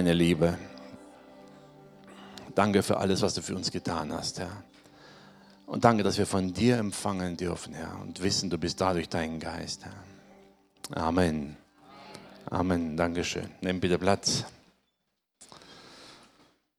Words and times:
deine 0.00 0.14
Liebe. 0.14 0.56
Danke 2.54 2.82
für 2.82 2.96
alles, 2.96 3.20
was 3.20 3.34
du 3.34 3.42
für 3.42 3.54
uns 3.54 3.70
getan 3.70 4.14
hast, 4.14 4.38
Herr. 4.38 4.64
Und 5.66 5.84
danke, 5.84 6.02
dass 6.02 6.16
wir 6.16 6.24
von 6.24 6.54
dir 6.54 6.78
empfangen 6.78 7.36
dürfen, 7.36 7.74
Herr, 7.74 8.00
und 8.00 8.22
wissen, 8.22 8.48
du 8.48 8.56
bist 8.56 8.80
dadurch 8.80 9.10
dein 9.10 9.38
Geist, 9.38 9.84
Herr. 9.84 11.02
Amen. 11.02 11.54
Amen. 12.46 12.96
Dankeschön. 12.96 13.50
Nimm 13.60 13.78
bitte 13.78 13.98
Platz. 13.98 14.46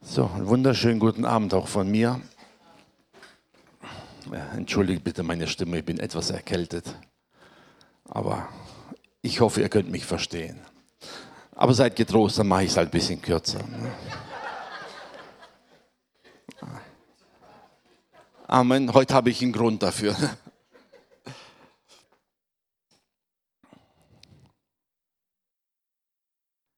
So, 0.01 0.25
einen 0.25 0.47
wunderschönen 0.47 0.97
guten 0.99 1.23
Abend 1.23 1.53
auch 1.53 1.67
von 1.67 1.91
mir. 1.91 2.19
Entschuldigt 4.57 5.03
bitte 5.03 5.21
meine 5.21 5.45
Stimme, 5.45 5.77
ich 5.77 5.85
bin 5.85 5.99
etwas 5.99 6.31
erkältet. 6.31 6.95
Aber 8.05 8.49
ich 9.21 9.41
hoffe, 9.41 9.61
ihr 9.61 9.69
könnt 9.69 9.91
mich 9.91 10.07
verstehen. 10.07 10.59
Aber 11.61 11.75
seid 11.75 11.95
getrost, 11.95 12.39
dann 12.39 12.47
mache 12.47 12.63
ich 12.63 12.71
es 12.71 12.77
halt 12.77 12.87
ein 12.87 12.91
bisschen 12.91 13.21
kürzer. 13.21 13.59
Ne? 13.59 13.95
Amen. 18.47 18.91
Heute 18.91 19.13
habe 19.13 19.29
ich 19.29 19.43
einen 19.43 19.51
Grund 19.51 19.83
dafür. 19.83 20.15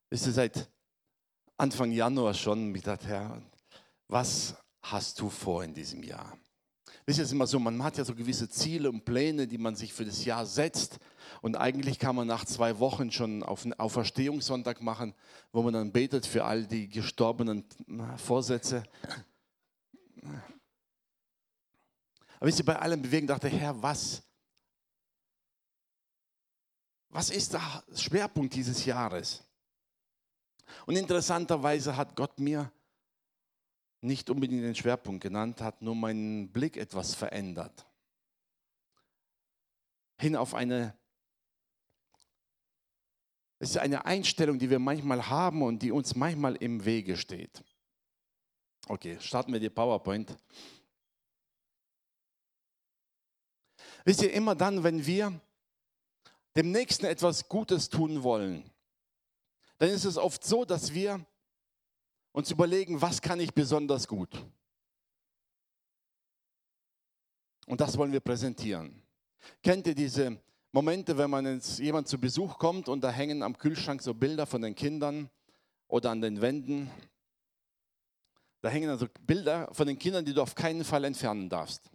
Wisst 0.09 0.27
ihr, 0.27 0.33
seit 0.33 0.69
Anfang 1.55 1.89
Januar 1.93 2.33
schon 2.33 2.69
mit 2.69 2.85
der 2.85 2.99
Herr, 3.05 3.41
was 4.09 4.53
hast 4.81 5.17
du 5.21 5.29
vor 5.29 5.63
in 5.63 5.73
diesem 5.73 6.03
Jahr? 6.03 6.37
Wisst 7.05 7.19
ihr, 7.19 7.23
es 7.23 7.29
ist 7.29 7.33
immer 7.33 7.47
so, 7.47 7.57
man 7.57 7.81
hat 7.81 7.97
ja 7.97 8.03
so 8.03 8.13
gewisse 8.13 8.49
Ziele 8.49 8.89
und 8.89 9.05
Pläne, 9.05 9.47
die 9.47 9.57
man 9.57 9.77
sich 9.77 9.93
für 9.93 10.03
das 10.03 10.25
Jahr 10.25 10.45
setzt. 10.45 10.99
Und 11.43 11.57
eigentlich 11.57 11.99
kann 11.99 12.15
man 12.15 12.25
nach 12.25 12.45
zwei 12.45 12.79
Wochen 12.79 13.11
schon 13.11 13.43
auf 13.43 13.65
einen 13.65 13.73
Auferstehungssonntag 13.73 14.81
machen, 14.81 15.13
wo 15.51 15.61
man 15.61 15.73
dann 15.73 15.91
betet 15.91 16.25
für 16.25 16.45
all 16.45 16.65
die 16.65 16.87
gestorbenen 16.87 17.65
Vorsätze. 18.15 18.85
Aber 22.37 22.47
wisst 22.47 22.59
ihr, 22.59 22.65
bei 22.65 22.79
allem 22.79 23.01
Bewegen 23.01 23.27
dachte 23.27 23.49
ich, 23.49 23.55
Herr, 23.55 23.83
was, 23.83 24.23
was 27.09 27.29
ist 27.29 27.51
der 27.51 27.83
Schwerpunkt 27.93 28.55
dieses 28.55 28.85
Jahres? 28.85 29.43
Und 30.85 30.95
interessanterweise 30.95 31.97
hat 31.97 32.15
Gott 32.15 32.39
mir 32.39 32.71
nicht 33.99 34.29
unbedingt 34.29 34.63
den 34.63 34.75
Schwerpunkt 34.75 35.21
genannt, 35.21 35.59
hat 35.59 35.81
nur 35.81 35.95
meinen 35.95 36.53
Blick 36.53 36.77
etwas 36.77 37.13
verändert. 37.13 37.85
Hin 40.17 40.37
auf 40.37 40.53
eine, 40.53 40.97
es 43.63 43.69
ist 43.69 43.77
eine 43.77 44.03
Einstellung, 44.03 44.59
die 44.59 44.69
wir 44.69 44.79
manchmal 44.79 45.29
haben 45.29 45.61
und 45.61 45.81
die 45.81 45.93
uns 45.93 46.15
manchmal 46.15 46.57
im 46.57 46.83
Wege 46.83 47.15
steht. 47.15 47.63
Okay, 48.87 49.17
starten 49.21 49.53
wir 49.53 49.59
die 49.61 49.69
PowerPoint. 49.69 50.37
Wisst 54.03 54.21
ihr, 54.21 54.33
immer 54.33 54.53
dann, 54.53 54.83
wenn 54.83 55.05
wir 55.05 55.39
dem 56.57 56.71
Nächsten 56.71 57.05
etwas 57.05 57.47
Gutes 57.47 57.87
tun 57.87 58.21
wollen, 58.21 58.69
dann 59.77 59.89
ist 59.91 60.03
es 60.03 60.17
oft 60.17 60.43
so, 60.43 60.65
dass 60.65 60.93
wir 60.93 61.25
uns 62.33 62.51
überlegen, 62.51 63.01
was 63.01 63.21
kann 63.21 63.39
ich 63.39 63.53
besonders 63.53 64.09
gut. 64.09 64.45
Und 67.65 67.79
das 67.79 67.97
wollen 67.97 68.11
wir 68.11 68.19
präsentieren. 68.19 69.01
Kennt 69.61 69.87
ihr 69.87 69.95
diese 69.95 70.37
Momente, 70.75 71.19
wenn 71.19 71.29
man 71.29 71.45
jetzt 71.45 71.77
jemand 71.77 72.07
zu 72.07 72.17
Besuch 72.17 72.57
kommt 72.57 72.89
und 72.89 73.03
da 73.03 73.11
hängen 73.11 73.43
am 73.43 73.55
Kühlschrank 73.55 74.01
so 74.01 74.15
Bilder 74.15 74.47
von 74.47 74.63
den 74.63 74.73
Kindern 74.73 75.29
oder 75.87 76.09
an 76.09 76.19
den 76.19 76.41
Wänden? 76.41 76.89
Da 78.61 78.69
hängen 78.69 78.89
also 78.89 79.05
Bilder 79.21 79.69
von 79.71 79.85
den 79.85 79.99
Kindern, 79.99 80.25
die 80.25 80.33
du 80.33 80.41
auf 80.41 80.55
keinen 80.55 80.83
Fall 80.83 81.03
entfernen 81.03 81.47
darfst. 81.47 81.91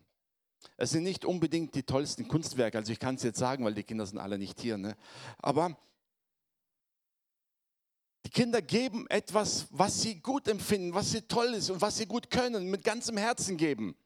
Es 0.76 0.90
sind 0.90 1.02
nicht 1.02 1.24
unbedingt 1.24 1.74
die 1.74 1.82
tollsten 1.82 2.28
Kunstwerke, 2.28 2.78
also 2.78 2.92
ich 2.92 3.00
kann 3.00 3.16
es 3.16 3.24
jetzt 3.24 3.40
sagen, 3.40 3.64
weil 3.64 3.74
die 3.74 3.82
Kinder 3.82 4.06
sind 4.06 4.18
alle 4.18 4.38
nicht 4.38 4.60
hier. 4.60 4.78
Ne? 4.78 4.96
Aber 5.38 5.76
die 8.26 8.30
Kinder 8.30 8.62
geben 8.62 9.08
etwas, 9.08 9.66
was 9.72 10.02
sie 10.02 10.20
gut 10.20 10.46
empfinden, 10.46 10.94
was 10.94 11.10
sie 11.10 11.22
toll 11.22 11.54
ist 11.54 11.68
und 11.70 11.80
was 11.80 11.96
sie 11.96 12.06
gut 12.06 12.30
können, 12.30 12.70
mit 12.70 12.84
ganzem 12.84 13.16
Herzen 13.16 13.56
geben. 13.56 13.96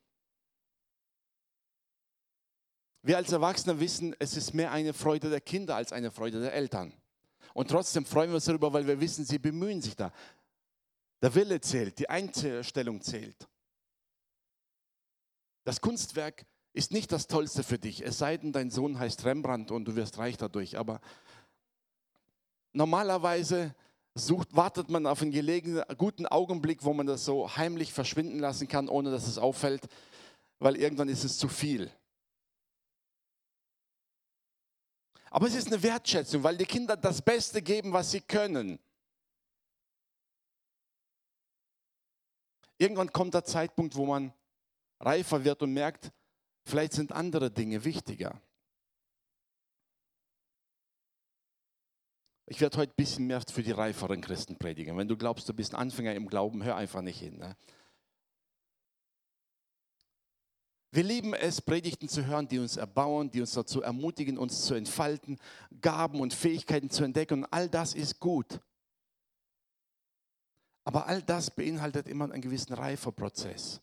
Wir 3.03 3.17
als 3.17 3.33
Erwachsene 3.33 3.81
wissen, 3.81 4.15
es 4.21 4.37
ist 4.37 4.55
mehr 4.55 4.71
eine 4.71 4.93
Freude 4.93 5.29
der 5.29 5.41
Kinder 5.41 5.75
als 5.75 5.93
eine 5.93 6.13
Freude 6.13 6.41
der 6.41 6.53
Eltern. 6.55 6.93
Und 7.53 7.69
trotzdem 7.69 8.07
freuen 8.07 8.31
wir 8.31 8.37
uns 8.37 8.45
darüber, 8.45 8.73
weil 8.73 8.87
wir 8.87 9.01
wissen, 9.01 9.25
sie 9.25 9.39
bemühen 9.39 9.83
sich 9.83 9.97
da. 9.97 10.13
Der 11.21 11.35
Wille 11.35 11.61
zählt, 11.61 11.99
die 11.99 12.09
Einstellung 12.09 13.01
zählt. 13.03 13.49
Das 15.65 15.81
Kunstwerk 15.81 16.47
ist 16.73 16.93
nicht 16.93 17.13
das 17.13 17.27
Tollste 17.27 17.63
für 17.63 17.79
dich, 17.79 18.03
es 18.05 18.19
sei 18.19 18.37
denn, 18.37 18.53
dein 18.53 18.71
Sohn 18.71 18.99
heißt 18.99 19.25
Rembrandt 19.25 19.71
und 19.71 19.85
du 19.85 19.95
wirst 19.95 20.19
reich 20.19 20.37
dadurch. 20.37 20.79
Aber 20.79 21.01
normalerweise 22.73 23.75
sucht, 24.15 24.57
wartet 24.57 24.91
man 24.91 25.07
auf 25.07 25.23
einen 25.23 25.33
gelegenen, 25.33 25.85
guten 25.99 26.27
Augenblick, 26.27 26.85
wo 26.85 26.93
man 26.95 27.07
das 27.07 27.25
so 27.25 27.57
heimlich 27.57 27.93
verschwinden 27.93 28.39
lassen 28.39 28.69
kann, 28.69 28.89
ohne 28.89 29.11
dass 29.11 29.27
es 29.27 29.39
auffällt, 29.39 29.87
weil 30.59 30.77
irgendwann 30.77 31.09
ist 31.09 31.25
es 31.25 31.37
zu 31.39 31.49
viel. 31.49 31.91
Aber 35.33 35.47
es 35.47 35.55
ist 35.55 35.69
eine 35.69 35.83
Wertschätzung, 35.83 36.43
weil 36.43 36.59
die 36.59 36.67
Kinder 36.67 36.95
das 36.95 37.23
Beste 37.23 37.63
geben, 37.63 37.95
was 37.95 38.11
sie 38.11 38.21
können. 38.21 38.79
Irgendwann 42.77 43.11
kommt 43.11 43.33
der 43.33 43.43
Zeitpunkt, 43.43 43.97
wo 43.97 44.05
man 44.05 44.35
reifer 45.01 45.43
wird 45.43 45.63
und 45.63 45.73
merkt, 45.73 46.13
vielleicht 46.67 46.93
sind 46.93 47.13
andere 47.13 47.51
Dinge 47.51 47.83
wichtiger. 47.83 48.43
Ich 52.45 52.61
werde 52.61 52.77
heute 52.77 52.93
ein 52.93 52.97
bisschen 52.97 53.27
mehr 53.27 53.41
für 53.41 53.63
die 53.63 53.71
reiferen 53.71 54.21
Christen 54.21 54.59
predigen. 54.59 54.99
Wenn 54.99 55.09
du 55.09 55.17
glaubst, 55.17 55.49
du 55.49 55.55
bist 55.55 55.73
ein 55.73 55.81
Anfänger 55.81 56.15
im 56.15 56.29
Glauben, 56.29 56.63
hör 56.63 56.77
einfach 56.77 57.01
nicht 57.01 57.19
hin. 57.19 57.39
Ne? 57.39 57.57
Wir 60.95 61.05
lieben 61.05 61.33
es, 61.33 61.63
Predigten 61.63 62.07
zu 62.07 62.27
hören, 62.27 62.47
die 62.47 62.59
uns 62.59 62.77
erbauen, 62.77 63.31
die 63.31 63.41
uns 63.41 63.53
dazu 63.53 63.81
ermutigen, 63.81 64.37
uns 64.37 64.67
zu 64.67 64.75
entfalten, 64.75 65.39
Gaben 65.81 66.21
und 66.21 66.35
Fähigkeiten 66.35 66.91
zu 66.91 67.03
entdecken. 67.03 67.45
Und 67.45 67.47
all 67.47 67.71
das 67.71 67.95
ist 67.95 68.21
gut. 68.21 68.61
Aber 70.85 71.07
all 71.07 71.23
das 71.23 71.51
beinhaltet 71.51 72.09
immer 72.09 72.31
einen 72.31 72.43
gewissen 72.43 72.75
Reifeprozess. 72.75 73.81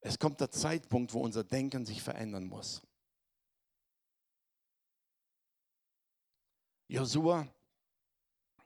Es 0.00 0.18
kommt 0.18 0.38
der 0.38 0.50
Zeitpunkt, 0.50 1.14
wo 1.14 1.20
unser 1.20 1.44
Denken 1.44 1.86
sich 1.86 2.02
verändern 2.02 2.44
muss. 2.44 2.82
Josua, 6.88 7.48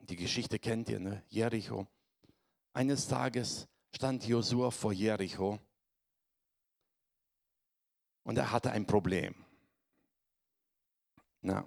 die 0.01 0.17
Geschichte 0.17 0.59
kennt 0.59 0.89
ihr, 0.89 0.99
ne? 0.99 1.23
Jericho. 1.29 1.87
Eines 2.73 3.07
Tages 3.07 3.69
stand 3.95 4.27
Josua 4.27 4.73
vor 4.73 4.93
Jericho 4.93 5.61
und 8.27 8.37
er 8.37 8.51
hatte 8.51 8.73
ein 8.73 8.87
Problem. 8.87 9.35
Na, 11.41 11.67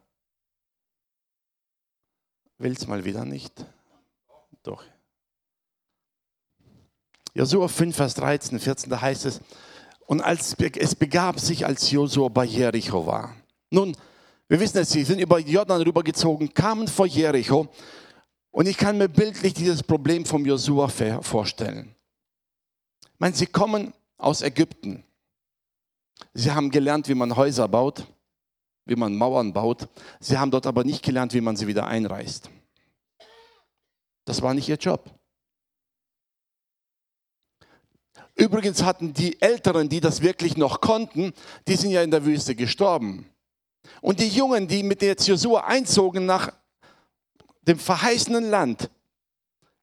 will's 2.58 2.86
mal 2.86 3.06
wieder 3.06 3.24
nicht? 3.24 3.66
Doch. 4.62 4.84
Josua 7.34 7.70
5, 7.70 7.96
Vers 7.96 8.14
13, 8.16 8.60
14, 8.60 8.90
da 8.90 9.00
heißt 9.00 9.26
es, 9.26 9.40
und 10.06 10.22
als 10.22 10.58
es 10.60 10.96
begab 10.96 11.40
sich, 11.40 11.66
als 11.66 11.90
Josua 11.92 12.28
bei 12.28 12.44
Jericho 12.44 13.06
war. 13.06 13.36
Nun, 13.70 13.96
wir 14.50 14.60
wissen 14.60 14.80
es, 14.80 14.90
sie 14.90 15.06
sind 15.06 15.20
über 15.20 15.40
Jordan 15.40 15.82
rübergezogen, 15.82 16.54
kamen 16.54 16.90
vor 16.90 17.06
Jericho 17.06 17.70
und 18.52 18.68
ich 18.68 18.78
kann 18.78 18.98
mir 18.98 19.08
bildlich 19.08 19.54
dieses 19.54 19.82
Problem 19.82 20.26
vom 20.26 20.46
Josua 20.46 20.90
vorstellen. 20.90 21.96
Ich 23.02 23.20
meine, 23.20 23.36
sie 23.36 23.48
kommen 23.48 23.94
aus 24.18 24.42
Ägypten. 24.42 25.06
Sie 26.34 26.52
haben 26.52 26.72
gelernt, 26.72 27.08
wie 27.08 27.16
man 27.16 27.36
Häuser 27.36 27.68
baut, 27.68 28.06
wie 28.86 28.96
man 28.96 29.16
Mauern 29.16 29.54
baut. 29.54 29.88
Sie 30.20 30.38
haben 30.38 30.52
dort 30.52 30.66
aber 30.66 30.84
nicht 30.84 31.04
gelernt, 31.04 31.34
wie 31.34 31.42
man 31.42 31.56
sie 31.56 31.68
wieder 31.68 31.88
einreißt. 31.88 32.50
Das 34.26 34.42
war 34.42 34.54
nicht 34.54 34.70
ihr 34.70 34.76
Job. 34.76 35.10
Übrigens 38.36 38.84
hatten 38.84 39.14
die 39.14 39.42
Älteren, 39.42 39.90
die 39.90 40.00
das 40.00 40.22
wirklich 40.22 40.56
noch 40.56 40.80
konnten, 40.80 41.34
die 41.68 41.76
sind 41.76 41.92
ja 41.92 42.02
in 42.04 42.12
der 42.12 42.26
Wüste 42.26 42.56
gestorben. 42.56 43.30
Und 44.02 44.20
die 44.20 44.30
Jungen, 44.30 44.68
die 44.68 44.84
mit 44.84 45.02
jetzt 45.02 45.28
Josua 45.28 45.66
einzogen 45.66 46.26
nach 46.26 46.54
dem 47.64 47.78
verheißenen 47.78 48.50
Land, 48.50 48.90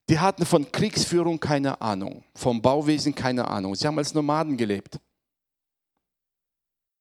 die 0.08 0.18
hatten 0.18 0.46
von 0.46 0.70
Kriegsführung 0.70 1.38
keine 1.40 1.80
Ahnung, 1.80 2.24
vom 2.34 2.62
Bauwesen 2.62 3.14
keine 3.14 3.46
Ahnung. 3.48 3.74
Sie 3.74 3.86
haben 3.86 3.98
als 3.98 4.14
Nomaden 4.14 4.56
gelebt. 4.56 5.00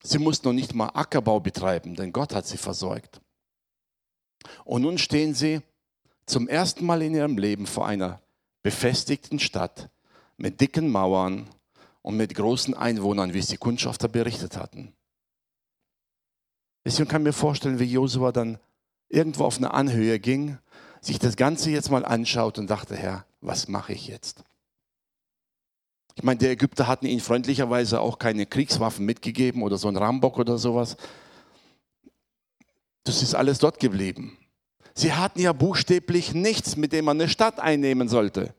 Sie 0.06 0.19
mussten 0.19 0.48
noch 0.48 0.54
nicht 0.54 0.75
mal 0.75 0.90
Ackerbau 0.94 1.40
betreiben, 1.40 1.96
denn 1.96 2.13
Gott 2.13 2.36
hat 2.36 2.46
sie 2.46 2.57
versorgt. 2.57 3.22
Und 4.63 4.84
nun 4.84 5.00
stehen 5.00 5.34
sie 5.34 5.62
zum 6.28 6.48
ersten 6.48 6.86
Mal 6.86 7.02
in 7.02 7.16
ihrem 7.16 7.40
Leben 7.40 7.66
vor 7.66 7.88
einer 7.88 8.22
befestigten 8.62 9.40
Stadt 9.40 9.90
mit 10.38 10.62
dicken 10.62 10.90
Mauern 10.90 11.48
und 12.04 12.18
mit 12.18 12.36
großen 12.36 12.75
Einwohnern, 12.75 13.34
wie 13.34 13.40
es 13.40 13.48
die 13.48 13.57
Kundschafter 13.57 14.07
berichtet 14.07 14.57
hatten. 14.57 14.94
Ich 16.84 16.96
kann 17.07 17.24
mir 17.24 17.34
vorstellen, 17.34 17.80
wie 17.80 17.86
Josua 17.86 18.31
dann 18.31 18.60
irgendwo 19.10 19.46
auf 19.46 19.57
eine 19.57 19.74
Anhöhe 19.74 20.19
ging, 20.19 20.60
sich 21.02 21.18
das 21.18 21.36
Ganze 21.36 21.72
jetzt 21.72 21.90
mal 21.90 22.06
anschaut 22.06 22.60
und 22.60 22.69
dachte, 22.69 22.96
Herr, 22.96 23.25
was 23.42 23.68
mache 23.68 23.94
ich 23.94 24.06
jetzt? 24.06 24.44
Ich 26.15 26.23
meine, 26.23 26.38
die 26.38 26.47
Ägypter 26.47 26.88
hatten 26.88 27.06
ihnen 27.06 27.19
freundlicherweise 27.19 28.00
auch 28.00 28.17
keine 28.17 28.45
Kriegswaffen 28.45 29.06
mitgegeben 29.06 29.63
oder 29.63 29.77
so 29.77 29.89
ein 29.89 29.97
Rambock 29.97 30.39
oder 30.39 30.57
sowas. 30.57 30.95
Das 33.03 33.21
ist 33.21 33.35
alles 33.35 33.59
dort 33.59 33.79
geblieben. 33.79 34.38
Sie 34.94 35.13
hatten 35.13 35.41
ja 35.41 35.51
buchstäblich 35.51 36.33
nichts, 36.33 36.77
mit 36.77 36.94
dem 36.94 37.06
man 37.06 37.19
eine 37.19 37.29
Stadt 37.29 37.59
einnehmen 37.59 38.07
sollte. 38.07 38.53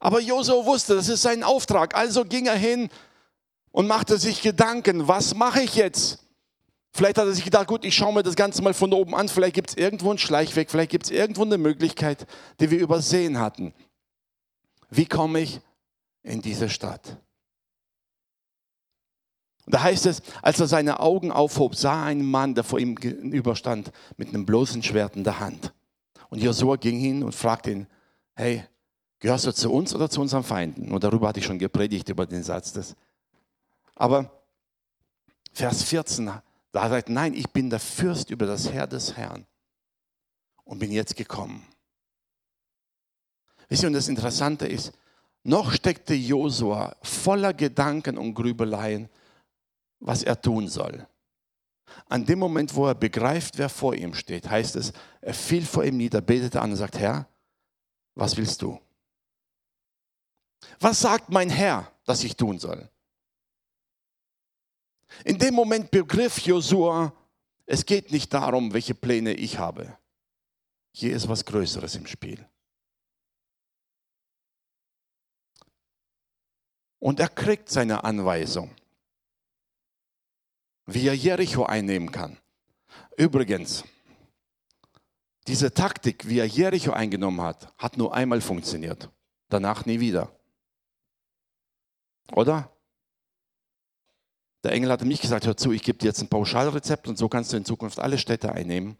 Aber 0.00 0.20
Josua 0.20 0.64
wusste, 0.66 0.96
das 0.96 1.08
ist 1.08 1.22
sein 1.22 1.44
Auftrag. 1.44 1.94
Also 1.94 2.24
ging 2.24 2.46
er 2.46 2.56
hin 2.56 2.88
und 3.70 3.86
machte 3.86 4.18
sich 4.18 4.42
Gedanken, 4.42 5.06
was 5.06 5.34
mache 5.34 5.62
ich 5.62 5.76
jetzt? 5.76 6.26
Vielleicht 6.92 7.18
hat 7.18 7.26
er 7.26 7.32
sich 7.32 7.44
gedacht, 7.44 7.68
gut, 7.68 7.84
ich 7.84 7.94
schaue 7.94 8.12
mir 8.12 8.24
das 8.24 8.34
Ganze 8.34 8.62
mal 8.62 8.74
von 8.74 8.92
oben 8.92 9.14
an. 9.14 9.28
Vielleicht 9.28 9.54
gibt 9.54 9.70
es 9.70 9.76
irgendwo 9.76 10.10
einen 10.10 10.18
Schleichweg, 10.18 10.70
vielleicht 10.70 10.90
gibt 10.90 11.04
es 11.04 11.10
irgendwo 11.10 11.42
eine 11.42 11.56
Möglichkeit, 11.58 12.26
die 12.58 12.70
wir 12.70 12.80
übersehen 12.80 13.38
hatten. 13.38 13.72
Wie 14.90 15.06
komme 15.06 15.40
ich 15.40 15.60
in 16.22 16.42
diese 16.42 16.68
Stadt? 16.68 17.16
Und 19.66 19.74
da 19.74 19.82
heißt 19.82 20.06
es, 20.06 20.22
als 20.42 20.58
er 20.58 20.66
seine 20.66 21.00
Augen 21.00 21.30
aufhob, 21.30 21.76
sah 21.76 22.04
ein 22.04 22.24
Mann, 22.24 22.54
der 22.54 22.64
vor 22.64 22.80
ihm 22.80 22.96
gegenüberstand, 22.96 23.92
mit 24.16 24.28
einem 24.28 24.44
bloßen 24.44 24.82
Schwert 24.82 25.16
in 25.16 25.24
der 25.24 25.38
Hand. 25.38 25.72
Und 26.28 26.42
Josua 26.42 26.76
ging 26.76 26.98
hin 26.98 27.22
und 27.22 27.34
fragte 27.34 27.70
ihn, 27.70 27.86
hey, 28.34 28.64
gehörst 29.20 29.46
du 29.46 29.52
zu 29.52 29.70
uns 29.72 29.94
oder 29.94 30.10
zu 30.10 30.20
unseren 30.20 30.42
Feinden? 30.42 30.90
Und 30.90 31.04
darüber 31.04 31.28
hatte 31.28 31.40
ich 31.40 31.46
schon 31.46 31.58
gepredigt, 31.58 32.08
über 32.08 32.26
den 32.26 32.42
Satz. 32.42 32.72
Des. 32.72 32.96
Aber 33.94 34.42
Vers 35.52 35.82
14 35.84 36.32
da 36.72 36.88
sagt, 36.88 37.08
nein, 37.08 37.34
ich 37.34 37.50
bin 37.50 37.68
der 37.68 37.80
Fürst 37.80 38.30
über 38.30 38.46
das 38.46 38.72
Herr 38.72 38.86
des 38.86 39.16
Herrn 39.16 39.46
und 40.64 40.78
bin 40.78 40.92
jetzt 40.92 41.16
gekommen. 41.16 41.66
Wisst 43.70 43.84
ihr, 43.84 43.86
und 43.86 43.94
das 43.94 44.08
Interessante 44.08 44.66
ist, 44.66 44.92
noch 45.44 45.72
steckte 45.72 46.12
Josua 46.12 46.94
voller 47.02 47.54
Gedanken 47.54 48.18
und 48.18 48.34
Grübeleien, 48.34 49.08
was 50.00 50.22
er 50.24 50.40
tun 50.40 50.68
soll. 50.68 51.06
An 52.06 52.26
dem 52.26 52.40
Moment, 52.40 52.74
wo 52.74 52.86
er 52.86 52.94
begreift, 52.94 53.56
wer 53.58 53.68
vor 53.68 53.94
ihm 53.94 54.12
steht, 54.12 54.50
heißt 54.50 54.76
es, 54.76 54.92
er 55.20 55.34
fiel 55.34 55.64
vor 55.64 55.84
ihm 55.84 55.96
nieder, 55.96 56.20
betete 56.20 56.60
an 56.60 56.72
und 56.72 56.76
sagt, 56.76 56.98
Herr, 56.98 57.26
was 58.14 58.36
willst 58.36 58.60
du? 58.60 58.78
Was 60.80 61.00
sagt 61.00 61.30
mein 61.30 61.48
Herr, 61.48 61.90
dass 62.04 62.24
ich 62.24 62.36
tun 62.36 62.58
soll? 62.58 62.90
In 65.24 65.38
dem 65.38 65.54
Moment 65.54 65.90
begriff 65.90 66.38
Josua, 66.40 67.12
es 67.66 67.86
geht 67.86 68.10
nicht 68.10 68.34
darum, 68.34 68.72
welche 68.72 68.94
Pläne 68.94 69.32
ich 69.32 69.58
habe. 69.58 69.96
Hier 70.92 71.14
ist 71.14 71.28
was 71.28 71.44
Größeres 71.44 71.94
im 71.94 72.06
Spiel. 72.06 72.44
Und 77.00 77.18
er 77.18 77.28
kriegt 77.28 77.70
seine 77.70 78.04
Anweisung, 78.04 78.70
wie 80.86 81.08
er 81.08 81.16
Jericho 81.16 81.64
einnehmen 81.64 82.12
kann. 82.12 82.36
Übrigens, 83.16 83.84
diese 85.46 85.72
Taktik, 85.72 86.28
wie 86.28 86.38
er 86.38 86.46
Jericho 86.46 86.92
eingenommen 86.92 87.40
hat, 87.40 87.72
hat 87.78 87.96
nur 87.96 88.14
einmal 88.14 88.40
funktioniert. 88.40 89.10
Danach 89.48 89.86
nie 89.86 89.98
wieder. 89.98 90.30
Oder? 92.32 92.70
Der 94.62 94.72
Engel 94.72 94.92
hatte 94.92 95.06
mich 95.06 95.22
gesagt, 95.22 95.46
hör 95.46 95.56
zu, 95.56 95.72
ich 95.72 95.82
gebe 95.82 95.98
dir 95.98 96.06
jetzt 96.08 96.20
ein 96.20 96.28
Pauschalrezept 96.28 97.08
und 97.08 97.16
so 97.16 97.28
kannst 97.28 97.52
du 97.52 97.56
in 97.56 97.64
Zukunft 97.64 97.98
alle 97.98 98.18
Städte 98.18 98.52
einnehmen. 98.52 98.98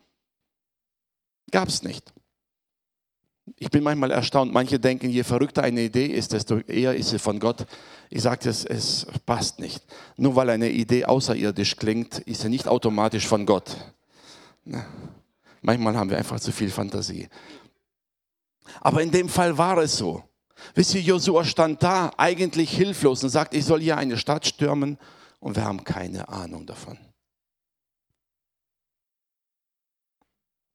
Gab 1.50 1.69
es 1.69 1.82
nicht. 1.82 2.12
Ich 3.57 3.71
bin 3.71 3.83
manchmal 3.83 4.11
erstaunt. 4.11 4.53
Manche 4.53 4.79
denken, 4.79 5.11
je 5.11 5.25
verrückter 5.25 5.63
eine 5.63 5.83
Idee 5.83 6.07
ist, 6.07 6.33
desto 6.33 6.59
eher 6.59 6.95
ist 6.95 7.11
sie 7.11 7.19
von 7.19 7.39
Gott. 7.39 7.67
Ich 8.09 8.23
sage 8.23 8.49
es, 8.49 8.65
es 8.65 9.07
passt 9.27 9.59
nicht. 9.59 9.83
Nur 10.17 10.37
weil 10.37 10.51
eine 10.51 10.71
Idee 10.71 11.05
außerirdisch 11.05 11.77
klingt, 11.77 12.19
ist 12.21 12.43
sie 12.43 12.49
nicht 12.49 12.69
automatisch 12.69 13.27
von 13.27 13.47
Gott. 13.47 13.77
Ne? 14.65 14.85
Manchmal 15.63 15.97
haben 15.97 16.11
wir 16.11 16.19
einfach 16.19 16.41
zu 16.41 16.53
viel 16.53 16.71
Fantasie. 16.71 17.29
Aber 18.81 19.03
in 19.03 19.11
dem 19.11 19.29
Fall 19.29 19.57
war 19.59 19.79
es 19.79 19.97
so. 19.97 20.23
Wisst 20.75 20.95
ihr, 20.95 21.01
Josua 21.01 21.45
stand 21.45 21.83
da 21.83 22.13
eigentlich 22.17 22.71
hilflos 22.71 23.23
und 23.25 23.31
sagt, 23.31 23.55
ich 23.55 23.65
soll 23.65 23.81
hier 23.81 23.97
eine 23.97 24.17
Stadt 24.17 24.47
stürmen 24.47 24.99
und 25.39 25.57
wir 25.57 25.65
haben 25.65 25.85
keine 25.85 26.29
Ahnung 26.29 26.67
davon. 26.67 26.99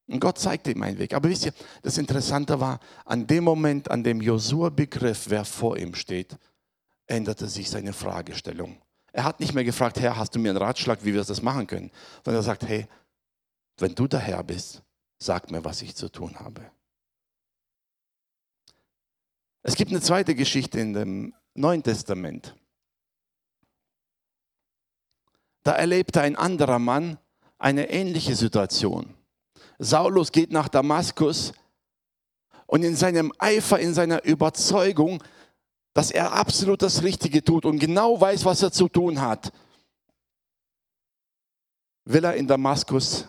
Und 0.07 0.19
Gott 0.19 0.38
zeigte 0.38 0.72
ihm 0.72 0.84
einen 0.84 1.00
Weg. 1.00 1.13
Aber 1.13 1.30
wisst 1.30 1.46
ihr, 1.46 1.54
das 1.81 1.98
Interessante 1.98 2.60
war, 2.60 2.80
an 3.06 3.25
dem 3.25 3.44
Moment, 3.44 3.90
an 3.90 4.04
dem 4.04 4.22
Josua 4.22 4.69
begriff, 4.69 5.25
wer 5.30 5.46
vor 5.46 5.78
ihm 5.78 5.96
steht, 5.96 6.38
änderte 7.07 7.48
sich 7.48 7.69
seine 7.69 7.94
Fragestellung. 7.94 8.78
Er 9.12 9.24
hat 9.24 9.40
nicht 9.40 9.54
mehr 9.54 9.63
gefragt, 9.63 10.00
Herr, 10.00 10.18
hast 10.18 10.36
du 10.36 10.40
mir 10.40 10.50
einen 10.50 10.57
Ratschlag, 10.57 11.04
wie 11.04 11.13
wir 11.13 11.24
das 11.24 11.42
machen 11.42 11.68
können? 11.68 11.92
Sondern 12.24 12.42
er 12.42 12.46
sagt, 12.46 12.68
hey, 12.68 12.88
wenn 13.78 13.96
du 13.96 14.07
der 14.07 14.19
Herr 14.19 14.44
bist, 14.44 14.84
sag 15.18 15.50
mir, 15.52 15.63
was 15.63 15.81
ich 15.81 15.96
zu 15.96 16.10
tun 16.10 16.36
habe. 16.40 16.69
Es 19.63 19.75
gibt 19.75 19.92
eine 19.92 20.02
zweite 20.02 20.36
Geschichte 20.36 20.80
in 20.80 20.94
dem 20.94 21.34
Neuen 21.56 21.81
Testament. 21.81 22.56
Da 25.63 25.72
erlebte 25.72 26.22
ein 26.22 26.36
anderer 26.36 26.78
Mann 26.78 27.18
eine 27.57 27.90
ähnliche 27.90 28.36
Situation. 28.36 29.16
Saulus 29.80 30.31
geht 30.31 30.51
nach 30.51 30.68
Damaskus 30.68 31.54
und 32.68 32.83
in 32.83 32.95
seinem 32.95 33.31
Eifer, 33.38 33.80
in 33.80 33.94
seiner 33.94 34.24
Überzeugung, 34.24 35.24
dass 35.94 36.12
er 36.12 36.33
absolut 36.33 36.81
das 36.81 37.04
Richtige 37.04 37.44
tut 37.44 37.66
und 37.66 37.80
genau 37.80 38.19
weiß, 38.19 38.45
was 38.45 38.62
er 38.62 38.72
zu 38.72 38.89
tun 38.89 39.22
hat, 39.22 39.51
will 42.04 42.24
er 42.24 42.36
in 42.36 42.48
Damaskus 42.48 43.27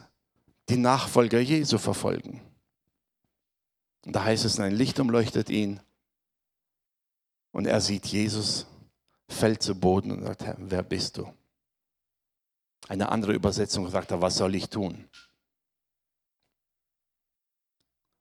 die 0.68 0.76
Nachfolger 0.76 1.40
Jesu 1.40 1.78
verfolgen. 1.78 2.40
Und 4.04 4.14
da 4.14 4.24
heißt 4.24 4.44
es, 4.44 4.60
ein 4.60 4.74
Licht 4.74 4.98
umleuchtet 5.00 5.50
ihn 5.50 5.80
und 7.52 7.66
er 7.66 7.80
sieht 7.80 8.06
Jesus, 8.06 8.66
fällt 9.28 9.62
zu 9.62 9.74
Boden 9.74 10.10
und 10.12 10.24
sagt, 10.24 10.44
Herr, 10.44 10.56
wer 10.58 10.82
bist 10.82 11.18
du? 11.18 11.32
Eine 12.88 13.08
andere 13.10 13.32
Übersetzung 13.32 13.88
sagt 13.90 14.12
er, 14.12 14.20
was 14.20 14.36
soll 14.36 14.54
ich 14.54 14.68
tun? 14.68 15.08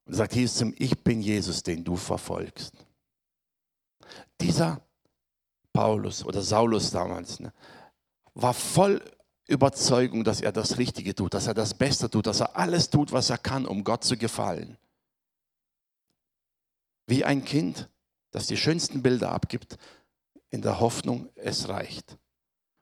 Und 0.05 0.13
sagt 0.13 0.35
ist 0.35 0.57
zum 0.57 0.74
Ich 0.77 1.03
bin 1.03 1.21
Jesus, 1.21 1.63
den 1.63 1.83
du 1.83 1.95
verfolgst. 1.95 2.74
Dieser 4.39 4.81
Paulus 5.74 6.24
oder 6.24 6.41
Saulus 6.41 6.91
damals 6.91 7.39
ne, 7.39 7.51
war 8.33 8.53
voll 8.53 9.01
Überzeugung, 9.47 10.24
dass 10.24 10.41
er 10.41 10.51
das 10.51 10.77
Richtige 10.77 11.13
tut, 11.13 11.33
dass 11.33 11.47
er 11.47 11.53
das 11.53 11.74
Beste 11.74 12.09
tut, 12.09 12.27
dass 12.27 12.39
er 12.39 12.55
alles 12.55 12.89
tut, 12.89 13.12
was 13.12 13.29
er 13.29 13.38
kann, 13.38 13.65
um 13.65 13.83
Gott 13.83 14.03
zu 14.03 14.17
gefallen. 14.17 14.77
Wie 17.07 17.24
ein 17.24 17.45
Kind, 17.45 17.89
das 18.31 18.47
die 18.47 18.57
schönsten 18.57 19.03
Bilder 19.03 19.31
abgibt, 19.31 19.77
in 20.50 20.62
der 20.62 20.79
Hoffnung, 20.79 21.29
es 21.35 21.69
reicht. 21.69 22.17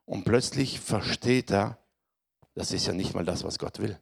Und 0.06 0.24
plötzlich 0.24 0.80
versteht 0.80 1.52
er, 1.52 1.78
das 2.54 2.72
ist 2.72 2.86
ja 2.88 2.94
nicht 2.94 3.14
mal 3.14 3.26
das, 3.26 3.44
was 3.44 3.60
Gott 3.60 3.80
will. 3.80 4.00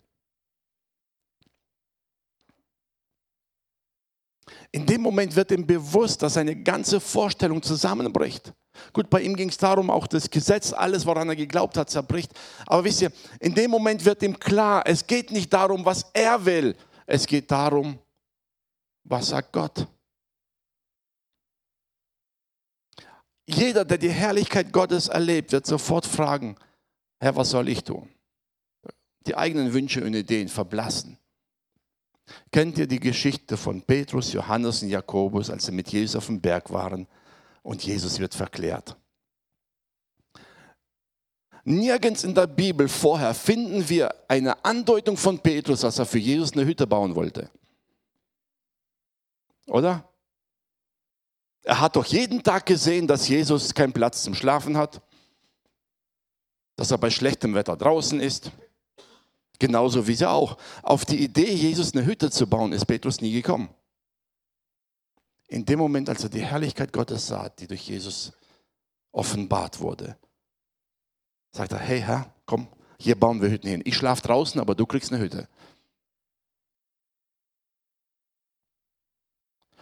In 4.73 4.85
dem 4.85 5.01
Moment 5.01 5.35
wird 5.35 5.51
ihm 5.51 5.67
bewusst, 5.67 6.21
dass 6.21 6.35
seine 6.35 6.55
ganze 6.55 6.99
Vorstellung 7.01 7.61
zusammenbricht. 7.61 8.53
Gut, 8.93 9.09
bei 9.09 9.21
ihm 9.21 9.35
ging 9.35 9.49
es 9.49 9.57
darum, 9.57 9.89
auch 9.89 10.07
das 10.07 10.29
Gesetz, 10.29 10.71
alles, 10.71 11.05
woran 11.05 11.27
er 11.27 11.35
geglaubt 11.35 11.75
hat, 11.77 11.89
zerbricht. 11.89 12.31
Aber 12.65 12.83
wisst 12.85 13.01
ihr, 13.01 13.11
in 13.39 13.53
dem 13.53 13.69
Moment 13.69 14.05
wird 14.05 14.23
ihm 14.23 14.39
klar, 14.39 14.83
es 14.85 15.05
geht 15.05 15.31
nicht 15.31 15.51
darum, 15.51 15.83
was 15.83 16.05
er 16.13 16.45
will. 16.45 16.75
Es 17.05 17.27
geht 17.27 17.51
darum, 17.51 17.99
was 19.03 19.27
sagt 19.27 19.51
Gott. 19.51 19.87
Jeder, 23.45 23.83
der 23.83 23.97
die 23.97 24.09
Herrlichkeit 24.09 24.71
Gottes 24.71 25.09
erlebt, 25.09 25.51
wird 25.51 25.65
sofort 25.65 26.05
fragen, 26.05 26.55
Herr, 27.19 27.35
was 27.35 27.49
soll 27.49 27.67
ich 27.67 27.83
tun? 27.83 28.09
Die 29.27 29.35
eigenen 29.35 29.73
Wünsche 29.73 30.03
und 30.03 30.13
Ideen 30.13 30.47
verblassen. 30.47 31.17
Kennt 32.51 32.77
ihr 32.77 32.87
die 32.87 32.99
Geschichte 32.99 33.57
von 33.57 33.81
Petrus, 33.81 34.33
Johannes 34.33 34.81
und 34.83 34.89
Jakobus, 34.89 35.49
als 35.49 35.65
sie 35.65 35.71
mit 35.71 35.89
Jesus 35.89 36.15
auf 36.15 36.25
dem 36.27 36.41
Berg 36.41 36.71
waren 36.71 37.07
und 37.63 37.83
Jesus 37.83 38.19
wird 38.19 38.35
verklärt? 38.35 38.95
Nirgends 41.63 42.23
in 42.23 42.33
der 42.33 42.47
Bibel 42.47 42.87
vorher 42.87 43.33
finden 43.33 43.87
wir 43.87 44.13
eine 44.27 44.65
Andeutung 44.65 45.15
von 45.15 45.39
Petrus, 45.39 45.81
dass 45.81 45.99
er 45.99 46.05
für 46.05 46.17
Jesus 46.17 46.53
eine 46.53 46.65
Hütte 46.65 46.87
bauen 46.87 47.15
wollte. 47.15 47.51
Oder? 49.67 50.09
Er 51.63 51.79
hat 51.79 51.95
doch 51.95 52.05
jeden 52.05 52.41
Tag 52.41 52.65
gesehen, 52.65 53.07
dass 53.07 53.27
Jesus 53.27 53.73
keinen 53.73 53.93
Platz 53.93 54.23
zum 54.23 54.33
Schlafen 54.33 54.75
hat, 54.75 55.01
dass 56.75 56.89
er 56.89 56.97
bei 56.97 57.11
schlechtem 57.11 57.53
Wetter 57.53 57.77
draußen 57.77 58.19
ist. 58.19 58.51
Genauso 59.61 60.07
wie 60.07 60.15
sie 60.15 60.27
auch. 60.27 60.57
Auf 60.81 61.05
die 61.05 61.23
Idee, 61.23 61.53
Jesus 61.53 61.93
eine 61.93 62.03
Hütte 62.03 62.31
zu 62.31 62.47
bauen, 62.47 62.73
ist 62.73 62.85
Petrus 62.85 63.21
nie 63.21 63.31
gekommen. 63.31 63.69
In 65.49 65.63
dem 65.65 65.77
Moment, 65.77 66.09
als 66.09 66.23
er 66.23 66.31
die 66.31 66.43
Herrlichkeit 66.43 66.91
Gottes 66.91 67.27
sah, 67.27 67.47
die 67.47 67.67
durch 67.67 67.87
Jesus 67.87 68.33
offenbart 69.11 69.79
wurde, 69.79 70.17
sagt 71.51 71.73
er, 71.73 71.77
hey 71.77 72.01
Herr, 72.01 72.33
komm, 72.47 72.69
hier 72.99 73.13
bauen 73.13 73.39
wir 73.39 73.51
Hütten 73.51 73.69
hin. 73.69 73.83
Ich 73.85 73.95
schlafe 73.95 74.23
draußen, 74.23 74.59
aber 74.59 74.73
du 74.73 74.87
kriegst 74.87 75.13
eine 75.13 75.21
Hütte. 75.21 75.47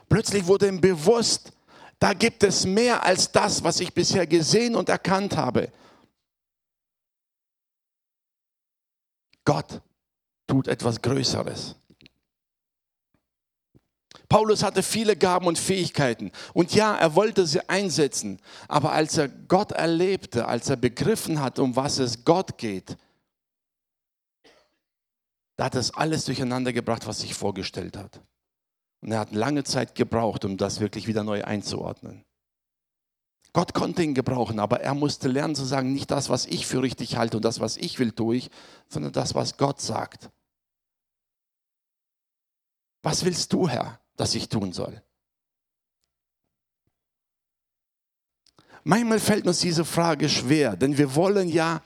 Plötzlich 0.09 0.45
wurde 0.45 0.67
ihm 0.67 0.81
bewusst, 0.81 1.53
da 2.00 2.12
gibt 2.13 2.43
es 2.43 2.65
mehr 2.65 3.01
als 3.01 3.31
das, 3.31 3.63
was 3.63 3.79
ich 3.79 3.93
bisher 3.93 4.27
gesehen 4.27 4.75
und 4.75 4.89
erkannt 4.89 5.38
habe. 5.38 5.71
Gott 9.46 9.81
tut 10.48 10.67
etwas 10.67 11.01
Größeres. 11.01 11.75
Paulus 14.27 14.62
hatte 14.62 14.84
viele 14.84 15.15
Gaben 15.15 15.48
und 15.48 15.58
Fähigkeiten. 15.58 16.31
Und 16.53 16.74
ja, 16.74 16.96
er 16.96 17.15
wollte 17.15 17.48
sie 17.48 17.67
einsetzen. 17.67 18.39
Aber 18.67 18.91
als 18.91 19.17
er 19.17 19.27
Gott 19.27 19.72
erlebte, 19.72 20.48
als 20.48 20.69
er 20.69 20.77
begriffen 20.77 21.41
hat, 21.41 21.58
um 21.58 21.75
was 21.75 21.98
es 21.98 22.25
Gott 22.25 22.58
geht, 22.60 22.96
da 25.58 25.65
hat 25.65 25.75
es 25.75 25.93
alles 25.93 26.25
durcheinander 26.25 26.72
gebracht, 26.72 27.08
was 27.08 27.22
sich 27.22 27.34
vorgestellt 27.34 27.98
hat. 27.98 28.22
Und 29.01 29.12
er 29.12 29.19
hat 29.19 29.34
lange 29.34 29.63
Zeit 29.63 29.96
gebraucht, 29.96 30.46
um 30.46 30.58
das 30.58 30.79
wirklich 30.79 31.08
wieder 31.08 31.24
neu 31.24 31.43
einzuordnen. 31.43 32.24
Gott 33.53 33.74
konnte 33.74 34.03
ihn 34.03 34.13
gebrauchen, 34.13 34.60
aber 34.60 34.82
er 34.82 34.94
musste 34.94 35.27
lernen 35.27 35.56
zu 35.56 35.65
sagen, 35.65 35.94
nicht 35.94 36.12
das, 36.12 36.29
was 36.29 36.46
ich 36.46 36.68
für 36.68 36.82
richtig 36.82 37.18
halte 37.18 37.38
und 37.38 37.44
das, 37.44 37.60
was 37.60 37.77
ich 37.77 37.98
will, 37.98 38.12
tue 38.12 38.36
ich, 38.36 38.51
sondern 38.88 39.12
das, 39.12 39.34
was 39.34 39.58
Gott 39.58 39.82
sagt. 39.82 40.29
Was 43.01 43.25
willst 43.25 43.51
du, 43.53 43.68
Herr, 43.68 44.00
dass 44.18 44.36
ich 44.36 44.50
tun 44.50 44.72
soll? 44.72 45.01
Manchmal 48.84 49.20
fällt 49.20 49.48
uns 49.48 49.60
diese 49.60 49.84
Frage 49.84 50.29
schwer, 50.29 50.75
denn 50.75 50.98
wir 50.98 51.15
wollen 51.15 51.50
ja 51.50 51.82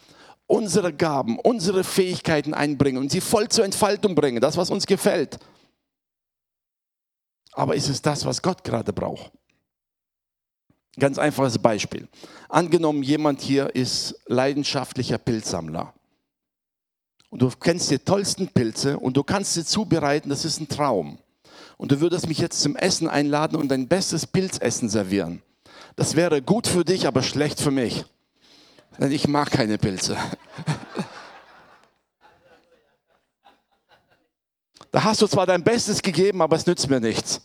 unsere 0.47 0.93
Gaben, 0.93 1.39
unsere 1.39 1.83
Fähigkeiten 1.83 2.53
einbringen 2.53 3.01
und 3.01 3.11
sie 3.11 3.21
voll 3.21 3.49
zur 3.49 3.65
Entfaltung 3.65 4.15
bringen, 4.15 4.41
das, 4.41 4.57
was 4.57 4.69
uns 4.69 4.85
gefällt. 4.85 5.39
Aber 7.53 7.75
ist 7.75 7.87
es 7.87 8.01
das, 8.01 8.25
was 8.25 8.41
Gott 8.41 8.63
gerade 8.63 8.91
braucht? 8.93 9.31
Ganz 10.99 11.17
einfaches 11.17 11.57
Beispiel. 11.57 12.07
Angenommen, 12.49 13.01
jemand 13.01 13.41
hier 13.41 13.75
ist 13.75 14.15
leidenschaftlicher 14.27 15.17
Pilzsammler. 15.17 15.93
Und 17.29 17.41
du 17.41 17.49
kennst 17.49 17.89
die 17.89 17.97
tollsten 17.97 18.47
Pilze 18.47 18.99
und 18.99 19.17
du 19.17 19.23
kannst 19.23 19.55
sie 19.55 19.65
zubereiten, 19.65 20.29
das 20.29 20.45
ist 20.45 20.59
ein 20.59 20.67
Traum. 20.67 21.17
Und 21.77 21.91
du 21.91 21.99
würdest 21.99 22.27
mich 22.27 22.37
jetzt 22.37 22.61
zum 22.61 22.75
Essen 22.75 23.07
einladen 23.07 23.55
und 23.55 23.69
dein 23.69 23.87
bestes 23.87 24.27
Pilzessen 24.27 24.87
servieren. 24.87 25.41
Das 25.95 26.15
wäre 26.15 26.43
gut 26.43 26.67
für 26.67 26.85
dich, 26.85 27.07
aber 27.07 27.23
schlecht 27.23 27.59
für 27.59 27.71
mich. 27.71 28.05
Denn 28.99 29.11
ich 29.11 29.27
mag 29.27 29.49
keine 29.51 29.77
Pilze. 29.77 30.17
Da 34.91 35.03
hast 35.03 35.23
du 35.23 35.27
zwar 35.27 35.47
dein 35.47 35.63
Bestes 35.63 36.03
gegeben, 36.03 36.39
aber 36.39 36.55
es 36.55 36.67
nützt 36.67 36.87
mir 36.87 36.99
nichts. 36.99 37.41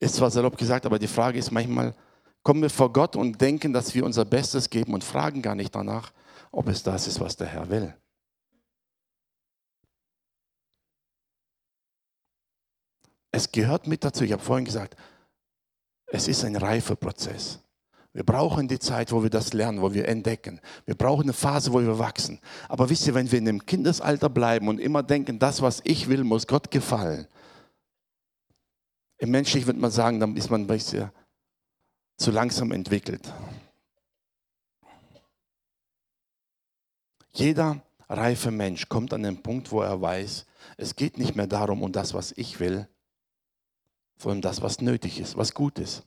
Ist 0.00 0.14
zwar 0.14 0.30
salopp 0.30 0.56
gesagt, 0.56 0.86
aber 0.86 0.98
die 0.98 1.08
Frage 1.08 1.38
ist 1.38 1.50
manchmal, 1.50 1.94
kommen 2.42 2.62
wir 2.62 2.70
vor 2.70 2.92
Gott 2.92 3.16
und 3.16 3.40
denken, 3.40 3.72
dass 3.72 3.94
wir 3.94 4.04
unser 4.04 4.24
Bestes 4.24 4.70
geben 4.70 4.94
und 4.94 5.04
fragen 5.04 5.42
gar 5.42 5.54
nicht 5.54 5.74
danach, 5.74 6.12
ob 6.52 6.68
es 6.68 6.82
das 6.82 7.06
ist, 7.06 7.20
was 7.20 7.36
der 7.36 7.48
Herr 7.48 7.68
will. 7.68 7.94
Es 13.30 13.52
gehört 13.52 13.86
mit 13.86 14.04
dazu, 14.04 14.24
ich 14.24 14.32
habe 14.32 14.42
vorhin 14.42 14.64
gesagt, 14.64 14.96
es 16.06 16.28
ist 16.28 16.44
ein 16.44 16.56
Reifeprozess. 16.56 17.60
Wir 18.14 18.24
brauchen 18.24 18.66
die 18.66 18.78
Zeit, 18.78 19.12
wo 19.12 19.22
wir 19.22 19.30
das 19.30 19.52
lernen, 19.52 19.82
wo 19.82 19.92
wir 19.92 20.08
entdecken. 20.08 20.60
Wir 20.86 20.94
brauchen 20.94 21.24
eine 21.24 21.34
Phase, 21.34 21.72
wo 21.72 21.80
wir 21.80 21.98
wachsen. 21.98 22.40
Aber 22.68 22.88
wisst 22.88 23.06
ihr, 23.06 23.14
wenn 23.14 23.30
wir 23.30 23.38
in 23.38 23.44
dem 23.44 23.66
Kindesalter 23.66 24.30
bleiben 24.30 24.68
und 24.68 24.80
immer 24.80 25.02
denken, 25.02 25.38
das, 25.38 25.60
was 25.60 25.82
ich 25.84 26.08
will, 26.08 26.24
muss 26.24 26.46
Gott 26.46 26.70
gefallen. 26.70 27.28
Im 29.18 29.30
Menschlichen 29.30 29.66
würde 29.66 29.80
man 29.80 29.90
sagen, 29.90 30.20
dann 30.20 30.36
ist 30.36 30.50
man 30.50 30.62
ein 30.62 30.66
bisschen 30.66 31.10
zu 32.16 32.30
langsam 32.30 32.72
entwickelt. 32.72 33.32
Jeder 37.32 37.82
reife 38.08 38.50
Mensch 38.50 38.88
kommt 38.88 39.12
an 39.12 39.22
den 39.22 39.42
Punkt, 39.42 39.70
wo 39.70 39.82
er 39.82 40.00
weiß, 40.00 40.46
es 40.76 40.96
geht 40.96 41.18
nicht 41.18 41.36
mehr 41.36 41.46
darum, 41.46 41.82
um 41.82 41.92
das, 41.92 42.14
was 42.14 42.32
ich 42.32 42.58
will, 42.58 42.88
sondern 44.16 44.42
das, 44.42 44.62
was 44.62 44.80
nötig 44.80 45.20
ist, 45.20 45.36
was 45.36 45.54
gut 45.54 45.78
ist. 45.78 46.04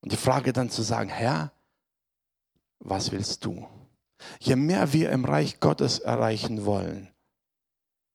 Und 0.00 0.12
die 0.12 0.16
Frage 0.16 0.52
dann 0.52 0.70
zu 0.70 0.82
sagen, 0.82 1.08
Herr, 1.08 1.52
was 2.78 3.10
willst 3.10 3.44
du? 3.44 3.66
Je 4.38 4.56
mehr 4.56 4.92
wir 4.92 5.10
im 5.10 5.24
Reich 5.24 5.60
Gottes 5.60 5.98
erreichen 5.98 6.64
wollen, 6.64 7.10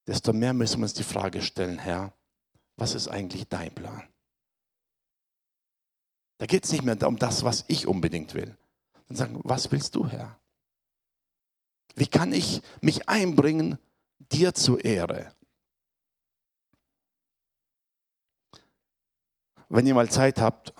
desto 0.08 0.34
mehr 0.34 0.54
müssen 0.54 0.80
wir 0.80 0.84
uns 0.84 0.94
die 0.94 1.04
Frage 1.04 1.42
stellen, 1.42 1.78
Herr, 1.78 2.13
was 2.81 2.95
ist 2.95 3.09
eigentlich 3.09 3.47
dein 3.47 3.69
Plan? 3.75 4.01
Da 6.39 6.47
geht 6.47 6.65
es 6.65 6.71
nicht 6.71 6.83
mehr 6.83 6.97
um 7.07 7.15
das, 7.15 7.43
was 7.43 7.63
ich 7.67 7.85
unbedingt 7.85 8.33
will. 8.33 8.57
Dann 9.07 9.15
sagen, 9.15 9.39
was 9.43 9.71
willst 9.71 9.93
du, 9.93 10.07
Herr? 10.07 10.39
Wie 11.93 12.07
kann 12.07 12.33
ich 12.33 12.63
mich 12.81 13.07
einbringen, 13.07 13.77
dir 14.17 14.55
zur 14.55 14.83
Ehre? 14.83 15.31
Wenn 19.69 19.85
ihr 19.85 19.93
mal 19.93 20.09
Zeit 20.09 20.41
habt, 20.41 20.73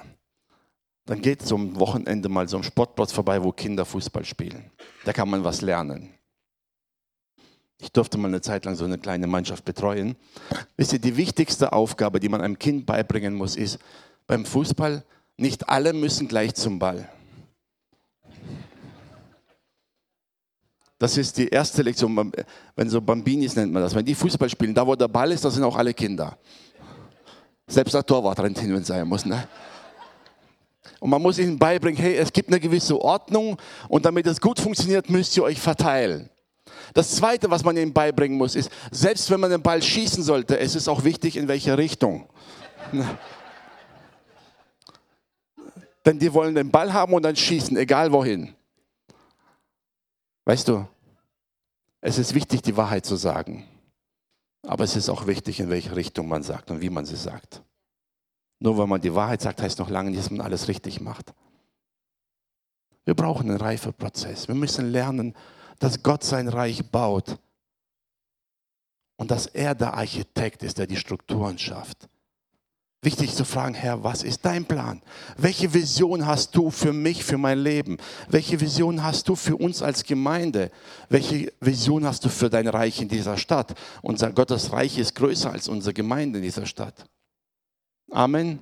dann 1.05 1.22
geht 1.22 1.51
am 1.51 1.79
Wochenende 1.79 2.29
mal 2.29 2.50
so 2.50 2.58
ein 2.58 2.63
Sportplatz 2.63 3.12
vorbei, 3.12 3.43
wo 3.43 3.51
Kinder 3.51 3.86
Fußball 3.86 4.25
spielen. 4.25 4.72
Da 5.05 5.13
kann 5.13 5.29
man 5.29 5.43
was 5.43 5.62
lernen. 5.62 6.12
Ich 7.82 7.92
durfte 7.92 8.20
mal 8.20 8.28
eine 8.28 8.42
Zeit 8.42 8.66
lang 8.66 8.76
so 8.76 8.86
eine 8.86 9.00
kleine 9.00 9.26
Mannschaft 9.26 9.66
betreuen. 9.66 10.16
Wisst 10.78 10.94
ihr, 10.94 11.00
die 11.00 11.18
wichtigste 11.18 11.74
Aufgabe, 11.74 12.20
die 12.20 12.30
man 12.30 12.40
einem 12.40 12.60
Kind 12.60 12.86
beibringen 12.86 13.34
muss, 13.34 13.56
ist 13.56 13.80
beim 14.28 14.46
Fußball, 14.46 15.04
nicht 15.38 15.68
alle 15.68 15.92
müssen 15.92 16.28
gleich 16.28 16.54
zum 16.54 16.78
Ball. 16.78 17.10
Das 21.00 21.18
ist 21.18 21.40
die 21.40 21.48
erste 21.48 21.82
Lektion, 21.82 22.32
wenn 22.76 22.90
so 22.90 23.02
Bambinis 23.02 23.56
nennt 23.56 23.74
man 23.74 23.82
das. 23.82 23.96
Wenn 23.96 24.06
die 24.06 24.14
Fußball 24.14 24.48
spielen, 24.48 24.76
da 24.76 24.86
wo 24.86 24.96
der 24.96 25.08
Ball 25.08 25.32
ist, 25.32 25.44
da 25.44 25.50
sind 25.50 25.64
auch 25.64 25.76
alle 25.76 25.96
Kinder. 25.96 26.38
Selbst 27.66 27.96
der 27.96 28.06
Torwart 28.06 28.40
rennt 28.40 28.60
hin, 28.60 28.72
wenn 28.72 28.84
es 28.84 28.88
sein 28.88 29.08
muss. 29.08 29.26
Ne? 29.26 29.48
Und 31.00 31.10
man 31.10 31.20
muss 31.20 31.40
ihnen 31.40 31.58
beibringen, 31.58 32.00
hey, 32.00 32.18
es 32.18 32.32
gibt 32.32 32.50
eine 32.50 32.60
gewisse 32.60 33.02
Ordnung 33.02 33.58
und 33.90 34.06
damit 34.06 34.28
es 34.28 34.40
gut 34.40 34.60
funktioniert, 34.60 35.10
müsst 35.10 35.36
ihr 35.36 35.44
euch 35.44 35.60
verteilen. 35.60 36.30
Das 36.94 37.16
Zweite, 37.16 37.50
was 37.50 37.63
man 37.63 37.78
ihnen 37.78 37.94
beibringen 37.94 38.38
muss, 38.38 38.56
ist, 38.56 38.72
selbst 38.92 39.30
wenn 39.32 39.40
man 39.40 39.50
den 39.50 39.62
Ball 39.62 39.82
schießen 39.82 40.24
sollte, 40.24 40.60
es 40.60 40.75
ist 40.75 40.88
auch 40.88 41.04
wichtig, 41.04 41.38
in 41.38 41.48
welche 41.48 41.78
Richtung. 41.78 42.28
Denn 46.06 46.20
die 46.20 46.34
wollen 46.34 46.56
den 46.56 46.72
Ball 46.72 46.94
haben 46.94 47.13
und 47.13 47.24
dann 47.24 47.36
schießen, 47.36 47.78
egal 47.78 48.12
wohin. 48.12 48.56
Weißt 50.46 50.68
du, 50.68 50.88
es 52.01 52.18
ist 52.18 52.34
wichtig, 52.34 52.63
die 52.63 52.75
Wahrheit 52.75 53.06
zu 53.06 53.16
sagen. 53.16 53.68
Aber 54.63 54.84
es 54.84 54.96
ist 54.96 55.10
auch 55.10 55.28
wichtig, 55.28 55.60
in 55.60 55.70
welche 55.70 55.96
Richtung 55.96 56.28
man 56.28 56.44
sagt 56.44 56.72
und 56.72 56.82
wie 56.82 56.90
man 56.90 57.06
sie 57.06 57.16
sagt. 57.16 57.62
Nur 58.60 58.78
weil 58.78 58.88
man 58.88 59.01
die 59.01 59.13
Wahrheit 59.13 59.42
sagt, 59.42 59.62
heißt 59.62 59.80
noch 59.80 59.90
lange 59.90 60.12
nicht, 60.12 60.22
dass 60.22 60.32
man 60.32 60.42
alles 60.42 60.68
richtig 60.68 61.01
macht. 61.01 61.34
Wir 63.06 63.16
brauchen 63.16 63.50
einen 63.50 63.60
Reifeprozess. 63.60 64.48
Wir 64.48 64.56
müssen 64.56 64.92
lernen, 64.92 65.36
dass 65.82 66.04
Gott 66.04 66.24
sein 66.24 66.48
Reich 66.48 66.92
baut 66.92 67.40
und 69.18 69.32
dass 69.32 69.48
er 69.48 69.74
der 69.74 69.96
Architekt 69.96 70.62
ist, 70.62 70.78
der 70.78 70.86
die 70.86 70.96
Strukturen 70.96 71.58
schafft. 71.58 72.08
Wichtig 73.02 73.34
zu 73.34 73.44
fragen, 73.46 73.74
Herr, 73.74 74.04
was 74.04 74.22
ist 74.22 74.46
dein 74.46 74.66
Plan? 74.66 75.02
Welche 75.38 75.74
Vision 75.74 76.28
hast 76.28 76.56
du 76.56 76.70
für 76.70 76.94
mich, 76.94 77.24
für 77.24 77.40
mein 77.40 77.58
Leben? 77.58 77.98
Welche 78.30 78.62
Vision 78.62 79.02
hast 79.02 79.28
du 79.28 79.36
für 79.36 79.58
uns 79.58 79.82
als 79.82 80.04
Gemeinde? 80.04 80.70
Welche 81.10 81.52
Vision 81.60 82.06
hast 82.06 82.24
du 82.26 82.30
für 82.30 82.52
dein 82.52 82.68
Reich 82.68 83.02
in 83.02 83.10
dieser 83.10 83.38
Stadt? 83.38 83.74
Unser 84.04 84.32
Gottes 84.34 84.72
Reich 84.72 85.00
ist 85.00 85.16
größer 85.16 85.52
als 85.52 85.68
unsere 85.68 85.96
Gemeinde 85.96 86.38
in 86.38 86.44
dieser 86.44 86.68
Stadt. 86.68 87.10
Amen. 88.12 88.62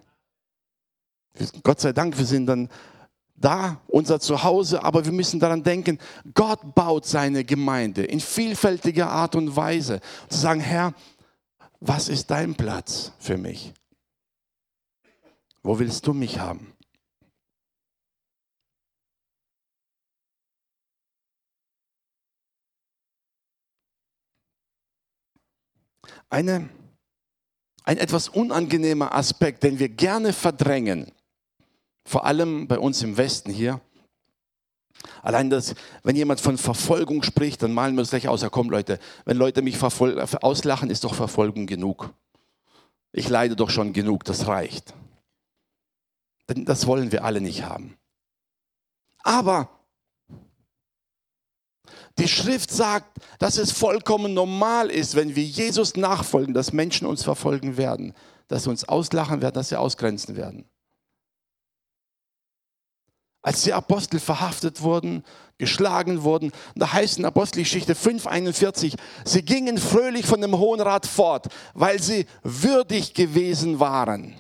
Gott 1.63 1.81
sei 1.81 1.91
Dank, 1.91 2.17
wir 2.17 2.25
sind 2.25 2.45
dann 2.45 2.69
da, 3.39 3.81
unser 3.87 4.19
Zuhause, 4.19 4.83
aber 4.83 5.05
wir 5.05 5.11
müssen 5.11 5.39
daran 5.39 5.63
denken, 5.63 5.99
Gott 6.33 6.75
baut 6.75 7.05
seine 7.05 7.43
Gemeinde 7.43 8.03
in 8.03 8.19
vielfältiger 8.19 9.09
Art 9.09 9.35
und 9.35 9.55
Weise. 9.55 10.01
Zu 10.29 10.39
sagen, 10.39 10.59
Herr, 10.59 10.93
was 11.79 12.09
ist 12.09 12.29
dein 12.29 12.55
Platz 12.55 13.13
für 13.19 13.37
mich? 13.37 13.73
Wo 15.63 15.79
willst 15.79 16.05
du 16.07 16.13
mich 16.13 16.39
haben? 16.39 16.73
Eine, 26.29 26.69
ein 27.83 27.97
etwas 27.97 28.29
unangenehmer 28.29 29.15
Aspekt, 29.15 29.63
den 29.63 29.79
wir 29.79 29.89
gerne 29.89 30.31
verdrängen, 30.31 31.11
vor 32.05 32.25
allem 32.25 32.67
bei 32.67 32.79
uns 32.79 33.01
im 33.03 33.17
Westen 33.17 33.51
hier. 33.51 33.81
Allein 35.21 35.49
das, 35.49 35.75
wenn 36.03 36.15
jemand 36.15 36.41
von 36.41 36.57
Verfolgung 36.57 37.23
spricht, 37.23 37.63
dann 37.63 37.73
malen 37.73 37.95
wir 37.95 38.01
es 38.01 38.09
gleich 38.09 38.27
aus. 38.27 38.41
Ja, 38.41 38.49
komm 38.49 38.69
Leute, 38.69 38.99
wenn 39.25 39.37
Leute 39.37 39.61
mich 39.61 39.81
auslachen, 39.81 40.89
ist 40.89 41.03
doch 41.03 41.13
Verfolgung 41.13 41.67
genug. 41.67 42.13
Ich 43.11 43.29
leide 43.29 43.55
doch 43.55 43.69
schon 43.69 43.93
genug, 43.93 44.23
das 44.23 44.47
reicht. 44.47 44.93
Denn 46.49 46.65
das 46.65 46.87
wollen 46.87 47.11
wir 47.11 47.23
alle 47.23 47.41
nicht 47.41 47.63
haben. 47.63 47.97
Aber 49.23 49.69
die 52.17 52.27
Schrift 52.27 52.71
sagt, 52.71 53.17
dass 53.39 53.57
es 53.57 53.71
vollkommen 53.71 54.33
normal 54.33 54.89
ist, 54.89 55.15
wenn 55.15 55.35
wir 55.35 55.43
Jesus 55.43 55.95
nachfolgen, 55.95 56.53
dass 56.53 56.73
Menschen 56.73 57.07
uns 57.07 57.23
verfolgen 57.23 57.77
werden, 57.77 58.13
dass 58.47 58.63
sie 58.63 58.69
uns 58.69 58.83
auslachen 58.83 59.41
werden, 59.41 59.55
dass 59.55 59.69
sie 59.69 59.79
ausgrenzen 59.79 60.35
werden. 60.35 60.65
Als 63.41 63.63
die 63.63 63.73
Apostel 63.73 64.19
verhaftet 64.19 64.81
wurden, 64.81 65.23
geschlagen 65.57 66.23
wurden, 66.23 66.51
da 66.75 66.91
heißt 66.91 67.19
in 67.19 67.25
Apostelgeschichte 67.25 67.93
5,41, 67.93 68.95
sie 69.23 69.41
gingen 69.43 69.77
fröhlich 69.77 70.25
von 70.25 70.41
dem 70.41 70.57
Hohen 70.57 70.81
Rat 70.81 71.05
fort, 71.05 71.47
weil 71.73 72.01
sie 72.01 72.25
würdig 72.43 73.13
gewesen 73.13 73.79
waren. 73.79 74.35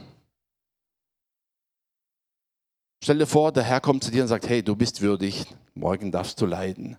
Stell 3.01 3.19
dir 3.19 3.27
vor, 3.27 3.53
der 3.53 3.63
Herr 3.63 3.79
kommt 3.79 4.03
zu 4.03 4.11
dir 4.11 4.23
und 4.23 4.27
sagt, 4.27 4.49
hey, 4.49 4.61
du 4.61 4.75
bist 4.75 5.01
würdig, 5.01 5.45
morgen 5.73 6.11
darfst 6.11 6.41
du 6.41 6.45
leiden. 6.45 6.97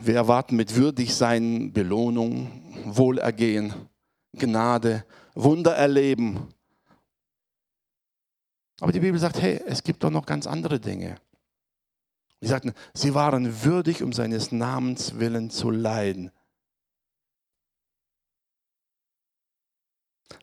Wir 0.00 0.14
erwarten 0.14 0.56
mit 0.56 0.74
würdig 0.74 1.14
sein 1.14 1.72
Belohnung, 1.72 2.50
Wohlergehen, 2.86 3.74
Gnade, 4.32 5.04
Wunder 5.34 5.74
erleben. 5.74 6.48
Aber 8.80 8.92
die 8.92 9.00
Bibel 9.00 9.18
sagt, 9.18 9.40
hey, 9.40 9.62
es 9.66 9.82
gibt 9.82 10.04
doch 10.04 10.10
noch 10.10 10.26
ganz 10.26 10.46
andere 10.46 10.78
Dinge. 10.78 11.18
Sie 12.40 12.48
sagten, 12.48 12.74
sie 12.92 13.14
waren 13.14 13.64
würdig, 13.64 14.02
um 14.02 14.12
seines 14.12 14.52
Namens 14.52 15.18
willen 15.18 15.50
zu 15.50 15.70
leiden. 15.70 16.30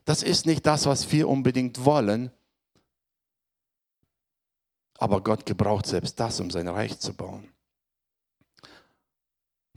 Das 0.06 0.24
ist 0.24 0.46
nicht 0.46 0.66
das, 0.66 0.86
was 0.86 1.12
wir 1.12 1.30
unbedingt 1.30 1.86
wollen, 1.86 2.32
aber 4.98 5.22
Gott 5.22 5.46
gebraucht 5.46 5.86
selbst 5.86 6.20
das, 6.20 6.40
um 6.40 6.50
sein 6.50 6.68
Reich 6.68 7.00
zu 7.00 7.14
bauen. 7.14 7.54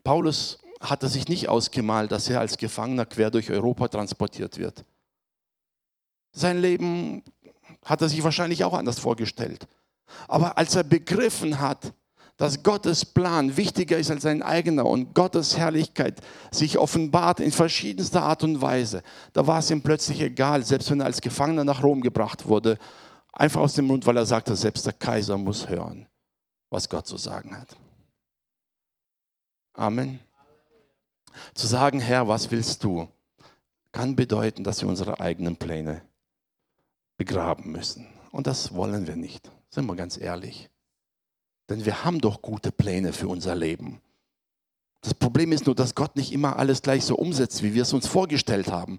Paulus 0.03 0.59
hatte 0.81 1.09
sich 1.09 1.29
nicht 1.29 1.49
ausgemalt, 1.49 2.13
dass 2.13 2.29
er 2.29 2.41
als 2.41 2.59
Gefangener 2.59 3.07
quer 3.07 3.31
durch 3.31 3.51
Europa 3.51 3.89
transportiert 3.89 4.59
wird. 4.59 4.85
Sein 6.33 6.59
Leben 6.59 7.25
hat 7.87 8.03
er 8.03 8.09
sich 8.09 8.23
wahrscheinlich 8.23 8.65
auch 8.65 8.75
anders 8.75 8.99
vorgestellt. 8.99 9.67
Aber 10.29 10.59
als 10.59 10.75
er 10.75 10.85
begriffen 10.85 11.61
hat, 11.61 11.95
dass 12.37 12.63
Gottes 12.63 13.05
Plan 13.05 13.57
wichtiger 13.57 13.97
ist 13.97 14.11
als 14.11 14.25
sein 14.25 14.43
eigener 14.43 14.85
und 14.85 15.15
Gottes 15.15 15.57
Herrlichkeit 15.57 16.21
sich 16.51 16.77
offenbart 16.77 17.41
in 17.41 17.51
verschiedenster 17.51 18.23
Art 18.23 18.45
und 18.45 18.61
Weise, 18.61 19.03
da 19.33 19.47
war 19.47 19.61
es 19.61 19.71
ihm 19.71 19.81
plötzlich 19.81 20.21
egal, 20.21 20.63
selbst 20.65 20.91
wenn 20.91 21.01
er 21.01 21.07
als 21.07 21.23
Gefangener 21.23 21.65
nach 21.65 21.83
Rom 21.83 22.03
gebracht 22.03 22.47
wurde, 22.47 22.77
einfach 23.33 23.63
aus 23.63 23.75
dem 23.75 23.87
Mund, 23.87 24.05
weil 24.05 24.17
er 24.19 24.27
sagte, 24.27 24.55
selbst 24.55 24.85
der 24.85 24.93
Kaiser 24.93 25.39
muss 25.39 25.69
hören, 25.69 26.07
was 26.69 26.89
Gott 26.89 27.07
zu 27.07 27.17
sagen 27.17 27.57
hat. 27.57 27.69
Amen. 29.73 30.21
Zu 31.55 31.67
sagen, 31.67 32.01
Herr, 32.01 32.29
was 32.29 32.51
willst 32.51 32.83
du, 32.83 33.09
kann 33.93 34.17
bedeuten, 34.17 34.65
dass 34.65 34.83
wir 34.83 34.89
unsere 34.89 35.21
eigenen 35.21 35.57
Pläne 35.57 36.03
begraben 37.17 37.73
müssen. 37.73 38.07
Und 38.33 38.47
das 38.47 38.75
wollen 38.75 39.07
wir 39.07 39.17
nicht, 39.17 39.51
sind 39.71 39.87
wir 39.87 39.97
ganz 39.97 40.19
ehrlich. 40.19 40.71
Denn 41.69 41.85
wir 41.85 42.05
haben 42.05 42.21
doch 42.21 42.43
gute 42.43 42.71
Pläne 42.71 43.13
für 43.13 43.29
unser 43.29 43.55
Leben. 43.55 44.01
Das 45.01 45.15
Problem 45.15 45.53
ist 45.53 45.67
nur, 45.67 45.75
dass 45.75 45.95
Gott 45.95 46.17
nicht 46.17 46.33
immer 46.33 46.59
alles 46.59 46.83
gleich 46.83 47.05
so 47.05 47.17
umsetzt, 47.17 47.63
wie 47.63 47.75
wir 47.75 47.83
es 47.83 47.93
uns 47.93 48.07
vorgestellt 48.07 48.71
haben. 48.71 48.99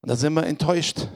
Und 0.00 0.08
da 0.08 0.16
sind 0.16 0.34
wir 0.34 0.44
enttäuscht. 0.46 1.08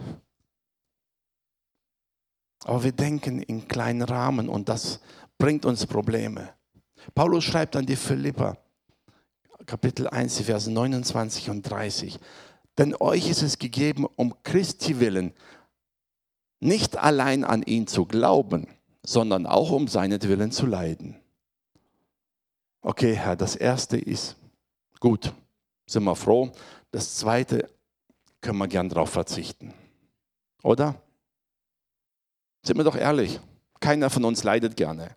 Aber 2.64 2.82
wir 2.82 2.92
denken 2.92 3.42
in 3.42 3.68
kleinen 3.68 4.02
Rahmen 4.02 4.48
und 4.48 4.68
das 4.68 5.00
bringt 5.38 5.64
uns 5.64 5.86
Probleme. 5.86 6.54
Paulus 7.14 7.44
schreibt 7.44 7.76
an 7.76 7.86
die 7.86 7.96
Philippa, 7.96 8.56
Kapitel 9.66 10.08
1, 10.08 10.40
Verse 10.40 10.70
29 10.70 11.50
und 11.50 11.62
30. 11.62 12.18
Denn 12.78 12.94
euch 12.98 13.28
ist 13.28 13.42
es 13.42 13.58
gegeben, 13.58 14.06
um 14.16 14.34
Christi 14.42 15.00
willen, 15.00 15.32
nicht 16.60 16.96
allein 16.96 17.44
an 17.44 17.62
ihn 17.62 17.86
zu 17.86 18.06
glauben, 18.06 18.66
sondern 19.02 19.46
auch 19.46 19.70
um 19.70 19.88
seinetwillen 19.88 20.50
zu 20.50 20.66
leiden. 20.66 21.16
Okay, 22.82 23.14
Herr, 23.14 23.36
das 23.36 23.56
erste 23.56 23.96
ist 23.98 24.36
gut, 25.00 25.32
sind 25.86 26.04
wir 26.04 26.16
froh. 26.16 26.52
Das 26.90 27.16
zweite 27.16 27.68
können 28.40 28.58
wir 28.58 28.68
gern 28.68 28.88
darauf 28.88 29.10
verzichten. 29.10 29.74
Oder? 30.62 30.94
Sind 32.64 32.76
wir 32.76 32.84
doch 32.84 32.96
ehrlich, 32.96 33.40
keiner 33.80 34.10
von 34.10 34.24
uns 34.24 34.42
leidet 34.44 34.76
gerne. 34.76 35.14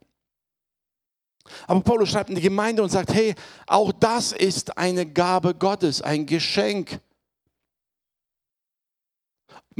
Aber 1.67 1.81
Paulus 1.81 2.09
schreibt 2.09 2.29
in 2.29 2.35
die 2.35 2.41
Gemeinde 2.41 2.83
und 2.83 2.89
sagt, 2.89 3.13
hey, 3.13 3.33
auch 3.65 3.91
das 3.91 4.31
ist 4.31 4.77
eine 4.77 5.05
Gabe 5.05 5.55
Gottes, 5.55 6.01
ein 6.01 6.25
Geschenk. 6.25 6.99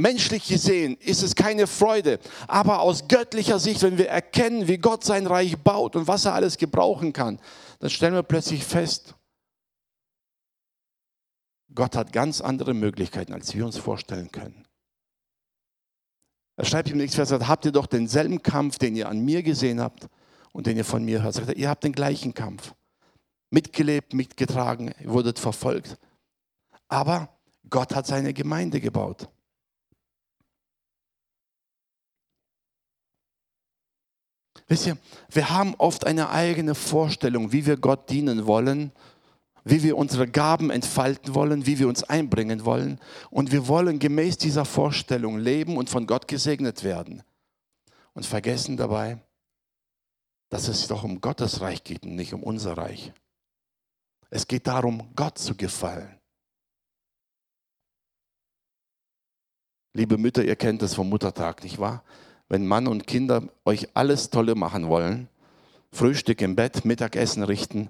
Menschlich 0.00 0.48
gesehen 0.48 0.96
ist 0.96 1.22
es 1.22 1.34
keine 1.34 1.66
Freude, 1.66 2.20
aber 2.48 2.80
aus 2.80 3.06
göttlicher 3.06 3.58
Sicht, 3.58 3.82
wenn 3.82 3.98
wir 3.98 4.08
erkennen, 4.08 4.66
wie 4.66 4.78
Gott 4.78 5.04
sein 5.04 5.26
Reich 5.26 5.58
baut 5.58 5.94
und 5.94 6.08
was 6.08 6.24
er 6.24 6.32
alles 6.32 6.56
gebrauchen 6.56 7.12
kann, 7.12 7.38
dann 7.80 7.90
stellen 7.90 8.14
wir 8.14 8.22
plötzlich 8.22 8.64
fest, 8.64 9.14
Gott 11.74 11.96
hat 11.96 12.14
ganz 12.14 12.40
andere 12.40 12.72
Möglichkeiten, 12.72 13.34
als 13.34 13.54
wir 13.54 13.66
uns 13.66 13.76
vorstellen 13.76 14.32
können. 14.32 14.66
Er 16.56 16.64
schreibt 16.64 16.90
im 16.90 16.96
nächsten 16.96 17.26
Vers, 17.26 17.46
habt 17.46 17.66
ihr 17.66 17.72
doch 17.72 17.86
denselben 17.86 18.42
Kampf, 18.42 18.78
den 18.78 18.96
ihr 18.96 19.06
an 19.06 19.20
mir 19.20 19.42
gesehen 19.42 19.80
habt, 19.80 20.08
und 20.52 20.66
den 20.66 20.78
ihr 20.78 20.84
von 20.86 21.04
mir 21.04 21.22
hört. 21.22 21.34
Sagt 21.34 21.48
er, 21.48 21.56
ihr 21.56 21.68
habt 21.68 21.84
den 21.84 21.92
gleichen 21.92 22.32
Kampf. 22.32 22.74
Mitgelebt, 23.50 24.14
mitgetragen, 24.14 24.94
ihr 24.98 25.10
wurdet 25.10 25.38
verfolgt. 25.38 25.98
Aber 26.88 27.28
Gott 27.68 27.94
hat 27.94 28.06
seine 28.06 28.32
Gemeinde 28.32 28.80
gebaut. 28.80 29.28
Wisst 34.70 34.86
ihr, 34.86 34.96
wir 35.32 35.50
haben 35.50 35.74
oft 35.78 36.06
eine 36.06 36.30
eigene 36.30 36.76
Vorstellung, 36.76 37.50
wie 37.50 37.66
wir 37.66 37.76
Gott 37.76 38.08
dienen 38.08 38.46
wollen, 38.46 38.92
wie 39.64 39.82
wir 39.82 39.96
unsere 39.96 40.28
Gaben 40.28 40.70
entfalten 40.70 41.34
wollen, 41.34 41.66
wie 41.66 41.80
wir 41.80 41.88
uns 41.88 42.04
einbringen 42.04 42.64
wollen. 42.64 43.00
Und 43.30 43.50
wir 43.50 43.66
wollen 43.66 43.98
gemäß 43.98 44.38
dieser 44.38 44.64
Vorstellung 44.64 45.38
leben 45.38 45.76
und 45.76 45.90
von 45.90 46.06
Gott 46.06 46.28
gesegnet 46.28 46.84
werden. 46.84 47.24
Und 48.14 48.26
vergessen 48.26 48.76
dabei, 48.76 49.18
dass 50.50 50.68
es 50.68 50.86
doch 50.86 51.02
um 51.02 51.20
Gottes 51.20 51.60
Reich 51.60 51.82
geht 51.82 52.04
und 52.04 52.14
nicht 52.14 52.32
um 52.32 52.44
unser 52.44 52.78
Reich. 52.78 53.12
Es 54.30 54.46
geht 54.46 54.68
darum, 54.68 55.10
Gott 55.16 55.36
zu 55.36 55.56
gefallen. 55.56 56.16
Liebe 59.94 60.16
Mütter, 60.16 60.44
ihr 60.44 60.54
kennt 60.54 60.80
es 60.82 60.94
vom 60.94 61.08
Muttertag, 61.08 61.64
nicht 61.64 61.80
wahr? 61.80 62.04
Wenn 62.50 62.66
Mann 62.66 62.88
und 62.88 63.06
Kinder 63.06 63.48
euch 63.64 63.88
alles 63.94 64.28
Tolle 64.30 64.56
machen 64.56 64.88
wollen, 64.88 65.28
Frühstück 65.92 66.42
im 66.42 66.56
Bett, 66.56 66.84
Mittagessen 66.84 67.44
richten 67.44 67.88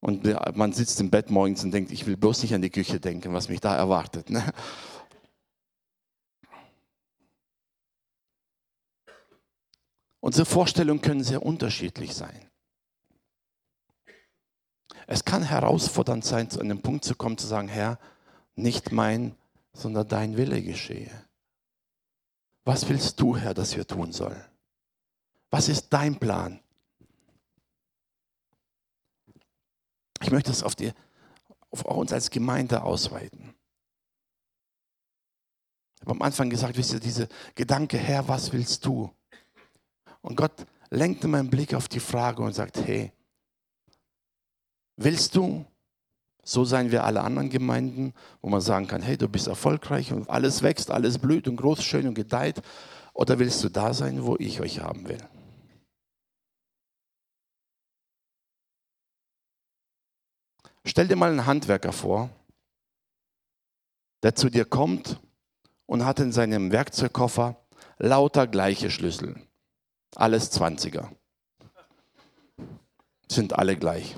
und 0.00 0.24
man 0.56 0.72
sitzt 0.72 1.00
im 1.00 1.10
Bett 1.10 1.28
morgens 1.28 1.64
und 1.64 1.72
denkt, 1.72 1.90
ich 1.90 2.06
will 2.06 2.16
bloß 2.16 2.42
nicht 2.42 2.54
an 2.54 2.62
die 2.62 2.70
Küche 2.70 3.00
denken, 3.00 3.34
was 3.34 3.48
mich 3.48 3.60
da 3.60 3.76
erwartet. 3.76 4.30
Ne? 4.30 4.44
Unsere 10.20 10.46
Vorstellungen 10.46 11.02
können 11.02 11.24
sehr 11.24 11.42
unterschiedlich 11.42 12.14
sein. 12.14 12.48
Es 15.08 15.24
kann 15.24 15.42
herausfordernd 15.42 16.24
sein, 16.24 16.48
zu 16.48 16.60
einem 16.60 16.80
Punkt 16.80 17.04
zu 17.04 17.16
kommen, 17.16 17.38
zu 17.38 17.48
sagen, 17.48 17.66
Herr, 17.66 17.98
nicht 18.54 18.92
mein, 18.92 19.34
sondern 19.72 20.06
dein 20.06 20.36
Wille 20.36 20.62
geschehe. 20.62 21.10
Was 22.64 22.88
willst 22.88 23.20
du, 23.20 23.36
Herr, 23.36 23.54
dass 23.54 23.76
wir 23.76 23.86
tun 23.86 24.12
sollen? 24.12 24.42
Was 25.50 25.68
ist 25.68 25.88
dein 25.90 26.18
Plan? 26.18 26.60
Ich 30.22 30.30
möchte 30.30 30.50
es 30.50 30.62
auf, 30.62 30.74
die, 30.76 30.92
auf 31.70 31.84
uns 31.84 32.12
als 32.12 32.30
Gemeinde 32.30 32.82
ausweiten. 32.82 33.54
Ich 35.96 36.02
habe 36.02 36.12
am 36.12 36.22
Anfang 36.22 36.48
gesagt, 36.48 36.76
wisst 36.76 36.92
ihr, 36.92 37.00
diese 37.00 37.28
Gedanke, 37.54 37.98
Herr, 37.98 38.26
was 38.28 38.52
willst 38.52 38.84
du? 38.86 39.12
Und 40.20 40.36
Gott 40.36 40.64
lenkte 40.90 41.26
meinen 41.26 41.50
Blick 41.50 41.74
auf 41.74 41.88
die 41.88 42.00
Frage 42.00 42.42
und 42.42 42.54
sagt, 42.54 42.76
hey, 42.86 43.12
willst 44.96 45.34
du 45.34 45.66
so 46.44 46.64
sein 46.64 46.90
wie 46.90 46.98
alle 46.98 47.22
anderen 47.22 47.50
Gemeinden, 47.50 48.14
wo 48.40 48.48
man 48.48 48.60
sagen 48.60 48.88
kann, 48.88 49.02
hey, 49.02 49.16
du 49.16 49.28
bist 49.28 49.46
erfolgreich 49.46 50.12
und 50.12 50.28
alles 50.28 50.62
wächst, 50.62 50.90
alles 50.90 51.18
blüht 51.18 51.46
und 51.46 51.56
groß, 51.56 51.82
schön 51.82 52.08
und 52.08 52.14
gedeiht? 52.14 52.62
Oder 53.14 53.38
willst 53.38 53.62
du 53.62 53.68
da 53.68 53.94
sein, 53.94 54.24
wo 54.24 54.36
ich 54.38 54.60
euch 54.60 54.80
haben 54.80 55.08
will? 55.08 55.18
Stell 60.84 61.06
dir 61.06 61.16
mal 61.16 61.30
einen 61.30 61.46
Handwerker 61.46 61.92
vor, 61.92 62.30
der 64.22 64.34
zu 64.34 64.50
dir 64.50 64.64
kommt 64.64 65.20
und 65.86 66.04
hat 66.04 66.18
in 66.18 66.32
seinem 66.32 66.72
Werkzeugkoffer 66.72 67.56
lauter 67.98 68.46
gleiche 68.48 68.90
Schlüssel. 68.90 69.36
Alles 70.16 70.52
20er. 70.52 71.08
Sind 73.28 73.58
alle 73.58 73.76
gleich. 73.76 74.16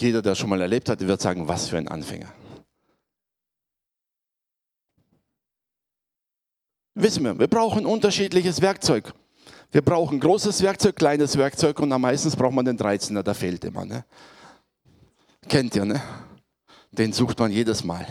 Jeder, 0.00 0.22
der 0.22 0.34
schon 0.34 0.50
mal 0.50 0.60
erlebt 0.60 0.88
hat, 0.88 1.00
wird 1.00 1.20
sagen, 1.20 1.46
was 1.48 1.68
für 1.68 1.78
ein 1.78 1.88
Anfänger. 1.88 2.32
Wissen 6.94 7.24
wir, 7.24 7.38
wir 7.38 7.48
brauchen 7.48 7.86
unterschiedliches 7.86 8.60
Werkzeug. 8.60 9.14
Wir 9.70 9.82
brauchen 9.82 10.20
großes 10.20 10.62
Werkzeug, 10.62 10.96
kleines 10.96 11.36
Werkzeug 11.38 11.80
und 11.80 11.90
am 11.92 12.02
meisten 12.02 12.30
braucht 12.32 12.52
man 12.52 12.64
den 12.64 12.78
13er, 12.78 13.22
der 13.22 13.34
fehlt 13.34 13.64
immer. 13.64 13.86
Ne? 13.86 14.04
Kennt 15.48 15.74
ihr, 15.74 15.86
ne? 15.86 16.02
Den 16.90 17.12
sucht 17.12 17.38
man 17.38 17.50
jedes 17.50 17.82
Mal. 17.82 18.06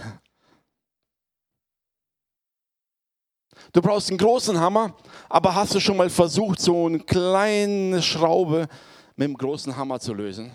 Du 3.71 3.81
brauchst 3.81 4.09
einen 4.09 4.17
großen 4.17 4.59
Hammer, 4.59 4.95
aber 5.29 5.53
hast 5.53 5.75
du 5.75 5.79
schon 5.79 5.97
mal 5.97 6.09
versucht, 6.09 6.59
so 6.59 6.87
eine 6.87 6.99
kleine 6.99 8.01
Schraube 8.01 8.67
mit 9.15 9.27
dem 9.27 9.37
großen 9.37 9.75
Hammer 9.77 9.99
zu 9.99 10.15
lösen? 10.15 10.51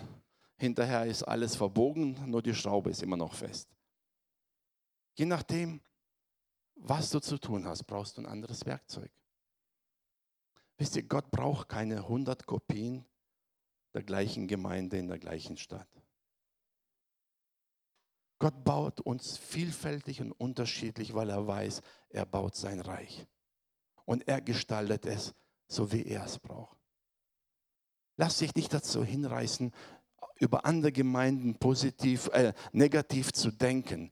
Hinterher 0.57 1.05
ist 1.05 1.23
alles 1.23 1.55
verbogen, 1.55 2.29
nur 2.29 2.41
die 2.41 2.55
Schraube 2.55 2.89
ist 2.89 3.03
immer 3.03 3.17
noch 3.17 3.33
fest. 3.33 3.69
Je 5.13 5.25
nachdem, 5.25 5.81
was 6.75 7.09
du 7.09 7.19
zu 7.19 7.37
tun 7.37 7.65
hast, 7.65 7.83
brauchst 7.85 8.17
du 8.17 8.21
ein 8.21 8.27
anderes 8.27 8.65
Werkzeug. 8.65 9.11
Wisst 10.77 10.95
ihr, 10.95 11.03
Gott 11.03 11.31
braucht 11.31 11.69
keine 11.69 11.97
100 11.97 12.45
Kopien 12.45 13.05
der 13.93 14.03
gleichen 14.03 14.47
Gemeinde 14.47 14.97
in 14.97 15.07
der 15.07 15.17
gleichen 15.17 15.57
Stadt. 15.57 15.89
Gott 18.39 18.63
baut 18.63 19.01
uns 19.01 19.37
vielfältig 19.37 20.21
und 20.21 20.31
unterschiedlich, 20.31 21.15
weil 21.15 21.29
er 21.31 21.47
weiß, 21.47 21.81
er 22.09 22.25
baut 22.25 22.55
sein 22.55 22.79
Reich. 22.79 23.25
Und 24.05 24.27
er 24.27 24.41
gestaltet 24.41 25.05
es 25.07 25.33
so, 25.67 25.91
wie 25.91 26.03
er 26.03 26.25
es 26.25 26.37
braucht. 26.37 26.77
Lass 28.15 28.37
dich 28.37 28.53
nicht 28.55 28.73
dazu 28.73 29.03
hinreißen, 29.03 29.73
über 30.39 30.65
andere 30.65 30.91
Gemeinden 30.91 31.55
positiv, 31.55 32.27
äh, 32.33 32.53
negativ 32.71 33.31
zu 33.33 33.51
denken. 33.51 34.11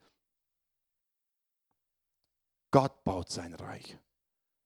Gott 2.71 3.03
baut 3.03 3.29
sein 3.29 3.53
Reich. 3.53 3.97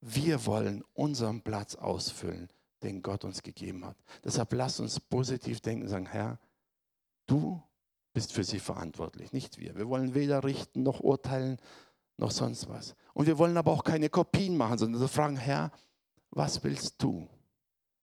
Wir 0.01 0.45
wollen 0.45 0.83
unseren 0.93 1.41
Platz 1.41 1.75
ausfüllen, 1.75 2.49
den 2.81 3.01
Gott 3.01 3.23
uns 3.25 3.43
gegeben 3.43 3.85
hat. 3.85 3.97
Deshalb 4.23 4.53
lass 4.53 4.79
uns 4.79 4.99
positiv 4.99 5.59
denken 5.61 5.83
und 5.83 5.89
sagen, 5.89 6.05
Herr, 6.07 6.39
du 7.27 7.61
bist 8.13 8.33
für 8.33 8.43
sie 8.43 8.59
verantwortlich, 8.59 9.33
nicht 9.33 9.59
wir. 9.59 9.75
Wir 9.75 9.87
wollen 9.87 10.15
weder 10.15 10.43
richten 10.43 10.83
noch 10.83 11.01
urteilen 11.01 11.57
noch 12.19 12.31
sonst 12.31 12.67
was. 12.69 12.95
Und 13.13 13.27
wir 13.27 13.37
wollen 13.37 13.57
aber 13.57 13.71
auch 13.71 13.83
keine 13.83 14.09
Kopien 14.09 14.57
machen, 14.57 14.77
sondern 14.77 15.07
fragen, 15.07 15.37
Herr, 15.37 15.71
was 16.31 16.63
willst 16.63 17.01
du? 17.01 17.27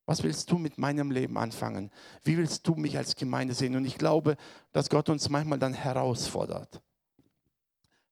Was 0.07 0.23
willst 0.23 0.51
du 0.51 0.59
mit 0.59 0.79
meinem 0.79 1.11
Leben 1.11 1.37
anfangen? 1.37 1.91
Wie 2.23 2.39
willst 2.39 2.67
du 2.67 2.75
mich 2.75 2.97
als 2.97 3.17
Gemeinde 3.17 3.55
sehen? 3.55 3.77
Und 3.77 3.85
ich 3.85 3.99
glaube, 3.99 4.37
dass 4.73 4.89
Gott 4.89 5.09
uns 5.09 5.29
manchmal 5.29 5.59
dann 5.59 5.75
herausfordert 5.75 6.81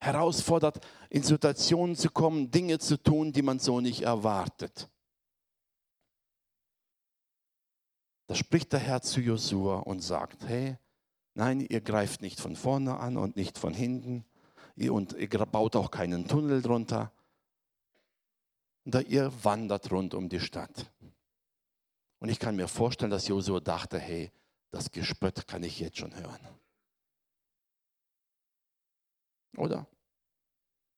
herausfordert, 0.04 0.80
in 1.10 1.22
Situationen 1.22 1.96
zu 1.96 2.10
kommen, 2.10 2.50
Dinge 2.50 2.78
zu 2.78 3.02
tun, 3.02 3.32
die 3.32 3.42
man 3.42 3.58
so 3.58 3.80
nicht 3.80 4.02
erwartet. 4.02 4.88
Da 8.26 8.34
spricht 8.34 8.72
der 8.72 8.80
Herr 8.80 9.02
zu 9.02 9.20
Josua 9.20 9.80
und 9.80 10.00
sagt, 10.02 10.46
hey, 10.46 10.78
nein, 11.34 11.60
ihr 11.60 11.80
greift 11.80 12.22
nicht 12.22 12.40
von 12.40 12.56
vorne 12.56 12.98
an 12.98 13.16
und 13.16 13.36
nicht 13.36 13.58
von 13.58 13.74
hinten 13.74 14.24
und 14.76 15.12
ihr 15.14 15.28
baut 15.28 15.76
auch 15.76 15.90
keinen 15.90 16.26
Tunnel 16.26 16.62
drunter. 16.62 17.12
Da 18.84 19.00
ihr 19.00 19.32
wandert 19.42 19.90
rund 19.90 20.14
um 20.14 20.28
die 20.28 20.40
Stadt. 20.40 20.90
Und 22.24 22.30
ich 22.30 22.38
kann 22.38 22.56
mir 22.56 22.68
vorstellen, 22.68 23.10
dass 23.10 23.28
Josua 23.28 23.60
dachte, 23.60 23.98
hey, 23.98 24.32
das 24.70 24.90
Gespött 24.90 25.46
kann 25.46 25.62
ich 25.62 25.78
jetzt 25.78 25.98
schon 25.98 26.16
hören. 26.16 26.40
Oder? 29.58 29.86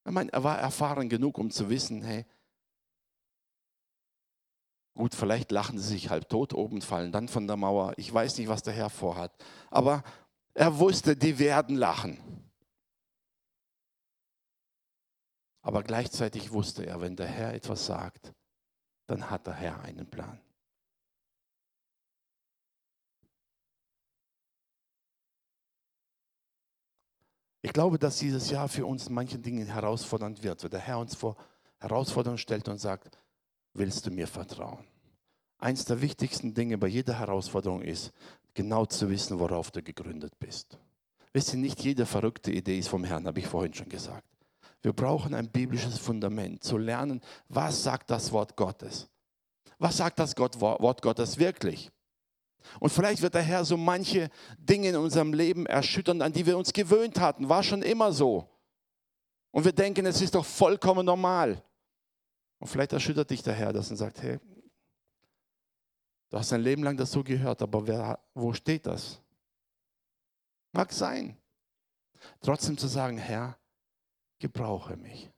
Ich 0.04 0.12
meine, 0.12 0.32
er 0.32 0.44
war 0.44 0.56
erfahren 0.56 1.08
genug, 1.08 1.38
um 1.38 1.50
zu 1.50 1.68
wissen, 1.68 2.00
hey, 2.04 2.24
gut, 4.94 5.16
vielleicht 5.16 5.50
lachen 5.50 5.80
sie 5.80 5.88
sich 5.94 6.10
halb 6.10 6.28
tot 6.28 6.52
oben, 6.52 6.80
fallen 6.80 7.10
dann 7.10 7.26
von 7.26 7.48
der 7.48 7.56
Mauer. 7.56 7.92
Ich 7.96 8.14
weiß 8.14 8.38
nicht, 8.38 8.46
was 8.46 8.62
der 8.62 8.74
Herr 8.74 8.88
vorhat. 8.88 9.32
Aber 9.68 10.04
er 10.54 10.78
wusste, 10.78 11.16
die 11.16 11.40
werden 11.40 11.74
lachen. 11.74 12.20
Aber 15.62 15.82
gleichzeitig 15.82 16.52
wusste 16.52 16.86
er, 16.86 17.00
wenn 17.00 17.16
der 17.16 17.26
Herr 17.26 17.52
etwas 17.52 17.84
sagt, 17.84 18.32
dann 19.08 19.28
hat 19.28 19.48
der 19.48 19.54
Herr 19.54 19.80
einen 19.80 20.08
Plan. 20.08 20.40
Ich 27.66 27.72
glaube, 27.72 27.98
dass 27.98 28.18
dieses 28.18 28.48
Jahr 28.48 28.68
für 28.68 28.86
uns 28.86 29.08
in 29.08 29.14
manchen 29.14 29.42
Dingen 29.42 29.66
herausfordernd 29.66 30.44
wird, 30.44 30.62
weil 30.62 30.70
der 30.70 30.78
Herr 30.78 31.00
uns 31.00 31.16
vor 31.16 31.34
Herausforderungen 31.80 32.38
stellt 32.38 32.68
und 32.68 32.78
sagt, 32.78 33.18
willst 33.74 34.06
du 34.06 34.12
mir 34.12 34.28
vertrauen? 34.28 34.86
Eins 35.58 35.84
der 35.84 36.00
wichtigsten 36.00 36.54
Dinge 36.54 36.78
bei 36.78 36.86
jeder 36.86 37.18
Herausforderung 37.18 37.82
ist, 37.82 38.12
genau 38.54 38.86
zu 38.86 39.10
wissen, 39.10 39.40
worauf 39.40 39.72
du 39.72 39.82
gegründet 39.82 40.38
bist. 40.38 40.78
Wisst 41.32 41.54
ihr, 41.54 41.58
nicht 41.58 41.82
jede 41.82 42.06
verrückte 42.06 42.52
Idee 42.52 42.78
ist 42.78 42.86
vom 42.86 43.02
Herrn, 43.02 43.26
habe 43.26 43.40
ich 43.40 43.48
vorhin 43.48 43.74
schon 43.74 43.88
gesagt. 43.88 44.28
Wir 44.82 44.92
brauchen 44.92 45.34
ein 45.34 45.48
biblisches 45.48 45.98
Fundament, 45.98 46.62
zu 46.62 46.78
lernen, 46.78 47.20
was 47.48 47.82
sagt 47.82 48.10
das 48.10 48.30
Wort 48.30 48.54
Gottes? 48.54 49.08
Was 49.80 49.96
sagt 49.96 50.20
das 50.20 50.38
Wort 50.38 51.02
Gottes 51.02 51.36
wirklich? 51.36 51.90
Und 52.80 52.90
vielleicht 52.90 53.22
wird 53.22 53.34
der 53.34 53.42
Herr 53.42 53.64
so 53.64 53.76
manche 53.76 54.30
Dinge 54.58 54.90
in 54.90 54.96
unserem 54.96 55.32
Leben 55.32 55.66
erschüttern, 55.66 56.22
an 56.22 56.32
die 56.32 56.46
wir 56.46 56.56
uns 56.56 56.72
gewöhnt 56.72 57.20
hatten. 57.20 57.48
War 57.48 57.62
schon 57.62 57.82
immer 57.82 58.12
so. 58.12 58.48
Und 59.50 59.64
wir 59.64 59.72
denken, 59.72 60.04
es 60.06 60.20
ist 60.20 60.34
doch 60.34 60.44
vollkommen 60.44 61.06
normal. 61.06 61.62
Und 62.58 62.68
vielleicht 62.68 62.92
erschüttert 62.92 63.30
dich 63.30 63.42
der 63.42 63.54
Herr 63.54 63.72
das 63.72 63.90
und 63.90 63.96
sagt, 63.96 64.22
hey, 64.22 64.38
du 66.30 66.38
hast 66.38 66.52
dein 66.52 66.62
Leben 66.62 66.82
lang 66.82 66.96
das 66.96 67.12
so 67.12 67.22
gehört, 67.22 67.62
aber 67.62 67.86
wer, 67.86 68.18
wo 68.34 68.52
steht 68.52 68.86
das? 68.86 69.20
Mag 70.72 70.92
sein. 70.92 71.36
Trotzdem 72.40 72.76
zu 72.76 72.86
sagen, 72.86 73.18
Herr, 73.18 73.58
gebrauche 74.38 74.96
mich. 74.96 75.30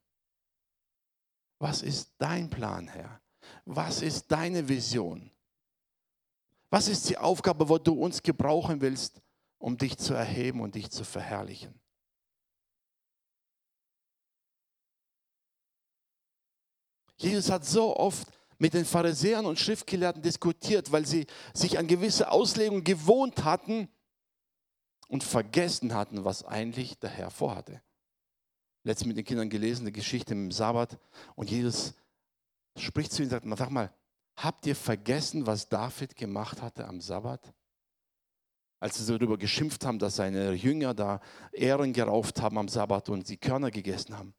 Was 1.59 1.83
ist 1.83 2.13
dein 2.19 2.51
Plan, 2.51 2.89
Herr? 2.89 3.21
Was 3.65 4.03
ist 4.03 4.31
deine 4.31 4.69
Vision? 4.69 5.31
Was 6.71 6.89
ist 6.89 7.09
die 7.09 7.17
Aufgabe, 7.17 7.69
wo 7.69 7.79
du 7.79 7.93
uns 7.93 8.23
gebrauchen 8.23 8.81
willst, 8.81 9.21
um 9.59 9.79
dich 9.79 9.97
zu 9.97 10.15
erheben 10.15 10.61
und 10.61 10.75
dich 10.75 10.91
zu 10.91 11.05
verherrlichen? 11.05 11.79
Jesus 17.17 17.51
hat 17.51 17.65
so 17.65 17.97
oft 17.97 18.29
mit 18.59 18.75
den 18.75 18.85
Pharisäern 18.85 19.47
und 19.47 19.59
Schriftgelehrten 19.59 20.23
diskutiert, 20.23 20.93
weil 20.93 21.07
sie 21.07 21.27
sich 21.55 21.79
an 21.79 21.87
gewisse 21.87 22.31
Auslegungen 22.31 22.85
gewohnt 22.85 23.45
hatten 23.45 23.89
und 25.09 25.25
vergessen 25.25 25.95
hatten, 25.95 26.25
was 26.25 26.45
eigentlich 26.45 26.99
der 26.99 27.11
Herr 27.11 27.31
vorhatte. 27.31 27.83
Letztens 28.85 29.09
mit 29.09 29.17
den 29.17 29.25
Kindern 29.25 29.51
gelesen, 29.51 29.83
eine 29.83 29.93
Geschichte 29.93 30.35
im 30.35 30.53
Sabbat 30.53 30.99
und 31.35 31.51
Jesus 31.51 31.95
spricht 32.77 33.13
zu 33.13 33.23
ihnen 33.23 33.33
und 33.33 33.49
sagt, 33.49 33.59
sag 33.59 33.71
mal, 33.71 33.93
Habt 34.39 34.67
ihr 34.67 34.77
vergessen, 34.77 35.47
was 35.49 35.69
David 35.69 36.15
gemacht 36.15 36.63
hatte 36.63 36.87
am 36.87 37.01
Sabbat? 37.01 37.53
Als 38.79 38.97
sie 38.97 39.13
darüber 39.13 39.37
geschimpft 39.37 39.85
haben, 39.85 39.99
dass 39.99 40.15
seine 40.15 40.53
Jünger 40.53 40.95
da 40.95 41.21
Ehren 41.51 41.93
gerauft 41.93 42.41
haben 42.41 42.57
am 42.57 42.69
Sabbat 42.69 43.09
und 43.09 43.27
sie 43.27 43.37
Körner 43.37 43.73
gegessen 43.73 44.17
haben. 44.17 44.35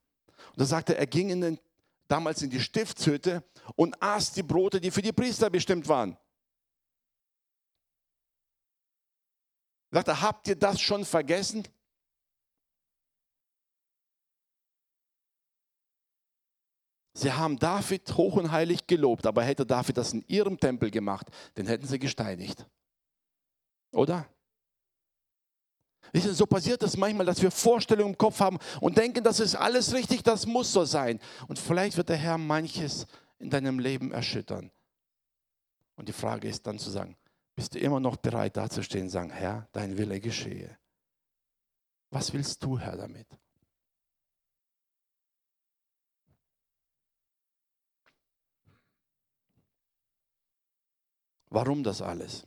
Und 0.52 0.60
da 0.60 0.64
sagte 0.64 0.94
er, 0.94 1.00
er 1.00 1.06
ging 1.06 1.28
in 1.28 1.42
den, 1.42 1.60
damals 2.08 2.40
in 2.40 2.48
die 2.48 2.60
Stiftshütte 2.60 3.44
und 3.76 4.02
aß 4.02 4.32
die 4.32 4.42
Brote, 4.42 4.80
die 4.80 4.90
für 4.90 5.02
die 5.02 5.12
Priester 5.12 5.50
bestimmt 5.50 5.86
waren. 5.86 6.16
Er, 9.90 10.22
habt 10.22 10.48
ihr 10.48 10.56
das 10.56 10.80
schon 10.80 11.04
vergessen? 11.04 11.68
Sie 17.20 17.30
haben 17.30 17.58
David 17.58 18.16
hoch 18.16 18.36
und 18.36 18.50
heilig 18.50 18.86
gelobt, 18.86 19.26
aber 19.26 19.42
hätte 19.42 19.66
David 19.66 19.98
das 19.98 20.14
in 20.14 20.24
ihrem 20.26 20.58
Tempel 20.58 20.90
gemacht, 20.90 21.26
den 21.54 21.66
hätten 21.66 21.86
sie 21.86 21.98
gesteinigt. 21.98 22.66
Oder? 23.92 24.26
So 26.14 26.46
passiert 26.46 26.82
es 26.82 26.96
manchmal, 26.96 27.26
dass 27.26 27.42
wir 27.42 27.50
Vorstellungen 27.50 28.12
im 28.14 28.18
Kopf 28.18 28.40
haben 28.40 28.58
und 28.80 28.96
denken, 28.96 29.22
das 29.22 29.38
ist 29.38 29.54
alles 29.54 29.92
richtig, 29.92 30.22
das 30.22 30.46
muss 30.46 30.72
so 30.72 30.86
sein. 30.86 31.20
Und 31.46 31.58
vielleicht 31.58 31.98
wird 31.98 32.08
der 32.08 32.16
Herr 32.16 32.38
manches 32.38 33.06
in 33.38 33.50
deinem 33.50 33.80
Leben 33.80 34.12
erschüttern. 34.12 34.70
Und 35.96 36.08
die 36.08 36.14
Frage 36.14 36.48
ist 36.48 36.66
dann 36.66 36.78
zu 36.78 36.88
sagen, 36.88 37.18
bist 37.54 37.74
du 37.74 37.78
immer 37.80 38.00
noch 38.00 38.16
bereit 38.16 38.56
dazustehen 38.56 39.04
und 39.04 39.10
sagen, 39.10 39.28
Herr, 39.28 39.68
dein 39.72 39.98
Wille 39.98 40.20
geschehe. 40.20 40.74
Was 42.08 42.32
willst 42.32 42.64
du, 42.64 42.78
Herr, 42.78 42.96
damit? 42.96 43.26
Warum 51.50 51.82
das 51.82 52.00
alles? 52.00 52.46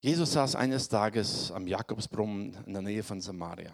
Jesus 0.00 0.32
saß 0.32 0.56
eines 0.56 0.88
Tages 0.88 1.52
am 1.52 1.66
Jakobsbrunnen 1.66 2.54
in 2.64 2.72
der 2.72 2.82
Nähe 2.82 3.02
von 3.04 3.20
Samaria. 3.20 3.72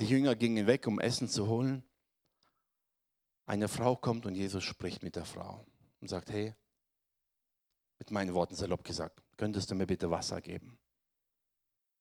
Die 0.00 0.06
Jünger 0.06 0.34
gingen 0.34 0.66
weg, 0.66 0.86
um 0.86 0.98
Essen 0.98 1.28
zu 1.28 1.46
holen. 1.46 1.84
Eine 3.46 3.68
Frau 3.68 3.96
kommt 3.96 4.26
und 4.26 4.34
Jesus 4.34 4.64
spricht 4.64 5.02
mit 5.02 5.14
der 5.14 5.26
Frau 5.26 5.64
und 6.00 6.08
sagt, 6.08 6.30
hey, 6.30 6.54
mit 7.98 8.10
meinen 8.10 8.34
Worten 8.34 8.54
salopp 8.54 8.82
gesagt, 8.82 9.22
könntest 9.36 9.70
du 9.70 9.74
mir 9.74 9.86
bitte 9.86 10.10
Wasser 10.10 10.40
geben? 10.40 10.78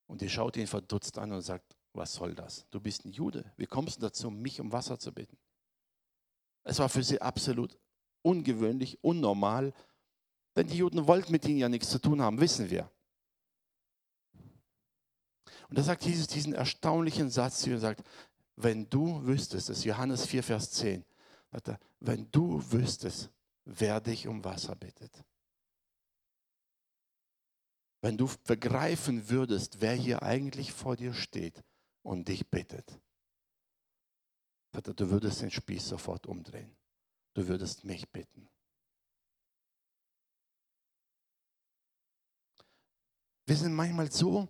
Und 0.08 0.22
die 0.22 0.30
schaut 0.30 0.56
ihn 0.58 0.66
verdutzt 0.66 1.18
an 1.18 1.34
und 1.34 1.42
sagt, 1.42 1.78
was 1.94 2.14
soll 2.14 2.34
das? 2.34 2.66
Du 2.70 2.80
bist 2.80 3.06
ein 3.06 3.12
Jude. 3.12 3.52
Wie 3.58 3.68
kommst 3.68 3.98
du 3.98 4.02
dazu, 4.02 4.32
mich 4.32 4.62
um 4.62 4.72
Wasser 4.72 4.98
zu 4.98 5.12
bitten? 5.14 5.38
Es 6.64 6.80
war 6.80 6.90
für 6.90 7.04
sie 7.04 7.22
absolut 7.22 7.78
ungewöhnlich, 8.22 9.04
unnormal, 9.04 9.74
denn 10.56 10.68
die 10.68 10.78
Juden 10.78 11.08
wollten 11.08 11.32
mit 11.32 11.46
ihnen 11.46 11.60
ja 11.60 11.70
nichts 11.70 11.90
zu 11.90 12.00
tun 12.00 12.22
haben, 12.22 12.40
wissen 12.40 12.70
wir. 12.70 12.92
Und 15.70 15.78
da 15.78 15.84
sagt 15.84 16.04
Jesus 16.04 16.28
diesen 16.28 16.54
erstaunlichen 16.54 17.30
Satz 17.30 17.60
zu 17.60 17.70
ihr 17.70 17.76
und 17.76 17.82
sagt, 17.82 18.04
wenn 18.56 18.90
du 18.90 19.26
wüsstest, 19.26 19.70
das 19.70 19.80
ist 19.80 19.84
Johannes 19.86 20.26
4, 20.26 20.44
Vers 20.44 20.72
10, 20.72 21.06
er, 21.52 21.80
wenn 22.00 22.30
du 22.32 22.62
wüsstest, 22.72 23.30
wer 23.66 24.02
dich 24.02 24.28
um 24.28 24.44
Wasser 24.44 24.76
bittet. 24.76 25.24
Wenn 28.02 28.18
du 28.18 28.30
begreifen 28.46 29.30
würdest, 29.30 29.82
wer 29.82 29.94
hier 29.94 30.24
eigentlich 30.24 30.72
vor 30.74 30.96
dir 30.96 31.14
steht 31.14 31.64
und 32.02 32.28
dich 32.28 32.50
bittet. 32.50 33.00
Vater, 34.72 34.94
du 34.94 35.10
würdest 35.10 35.42
den 35.42 35.52
Spieß 35.52 35.88
sofort 35.88 36.28
umdrehen. 36.28 36.76
Du 37.34 37.48
würdest 37.48 37.84
mich 37.84 38.08
bitten. 38.10 38.48
Wir 43.46 43.56
sind 43.56 43.74
manchmal 43.74 44.12
so 44.12 44.48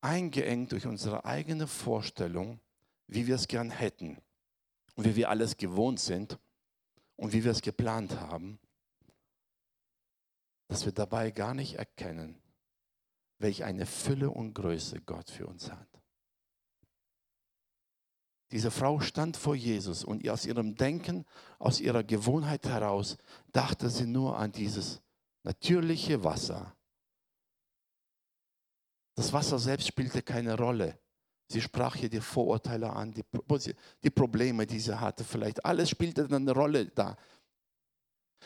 eingeengt 0.00 0.72
durch 0.72 0.86
unsere 0.86 1.24
eigene 1.24 1.66
Vorstellung, 1.66 2.58
wie 3.06 3.26
wir 3.26 3.34
es 3.34 3.48
gern 3.48 3.70
hätten 3.70 4.18
und 4.94 5.04
wie 5.04 5.16
wir 5.16 5.28
alles 5.28 5.56
gewohnt 5.56 6.00
sind 6.00 6.38
und 7.16 7.32
wie 7.32 7.44
wir 7.44 7.50
es 7.50 7.60
geplant 7.60 8.18
haben, 8.20 8.58
dass 10.68 10.84
wir 10.86 10.92
dabei 10.92 11.30
gar 11.30 11.52
nicht 11.52 11.74
erkennen, 11.74 12.40
welch 13.38 13.64
eine 13.64 13.86
Fülle 13.86 14.30
und 14.30 14.54
Größe 14.54 15.00
Gott 15.02 15.30
für 15.30 15.46
uns 15.46 15.70
hat. 15.70 16.03
Diese 18.54 18.70
Frau 18.70 19.00
stand 19.00 19.36
vor 19.36 19.56
Jesus 19.56 20.04
und 20.04 20.28
aus 20.28 20.46
ihrem 20.46 20.76
Denken, 20.76 21.24
aus 21.58 21.80
ihrer 21.80 22.04
Gewohnheit 22.04 22.64
heraus, 22.66 23.16
dachte 23.50 23.90
sie 23.90 24.06
nur 24.06 24.38
an 24.38 24.52
dieses 24.52 25.00
natürliche 25.42 26.22
Wasser, 26.22 26.72
das 29.16 29.32
Wasser 29.32 29.58
selbst 29.58 29.88
spielte 29.88 30.22
keine 30.22 30.56
Rolle. 30.56 30.96
Sie 31.48 31.60
sprach 31.60 31.96
hier 31.96 32.08
die 32.08 32.20
Vorurteile 32.20 32.92
an, 32.92 33.12
die, 33.12 33.24
die 34.04 34.10
Probleme, 34.10 34.64
die 34.68 34.78
sie 34.78 35.00
hatte 35.00 35.24
vielleicht. 35.24 35.64
Alles 35.64 35.90
spielte 35.90 36.24
eine 36.30 36.52
Rolle 36.52 36.86
da. 36.86 37.16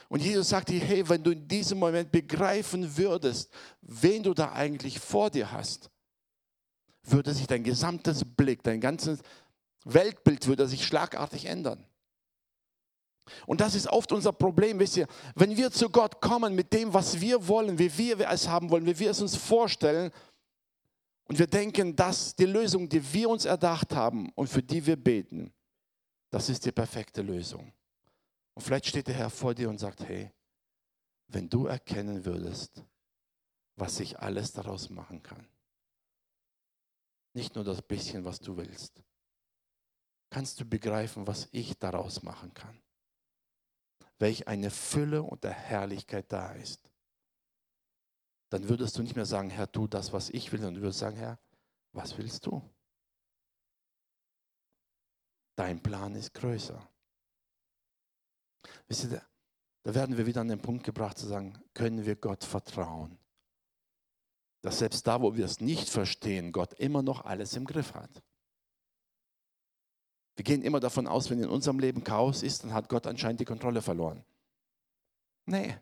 Und 0.08 0.22
Jesus 0.22 0.48
sagte, 0.48 0.72
hey, 0.72 1.06
wenn 1.06 1.22
du 1.22 1.32
in 1.32 1.46
diesem 1.46 1.78
Moment 1.78 2.10
begreifen 2.10 2.96
würdest, 2.96 3.52
wen 3.82 4.22
du 4.22 4.32
da 4.32 4.52
eigentlich 4.52 4.98
vor 4.98 5.28
dir 5.28 5.52
hast, 5.52 5.90
würde 7.02 7.34
sich 7.34 7.46
dein 7.46 7.62
gesamtes 7.62 8.24
Blick, 8.24 8.62
dein 8.62 8.80
ganzes 8.80 9.20
Weltbild 9.92 10.46
würde 10.46 10.66
sich 10.68 10.86
schlagartig 10.86 11.46
ändern. 11.46 11.84
Und 13.46 13.60
das 13.60 13.74
ist 13.74 13.88
oft 13.88 14.12
unser 14.12 14.32
Problem, 14.32 14.78
wisst 14.78 14.96
ihr, 14.96 15.06
wenn 15.34 15.56
wir 15.56 15.70
zu 15.70 15.90
Gott 15.90 16.20
kommen 16.20 16.54
mit 16.54 16.72
dem, 16.72 16.94
was 16.94 17.20
wir 17.20 17.46
wollen, 17.46 17.78
wie 17.78 17.96
wir 17.98 18.28
es 18.28 18.48
haben 18.48 18.70
wollen, 18.70 18.86
wie 18.86 18.98
wir 18.98 19.10
es 19.10 19.20
uns 19.20 19.36
vorstellen, 19.36 20.10
und 21.28 21.38
wir 21.38 21.46
denken, 21.46 21.94
dass 21.94 22.34
die 22.34 22.46
Lösung, 22.46 22.88
die 22.88 23.12
wir 23.12 23.28
uns 23.28 23.44
erdacht 23.44 23.94
haben 23.94 24.30
und 24.34 24.48
für 24.48 24.62
die 24.62 24.84
wir 24.86 24.96
beten, 24.96 25.52
das 26.30 26.48
ist 26.48 26.64
die 26.64 26.72
perfekte 26.72 27.20
Lösung. 27.20 27.70
Und 28.54 28.62
vielleicht 28.62 28.86
steht 28.86 29.08
der 29.08 29.14
Herr 29.14 29.30
vor 29.30 29.54
dir 29.54 29.68
und 29.68 29.78
sagt, 29.78 30.02
hey, 30.04 30.32
wenn 31.26 31.48
du 31.50 31.66
erkennen 31.66 32.24
würdest, 32.24 32.82
was 33.76 34.00
ich 34.00 34.18
alles 34.18 34.52
daraus 34.52 34.88
machen 34.88 35.22
kann. 35.22 35.46
Nicht 37.34 37.54
nur 37.54 37.64
das 37.64 37.82
bisschen, 37.82 38.24
was 38.24 38.40
du 38.40 38.56
willst. 38.56 39.02
Kannst 40.30 40.60
du 40.60 40.64
begreifen, 40.64 41.26
was 41.26 41.48
ich 41.52 41.78
daraus 41.78 42.22
machen 42.22 42.52
kann? 42.54 42.80
Welch 44.18 44.48
eine 44.48 44.70
Fülle 44.70 45.22
und 45.22 45.44
der 45.44 45.52
Herrlichkeit 45.52 46.32
da 46.32 46.52
ist 46.52 46.88
dann 48.50 48.68
würdest 48.68 48.96
du 48.96 49.02
nicht 49.02 49.16
mehr 49.16 49.26
sagen, 49.26 49.50
Herr, 49.50 49.70
tu 49.70 49.86
das, 49.86 50.12
was 50.12 50.30
ich 50.30 50.50
will, 50.52 50.60
sondern 50.60 50.76
du 50.76 50.82
würdest 50.82 51.00
sagen, 51.00 51.16
Herr, 51.16 51.38
was 51.92 52.16
willst 52.16 52.46
du? 52.46 52.62
Dein 55.56 55.82
Plan 55.82 56.14
ist 56.14 56.32
größer. 56.34 56.88
Wisst 58.86 59.04
ihr, 59.04 59.22
da 59.82 59.94
werden 59.94 60.16
wir 60.16 60.26
wieder 60.26 60.40
an 60.40 60.48
den 60.48 60.62
Punkt 60.62 60.84
gebracht 60.84 61.18
zu 61.18 61.26
sagen, 61.26 61.58
können 61.74 62.06
wir 62.06 62.16
Gott 62.16 62.44
vertrauen? 62.44 63.18
Dass 64.62 64.78
selbst 64.78 65.06
da, 65.06 65.20
wo 65.20 65.36
wir 65.36 65.44
es 65.44 65.60
nicht 65.60 65.88
verstehen, 65.88 66.52
Gott 66.52 66.74
immer 66.74 67.02
noch 67.02 67.24
alles 67.24 67.54
im 67.54 67.64
Griff 67.64 67.94
hat. 67.94 68.22
Wir 70.38 70.44
gehen 70.44 70.62
immer 70.62 70.80
davon 70.80 71.06
aus, 71.06 71.28
wenn 71.28 71.42
in 71.42 71.50
unserem 71.50 71.80
Leben 71.80 72.04
Chaos 72.04 72.42
ist, 72.42 72.62
dann 72.62 72.72
hat 72.72 72.88
Gott 72.88 73.06
anscheinend 73.06 73.40
die 73.40 73.44
Kontrolle 73.44 73.82
verloren. 73.82 74.24
Nee, 75.46 75.76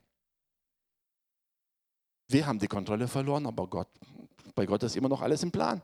wir 2.28 2.46
haben 2.46 2.58
die 2.58 2.66
Kontrolle 2.66 3.06
verloren, 3.06 3.46
aber 3.46 3.68
Gott, 3.68 3.88
bei 4.54 4.66
Gott 4.66 4.82
ist 4.82 4.96
immer 4.96 5.08
noch 5.08 5.22
alles 5.22 5.42
im 5.42 5.52
Plan. 5.52 5.80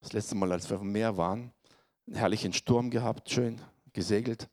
Das 0.00 0.12
letzte 0.12 0.34
Mal, 0.34 0.52
als 0.52 0.68
wir 0.68 0.76
vom 0.76 0.92
Meer 0.92 1.16
waren, 1.16 1.52
einen 2.06 2.16
herrlichen 2.16 2.52
Sturm 2.52 2.90
gehabt, 2.90 3.30
schön 3.30 3.62
gesegelt. 3.94 4.50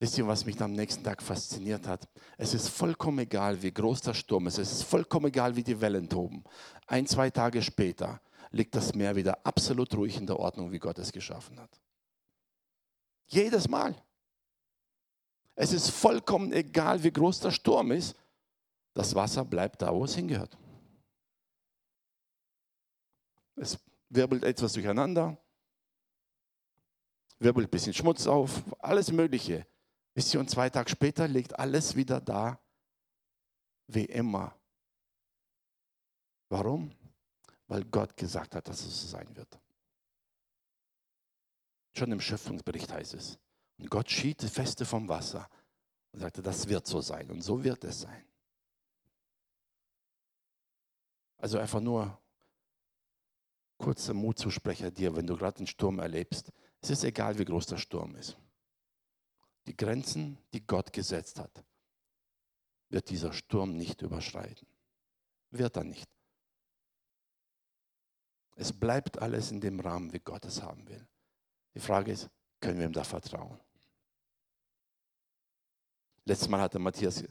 Wisst 0.00 0.18
ihr, 0.18 0.26
was 0.26 0.44
mich 0.44 0.60
am 0.60 0.72
nächsten 0.72 1.04
Tag 1.04 1.22
fasziniert 1.22 1.86
hat? 1.86 2.08
Es 2.36 2.52
ist 2.52 2.68
vollkommen 2.68 3.20
egal, 3.20 3.62
wie 3.62 3.72
groß 3.72 4.02
der 4.02 4.14
Sturm 4.14 4.46
ist. 4.48 4.58
Es 4.58 4.72
ist 4.72 4.82
vollkommen 4.82 5.26
egal, 5.26 5.54
wie 5.56 5.62
die 5.62 5.80
Wellen 5.80 6.08
toben. 6.08 6.44
Ein, 6.86 7.06
zwei 7.06 7.30
Tage 7.30 7.62
später 7.62 8.20
liegt 8.50 8.74
das 8.74 8.94
Meer 8.94 9.16
wieder 9.16 9.46
absolut 9.46 9.94
ruhig 9.94 10.16
in 10.16 10.26
der 10.26 10.38
Ordnung, 10.38 10.72
wie 10.72 10.78
Gott 10.78 10.98
es 10.98 11.12
geschaffen 11.12 11.58
hat. 11.60 11.80
Jedes 13.26 13.68
Mal. 13.68 13.94
Es 15.54 15.72
ist 15.72 15.90
vollkommen 15.90 16.52
egal, 16.52 17.02
wie 17.02 17.12
groß 17.12 17.40
der 17.40 17.52
Sturm 17.52 17.92
ist. 17.92 18.16
Das 18.94 19.14
Wasser 19.14 19.44
bleibt 19.44 19.82
da, 19.82 19.94
wo 19.94 20.04
es 20.04 20.14
hingehört. 20.14 20.56
Es 23.56 23.78
wirbelt 24.08 24.42
etwas 24.42 24.72
durcheinander, 24.72 25.36
wirbelt 27.38 27.68
ein 27.68 27.70
bisschen 27.70 27.94
Schmutz 27.94 28.26
auf, 28.26 28.62
alles 28.80 29.12
Mögliche. 29.12 29.66
Wisst 30.14 30.32
ihr, 30.32 30.40
und 30.40 30.48
zwei 30.48 30.70
Tage 30.70 30.90
später 30.90 31.26
liegt 31.26 31.58
alles 31.58 31.96
wieder 31.96 32.20
da, 32.20 32.60
wie 33.88 34.04
immer. 34.04 34.56
Warum? 36.48 36.92
Weil 37.66 37.84
Gott 37.84 38.16
gesagt 38.16 38.54
hat, 38.54 38.68
dass 38.68 38.84
es 38.84 39.02
so 39.02 39.08
sein 39.08 39.34
wird. 39.36 39.60
Schon 41.96 42.12
im 42.12 42.20
Schöpfungsbericht 42.20 42.92
heißt 42.92 43.14
es. 43.14 43.38
Und 43.78 43.90
Gott 43.90 44.10
schied 44.10 44.40
die 44.42 44.48
Feste 44.48 44.84
vom 44.84 45.08
Wasser 45.08 45.48
und 46.12 46.20
sagte, 46.20 46.42
das 46.42 46.68
wird 46.68 46.86
so 46.86 47.00
sein 47.00 47.30
und 47.30 47.42
so 47.42 47.62
wird 47.64 47.82
es 47.84 48.02
sein. 48.02 48.24
Also 51.38 51.58
einfach 51.58 51.80
nur 51.80 52.16
kurzer 53.78 54.14
Mutzusprecher 54.14 54.90
dir, 54.90 55.14
wenn 55.16 55.26
du 55.26 55.36
gerade 55.36 55.58
einen 55.58 55.66
Sturm 55.66 55.98
erlebst. 55.98 56.52
Es 56.80 56.90
ist 56.90 57.04
egal, 57.04 57.38
wie 57.38 57.44
groß 57.44 57.66
der 57.66 57.78
Sturm 57.78 58.14
ist. 58.14 58.36
Die 59.66 59.76
Grenzen, 59.76 60.38
die 60.52 60.66
Gott 60.66 60.92
gesetzt 60.92 61.38
hat, 61.38 61.64
wird 62.90 63.10
dieser 63.10 63.32
Sturm 63.32 63.76
nicht 63.76 64.02
überschreiten. 64.02 64.66
Wird 65.50 65.76
er 65.76 65.84
nicht. 65.84 66.08
Es 68.56 68.72
bleibt 68.72 69.20
alles 69.20 69.50
in 69.50 69.60
dem 69.60 69.80
Rahmen, 69.80 70.12
wie 70.12 70.20
Gott 70.20 70.44
es 70.44 70.62
haben 70.62 70.86
will. 70.88 71.06
Die 71.74 71.80
Frage 71.80 72.12
ist, 72.12 72.30
können 72.60 72.78
wir 72.78 72.86
ihm 72.86 72.92
da 72.92 73.04
vertrauen? 73.04 73.58
Letztes 76.24 76.48
Mal 76.48 76.60
hatte 76.60 76.78
Matthias 76.78 77.24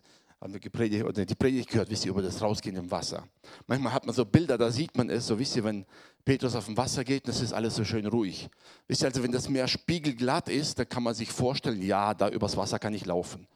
haben 0.43 0.51
wir 0.51 0.59
gepredigt, 0.59 1.05
oder 1.05 1.25
die 1.25 1.35
Predigt 1.35 1.69
gehört, 1.69 1.89
wisst 1.89 2.03
ihr, 2.03 2.11
über 2.11 2.21
das 2.21 2.41
Rausgehen 2.41 2.75
im 2.75 2.91
Wasser. 2.91 3.25
Manchmal 3.65 3.93
hat 3.93 4.05
man 4.05 4.13
so 4.13 4.25
Bilder, 4.25 4.57
da 4.57 4.71
sieht 4.71 4.97
man 4.97 5.09
es, 5.09 5.25
so 5.25 5.39
wisst 5.39 5.55
ihr, 5.55 5.63
wenn 5.63 5.85
Petrus 6.25 6.53
auf 6.53 6.65
dem 6.65 6.75
Wasser 6.75 7.05
geht, 7.05 7.29
das 7.29 7.39
ist 7.39 7.53
alles 7.53 7.75
so 7.75 7.85
schön 7.85 8.05
ruhig. 8.05 8.49
Wisst 8.89 9.03
ihr, 9.03 9.07
also 9.07 9.23
wenn 9.23 9.31
das 9.31 9.47
Meer 9.47 9.69
spiegelglatt 9.69 10.49
ist, 10.49 10.77
dann 10.77 10.89
kann 10.89 11.01
man 11.01 11.13
sich 11.13 11.31
vorstellen, 11.31 11.81
ja, 11.81 12.13
da 12.13 12.27
übers 12.27 12.57
Wasser 12.57 12.77
kann 12.77 12.93
ich 12.93 13.05
laufen. 13.05 13.47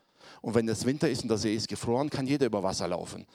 Und 0.41 0.55
wenn 0.55 0.69
es 0.69 0.85
Winter 0.85 1.09
ist 1.09 1.23
und 1.23 1.27
der 1.27 1.37
See 1.37 1.53
ist 1.53 1.67
gefroren, 1.67 2.09
kann 2.09 2.25
jeder 2.25 2.45
über 2.45 2.63
Wasser 2.63 2.87
laufen. 2.87 3.27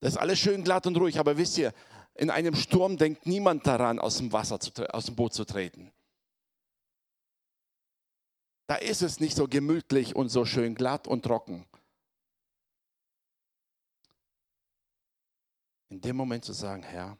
Das 0.00 0.14
ist 0.14 0.18
alles 0.18 0.38
schön 0.38 0.64
glatt 0.64 0.86
und 0.86 0.96
ruhig, 0.96 1.18
aber 1.18 1.36
wisst 1.36 1.58
ihr, 1.58 1.74
in 2.14 2.30
einem 2.30 2.54
Sturm 2.54 2.96
denkt 2.96 3.26
niemand 3.26 3.66
daran, 3.66 3.98
aus 3.98 4.16
dem 4.16 4.32
Wasser, 4.32 4.58
zu, 4.58 4.72
aus 4.94 5.04
dem 5.04 5.16
Boot 5.16 5.34
zu 5.34 5.44
treten. 5.44 5.92
Da 8.68 8.76
ist 8.76 9.02
es 9.02 9.20
nicht 9.20 9.36
so 9.36 9.46
gemütlich 9.46 10.16
und 10.16 10.30
so 10.30 10.46
schön 10.46 10.74
glatt 10.74 11.06
und 11.06 11.26
trocken. 11.26 11.66
In 15.88 16.00
dem 16.00 16.16
Moment 16.16 16.44
zu 16.44 16.52
sagen, 16.52 16.82
Herr, 16.82 17.18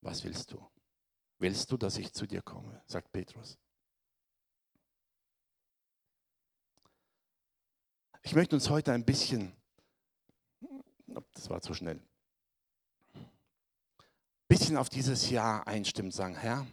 was 0.00 0.24
willst 0.24 0.52
du? 0.52 0.70
Willst 1.38 1.70
du, 1.72 1.76
dass 1.76 1.96
ich 1.96 2.12
zu 2.12 2.26
dir 2.26 2.42
komme? 2.42 2.82
sagt 2.86 3.10
Petrus. 3.12 3.58
Ich 8.22 8.34
möchte 8.34 8.54
uns 8.54 8.68
heute 8.68 8.92
ein 8.92 9.04
bisschen, 9.04 9.56
das 11.32 11.48
war 11.48 11.62
zu 11.62 11.72
schnell, 11.72 11.96
ein 13.14 13.26
bisschen 14.46 14.76
auf 14.76 14.90
dieses 14.90 15.30
Jahr 15.30 15.66
einstimmen, 15.66 16.10
sagen, 16.10 16.36
Herr, 16.36 16.66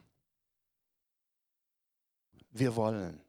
wir 2.50 2.76
wollen, 2.76 3.24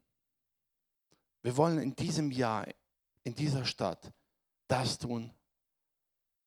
wir 1.41 1.55
wollen 1.55 1.79
in 1.79 1.95
diesem 1.95 2.31
Jahr, 2.31 2.67
in 3.23 3.35
dieser 3.35 3.63
Stadt 3.63 4.11
das 4.67 4.97
tun, 4.97 5.33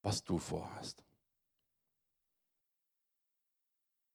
was 0.03 0.23
du 0.25 0.39
vorhast. 0.39 1.03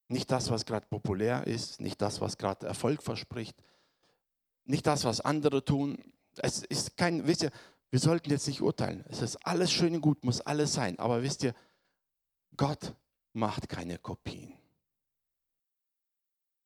Nicht 0.09 0.31
das, 0.31 0.49
was 0.49 0.65
gerade 0.65 0.87
populär 0.87 1.45
ist, 1.47 1.81
nicht 1.81 2.01
das, 2.01 2.21
was 2.21 2.37
gerade 2.37 2.65
Erfolg 2.65 3.03
verspricht, 3.03 3.61
nicht 4.63 4.85
das, 4.85 5.03
was 5.03 5.21
andere 5.21 5.63
tun. 5.63 6.13
Es 6.37 6.63
ist 6.63 6.95
kein, 6.97 7.25
wisst 7.27 7.43
ihr, 7.43 7.51
wir 7.89 7.99
sollten 7.99 8.29
jetzt 8.29 8.47
nicht 8.47 8.61
urteilen. 8.61 9.03
Es 9.07 9.21
ist 9.21 9.37
alles 9.45 9.71
schön 9.71 9.95
und 9.95 10.01
gut, 10.01 10.23
muss 10.23 10.41
alles 10.41 10.73
sein. 10.73 10.99
Aber 10.99 11.23
wisst 11.23 11.43
ihr, 11.43 11.53
Gott 12.55 12.93
macht 13.33 13.69
keine 13.69 13.97
Kopien. 13.97 14.53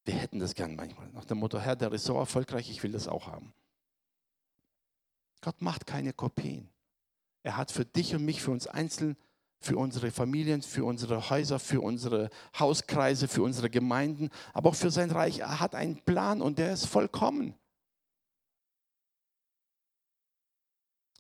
Wir 0.04 0.16
hätten 0.16 0.40
das 0.40 0.56
gern 0.56 0.76
manchmal. 0.76 1.10
Nach 1.10 1.26
dem 1.26 1.38
Motto, 1.38 1.60
Herr, 1.60 1.76
der 1.76 1.92
ist 1.92 2.06
so 2.06 2.16
erfolgreich, 2.18 2.70
ich 2.70 2.82
will 2.82 2.92
das 2.92 3.08
auch 3.08 3.28
haben. 3.28 3.54
Gott 5.42 5.62
macht 5.62 5.86
keine 5.86 6.14
Kopien. 6.14 6.70
Er 7.44 7.58
hat 7.58 7.72
für 7.72 7.86
dich 7.86 8.16
und 8.16 8.24
mich, 8.24 8.42
für 8.42 8.52
uns 8.52 8.68
einzeln, 8.68 9.18
für 9.60 9.78
unsere 9.78 10.12
Familien, 10.12 10.62
für 10.62 10.86
unsere 10.86 11.30
Häuser, 11.30 11.60
für 11.60 11.82
unsere 11.82 12.30
Hauskreise, 12.58 13.28
für 13.28 13.44
unsere 13.44 13.70
Gemeinden, 13.70 14.30
aber 14.54 14.70
auch 14.70 14.76
für 14.76 14.90
sein 14.90 15.12
Reich. 15.12 15.40
Er 15.40 15.60
hat 15.60 15.76
einen 15.76 16.04
Plan 16.04 16.42
und 16.42 16.58
der 16.58 16.74
ist 16.74 16.88
vollkommen. 16.88 17.54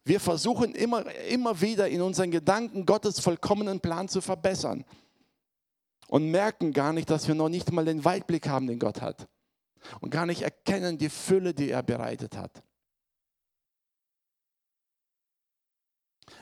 Wir 0.03 0.19
versuchen 0.19 0.73
immer, 0.73 1.05
immer 1.27 1.61
wieder 1.61 1.87
in 1.87 2.01
unseren 2.01 2.31
Gedanken 2.31 2.87
Gottes 2.87 3.19
vollkommenen 3.19 3.79
Plan 3.79 4.07
zu 4.07 4.21
verbessern 4.21 4.83
und 6.07 6.31
merken 6.31 6.73
gar 6.73 6.91
nicht, 6.91 7.11
dass 7.11 7.27
wir 7.27 7.35
noch 7.35 7.49
nicht 7.49 7.71
mal 7.71 7.85
den 7.85 8.03
Weitblick 8.03 8.47
haben, 8.47 8.65
den 8.65 8.79
Gott 8.79 9.01
hat 9.01 9.27
und 9.99 10.09
gar 10.09 10.25
nicht 10.25 10.41
erkennen 10.41 10.97
die 10.97 11.09
Fülle, 11.09 11.53
die 11.53 11.69
er 11.69 11.83
bereitet 11.83 12.35
hat. 12.35 12.63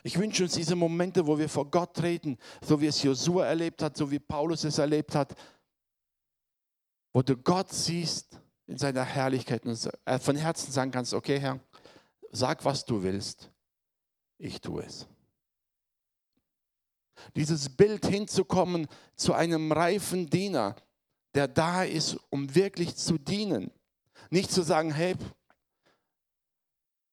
Ich 0.04 0.18
wünsche 0.18 0.44
uns 0.44 0.54
diese 0.54 0.76
Momente, 0.76 1.26
wo 1.26 1.38
wir 1.38 1.50
vor 1.50 1.70
Gott 1.70 1.96
treten, 1.96 2.38
so 2.62 2.80
wie 2.80 2.88
es 2.88 3.02
Josua 3.04 3.46
erlebt 3.46 3.82
hat, 3.82 3.98
so 3.98 4.10
wie 4.10 4.20
Paulus 4.20 4.64
es 4.64 4.78
erlebt 4.78 5.16
hat, 5.16 5.36
wo 7.14 7.22
du 7.22 7.36
Gott 7.36 7.72
siehst 7.72 8.40
in 8.68 8.78
seiner 8.78 9.04
Herrlichkeit 9.04 9.66
und 9.66 9.90
äh, 10.06 10.20
von 10.20 10.36
Herzen 10.36 10.72
sagen 10.72 10.92
kannst, 10.92 11.14
okay 11.14 11.40
Herr, 11.40 11.60
sag, 12.32 12.64
was 12.66 12.86
du 12.86 13.02
willst, 13.02 13.52
ich 14.38 14.62
tue 14.62 14.84
es. 14.84 15.08
Dieses 17.36 17.70
Bild 17.70 18.06
hinzukommen 18.06 18.88
zu 19.16 19.34
einem 19.34 19.72
reifen 19.72 20.30
Diener, 20.30 20.76
der 21.34 21.48
da 21.48 21.84
ist, 21.84 22.18
um 22.30 22.56
wirklich 22.56 22.96
zu 22.96 23.18
dienen. 23.18 23.72
Nicht 24.30 24.52
zu 24.52 24.62
sagen, 24.62 24.94
hey, 24.94 25.16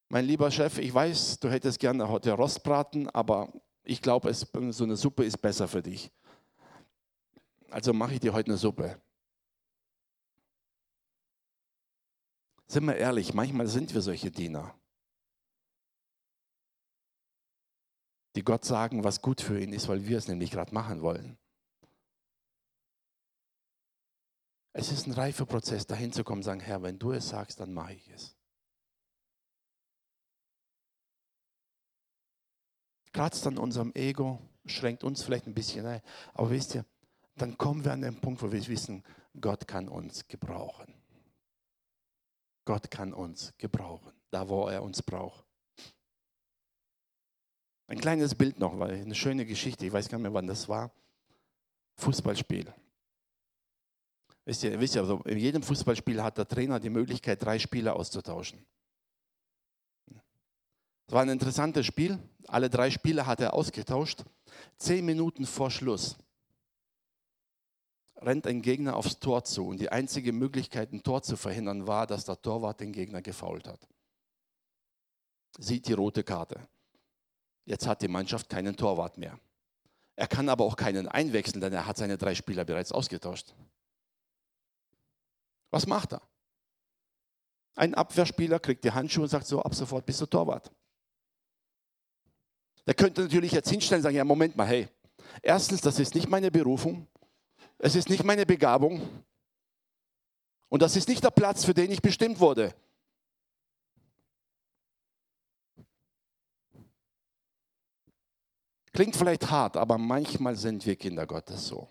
mein 0.09 0.25
lieber 0.25 0.51
Chef, 0.51 0.79
ich 0.79 0.92
weiß, 0.92 1.40
du 1.40 1.51
hättest 1.51 1.81
gerne 1.81 2.09
heute 2.09 2.33
Rostbraten, 2.33 3.09
aber 3.11 3.53
ich 3.83 4.03
glaube, 4.03 4.33
so 4.33 4.85
eine 4.85 4.97
Suppe 4.97 5.25
ist 5.25 5.38
besser 5.38 5.69
für 5.69 5.83
dich. 5.83 6.11
Also 7.71 7.92
mache 7.92 8.14
ich 8.14 8.21
dir 8.21 8.33
heute 8.33 8.51
eine 8.51 8.59
Suppe. 8.59 9.01
Sind 12.69 12.85
wir 12.85 12.97
ehrlich, 12.97 13.33
manchmal 13.33 13.66
sind 13.69 13.95
wir 13.95 14.01
solche 14.01 14.31
Diener, 14.31 14.75
die 18.35 18.42
Gott 18.42 18.64
sagen, 18.64 19.05
was 19.05 19.23
gut 19.23 19.40
für 19.40 19.61
ihn 19.61 19.73
ist, 19.73 19.88
weil 19.88 20.07
wir 20.07 20.19
es 20.19 20.29
nämlich 20.29 20.51
gerade 20.51 20.75
machen 20.75 21.01
wollen. 21.01 21.38
Es 24.73 24.92
ist 24.92 25.07
ein 25.07 25.12
reifer 25.12 25.47
Prozess, 25.47 25.87
dahin 25.87 26.12
zu 26.12 26.23
kommen 26.23 26.42
sagen, 26.42 26.61
Herr, 26.61 26.83
wenn 26.83 26.99
du 26.99 27.12
es 27.12 27.29
sagst, 27.29 27.61
dann 27.61 27.73
mache 27.73 27.95
ich 27.95 28.09
es. 28.11 28.36
Kratzt 33.16 33.46
an 33.46 33.57
unserem 33.57 33.92
Ego, 33.94 34.38
schränkt 34.66 35.02
uns 35.02 35.22
vielleicht 35.22 35.46
ein 35.46 35.55
bisschen 35.55 35.87
ein. 35.87 36.02
Aber 36.35 36.50
wisst 36.50 36.74
ihr, 36.74 36.85
dann 37.37 37.57
kommen 37.57 37.83
wir 37.83 37.94
an 37.94 38.02
den 38.02 38.20
Punkt, 38.20 38.42
wo 38.42 38.52
wir 38.52 38.66
wissen, 38.66 39.02
Gott 39.40 39.66
kann 39.66 39.88
uns 39.88 40.29
gebrauchen. 40.29 40.92
Gott 42.66 42.90
kann 42.90 43.14
uns 43.14 43.55
gebrauchen, 43.57 44.12
da 44.31 44.50
wo 44.50 44.68
er 44.68 44.83
uns 44.83 45.00
braucht. 45.02 45.46
Ein 47.87 47.98
kleines 47.98 48.35
Bild 48.35 48.59
noch, 48.59 48.79
weil 48.79 49.00
eine 49.00 49.14
schöne 49.14 49.46
Geschichte, 49.46 49.87
ich 49.87 49.92
weiß 49.94 50.11
gar 50.11 50.18
nicht 50.18 50.24
mehr, 50.24 50.35
wann 50.35 50.46
das 50.46 50.68
war. 50.68 50.92
Fußballspiel. 51.94 52.70
Wisst 54.44 54.62
ihr, 54.62 54.79
wisst 54.79 54.94
ihr 54.94 55.00
also 55.00 55.22
in 55.22 55.38
jedem 55.38 55.62
Fußballspiel 55.62 56.22
hat 56.22 56.37
der 56.37 56.46
Trainer 56.46 56.81
die 56.81 56.90
Möglichkeit, 56.90 57.42
drei 57.42 57.59
Spieler 57.59 57.96
auszutauschen. 57.96 58.66
Es 61.07 61.12
war 61.12 61.23
ein 61.23 61.29
interessantes 61.29 61.87
Spiel. 61.87 62.19
Alle 62.49 62.69
drei 62.69 62.90
Spieler 62.90 63.27
hat 63.27 63.40
er 63.40 63.55
ausgetauscht. 63.55 64.25
Zehn 64.77 65.05
Minuten 65.05 65.47
vor 65.47 65.71
Schluss 65.71 66.16
rennt 68.16 68.47
ein 68.47 68.62
Gegner 68.62 68.97
aufs 68.97 69.19
Tor 69.19 69.45
zu. 69.45 69.69
Und 69.69 69.79
die 69.81 69.90
einzige 69.90 70.33
Möglichkeit, 70.33 70.92
ein 70.92 71.03
Tor 71.03 71.23
zu 71.23 71.37
verhindern, 71.37 71.87
war, 71.87 72.07
dass 72.07 72.25
der 72.25 72.40
Torwart 72.40 72.81
den 72.81 72.92
Gegner 72.92 73.23
gefault 73.23 73.69
hat. 73.69 73.87
Sieht 75.59 75.87
die 75.87 75.92
rote 75.92 76.25
Karte. 76.25 76.61
Jetzt 77.64 77.87
hat 77.87 78.03
die 78.03 78.09
Mannschaft 78.09 78.49
keinen 78.49 78.77
Torwart 78.77 79.19
mehr. 79.19 79.38
Er 80.16 80.27
kann 80.27 80.49
aber 80.49 80.64
auch 80.64 80.77
keinen 80.77 81.09
einwechseln, 81.09 81.61
denn 81.61 81.73
er 81.73 81.87
hat 81.87 81.99
seine 81.99 82.16
drei 82.16 82.35
Spieler 82.35 82.64
bereits 82.64 82.93
ausgetauscht. 82.93 83.55
Was 85.70 85.87
macht 85.87 86.14
er? 86.14 86.22
Ein 87.74 87.95
Abwehrspieler 87.95 88.59
kriegt 88.59 88.85
die 88.85 88.93
Handschuhe 88.93 89.24
und 89.24 89.28
sagt 89.28 89.47
so, 89.47 89.62
ab 89.62 89.74
sofort 89.74 90.07
bist 90.07 90.20
du 90.20 90.26
Torwart. 90.26 90.72
Der 92.87 92.95
könnte 92.95 93.22
natürlich 93.22 93.53
jetzt 93.53 93.68
hinstellen 93.68 94.01
und 94.01 94.05
sagen, 94.05 94.16
ja, 94.16 94.24
Moment 94.24 94.57
mal, 94.57 94.66
hey, 94.66 94.89
erstens, 95.43 95.80
das 95.80 95.99
ist 95.99 96.14
nicht 96.14 96.28
meine 96.28 96.51
Berufung, 96.51 97.07
es 97.78 97.95
ist 97.95 98.09
nicht 98.09 98.24
meine 98.24 98.47
Begabung 98.47 99.03
und 100.68 100.82
das 100.82 100.97
ist 100.97 101.09
nicht 101.09 101.22
der 101.22 101.30
Platz, 101.30 101.64
für 101.64 101.74
den 101.74 101.91
ich 101.91 102.01
bestimmt 102.01 102.39
wurde. 102.39 102.74
Klingt 108.93 109.14
vielleicht 109.14 109.51
hart, 109.51 109.76
aber 109.76 109.99
manchmal 109.99 110.57
sind 110.57 110.87
wir 110.87 110.97
Kinder 110.97 111.26
Gottes 111.26 111.66
so. 111.66 111.87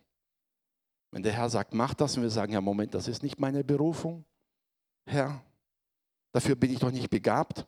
Wenn 1.12 1.22
der 1.22 1.34
Herr 1.34 1.50
sagt, 1.50 1.74
mach 1.74 1.94
das 1.94 2.18
und 2.18 2.24
wir 2.24 2.32
sagen, 2.32 2.54
ja, 2.54 2.62
Moment, 2.62 2.96
das 2.96 3.08
ist 3.08 3.22
nicht 3.22 3.40
meine 3.40 3.64
Berufung, 3.64 4.26
Herr, 5.06 5.44
dafür 6.32 6.56
bin 6.56 6.72
ich 6.72 6.80
doch 6.80 6.90
nicht 6.90 7.10
begabt. 7.10 7.68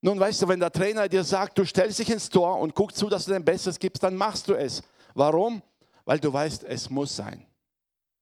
Nun 0.00 0.20
weißt 0.20 0.42
du, 0.42 0.48
wenn 0.48 0.60
der 0.60 0.70
Trainer 0.70 1.08
dir 1.08 1.24
sagt, 1.24 1.58
du 1.58 1.64
stellst 1.64 1.98
dich 1.98 2.10
ins 2.10 2.28
Tor 2.28 2.58
und 2.60 2.74
guckst 2.74 2.98
zu, 2.98 3.08
dass 3.08 3.24
du 3.24 3.32
dein 3.32 3.44
Bestes 3.44 3.78
gibst, 3.78 4.02
dann 4.02 4.16
machst 4.16 4.48
du 4.48 4.54
es. 4.54 4.82
Warum? 5.14 5.62
Weil 6.04 6.20
du 6.20 6.32
weißt, 6.32 6.64
es 6.64 6.90
muss 6.90 7.16
sein. 7.16 7.46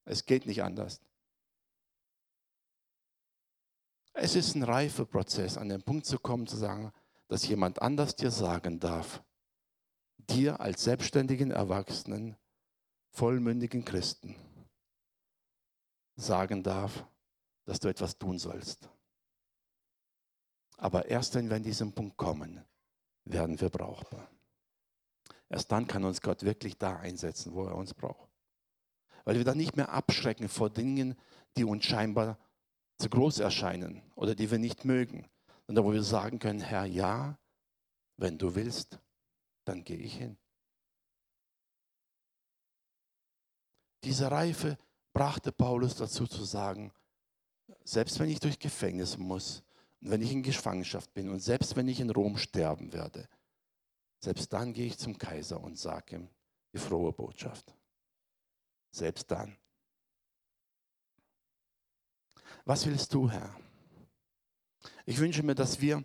Es 0.04 0.24
geht 0.24 0.46
nicht 0.46 0.62
anders. 0.62 1.00
Es 4.12 4.36
ist 4.36 4.54
ein 4.54 4.62
reifer 4.62 5.04
Prozess, 5.04 5.58
an 5.58 5.68
den 5.68 5.82
Punkt 5.82 6.06
zu 6.06 6.18
kommen, 6.18 6.46
zu 6.46 6.56
sagen, 6.56 6.92
dass 7.28 7.46
jemand 7.48 7.82
anders 7.82 8.14
dir 8.14 8.30
sagen 8.30 8.78
darf, 8.78 9.22
dir 10.18 10.60
als 10.60 10.84
selbstständigen 10.84 11.50
Erwachsenen, 11.50 12.36
vollmündigen 13.10 13.84
Christen 13.84 14.36
sagen 16.16 16.62
darf, 16.62 17.04
dass 17.64 17.80
du 17.80 17.88
etwas 17.88 18.16
tun 18.18 18.38
sollst. 18.38 18.88
Aber 20.76 21.06
erst 21.06 21.34
wenn 21.34 21.48
wir 21.48 21.56
an 21.56 21.62
diesen 21.62 21.92
Punkt 21.92 22.16
kommen, 22.16 22.64
werden 23.24 23.60
wir 23.60 23.70
brauchbar. 23.70 24.28
Erst 25.48 25.70
dann 25.72 25.86
kann 25.86 26.04
uns 26.04 26.20
Gott 26.20 26.42
wirklich 26.42 26.78
da 26.78 26.96
einsetzen, 26.96 27.54
wo 27.54 27.64
er 27.64 27.76
uns 27.76 27.94
braucht. 27.94 28.28
Weil 29.24 29.36
wir 29.36 29.44
dann 29.44 29.56
nicht 29.56 29.76
mehr 29.76 29.90
abschrecken 29.90 30.48
vor 30.48 30.70
Dingen, 30.70 31.16
die 31.56 31.64
uns 31.64 31.84
scheinbar 31.84 32.38
zu 32.98 33.08
groß 33.08 33.38
erscheinen 33.38 34.02
oder 34.14 34.34
die 34.34 34.50
wir 34.50 34.58
nicht 34.58 34.84
mögen. 34.84 35.28
Da 35.66 35.82
wo 35.82 35.92
wir 35.92 36.02
sagen 36.02 36.38
können, 36.38 36.60
Herr, 36.60 36.84
ja, 36.84 37.38
wenn 38.16 38.36
du 38.36 38.54
willst, 38.54 38.98
dann 39.64 39.82
gehe 39.82 39.96
ich 39.96 40.16
hin. 40.16 40.36
Diese 44.04 44.30
Reife 44.30 44.76
brachte 45.14 45.52
Paulus 45.52 45.96
dazu 45.96 46.26
zu 46.26 46.44
sagen, 46.44 46.92
selbst 47.84 48.18
wenn 48.18 48.28
ich 48.28 48.40
durch 48.40 48.58
Gefängnis 48.58 49.16
muss 49.16 49.62
wenn 50.04 50.22
ich 50.22 50.32
in 50.32 50.42
Gefangenschaft 50.42 51.12
bin 51.14 51.30
und 51.30 51.40
selbst 51.40 51.76
wenn 51.76 51.88
ich 51.88 52.00
in 52.00 52.10
Rom 52.10 52.36
sterben 52.36 52.92
werde, 52.92 53.28
selbst 54.20 54.52
dann 54.52 54.72
gehe 54.72 54.86
ich 54.86 54.98
zum 54.98 55.16
Kaiser 55.16 55.60
und 55.60 55.78
sage 55.78 56.16
ihm 56.16 56.28
die 56.72 56.78
frohe 56.78 57.12
Botschaft. 57.12 57.74
Selbst 58.90 59.30
dann. 59.30 59.56
Was 62.64 62.86
willst 62.86 63.12
du, 63.14 63.30
Herr? 63.30 63.54
Ich 65.06 65.18
wünsche 65.18 65.42
mir, 65.42 65.54
dass 65.54 65.80
wir 65.80 66.04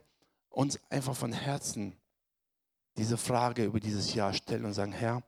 uns 0.49 0.79
einfach 0.89 1.15
von 1.15 1.31
Herzen 1.31 1.95
diese 2.97 3.17
Frage 3.17 3.65
über 3.65 3.79
dieses 3.79 4.13
Jahr 4.13 4.33
stellen 4.33 4.65
und 4.65 4.73
sagen, 4.73 4.91
Herr, 4.91 5.23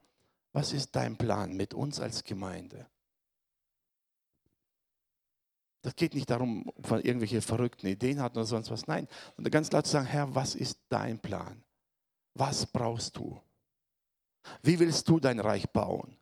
was 0.53 0.73
ist 0.73 0.95
dein 0.95 1.17
Plan 1.17 1.55
mit 1.55 1.73
uns 1.73 1.99
als 1.99 2.23
Gemeinde? 2.23 2.89
Das 5.81 5.95
geht 5.95 6.13
nicht 6.13 6.29
darum, 6.29 6.67
ob 6.75 6.89
man 6.91 7.01
irgendwelche 7.01 7.41
verrückten 7.41 7.87
Ideen 7.87 8.21
hat 8.21 8.33
oder 8.33 8.45
sonst 8.45 8.69
was. 8.69 8.87
Nein, 8.87 9.07
und 9.37 9.49
ganz 9.51 9.69
klar 9.69 9.83
zu 9.83 9.91
sagen, 9.91 10.05
Herr, 10.05 10.33
was 10.35 10.55
ist 10.55 10.79
dein 10.89 11.19
Plan? 11.19 11.63
Was 12.35 12.65
brauchst 12.65 13.17
du? 13.17 13.41
Wie 14.61 14.79
willst 14.79 15.07
du 15.09 15.19
dein 15.19 15.39
Reich 15.39 15.69
bauen? 15.69 16.15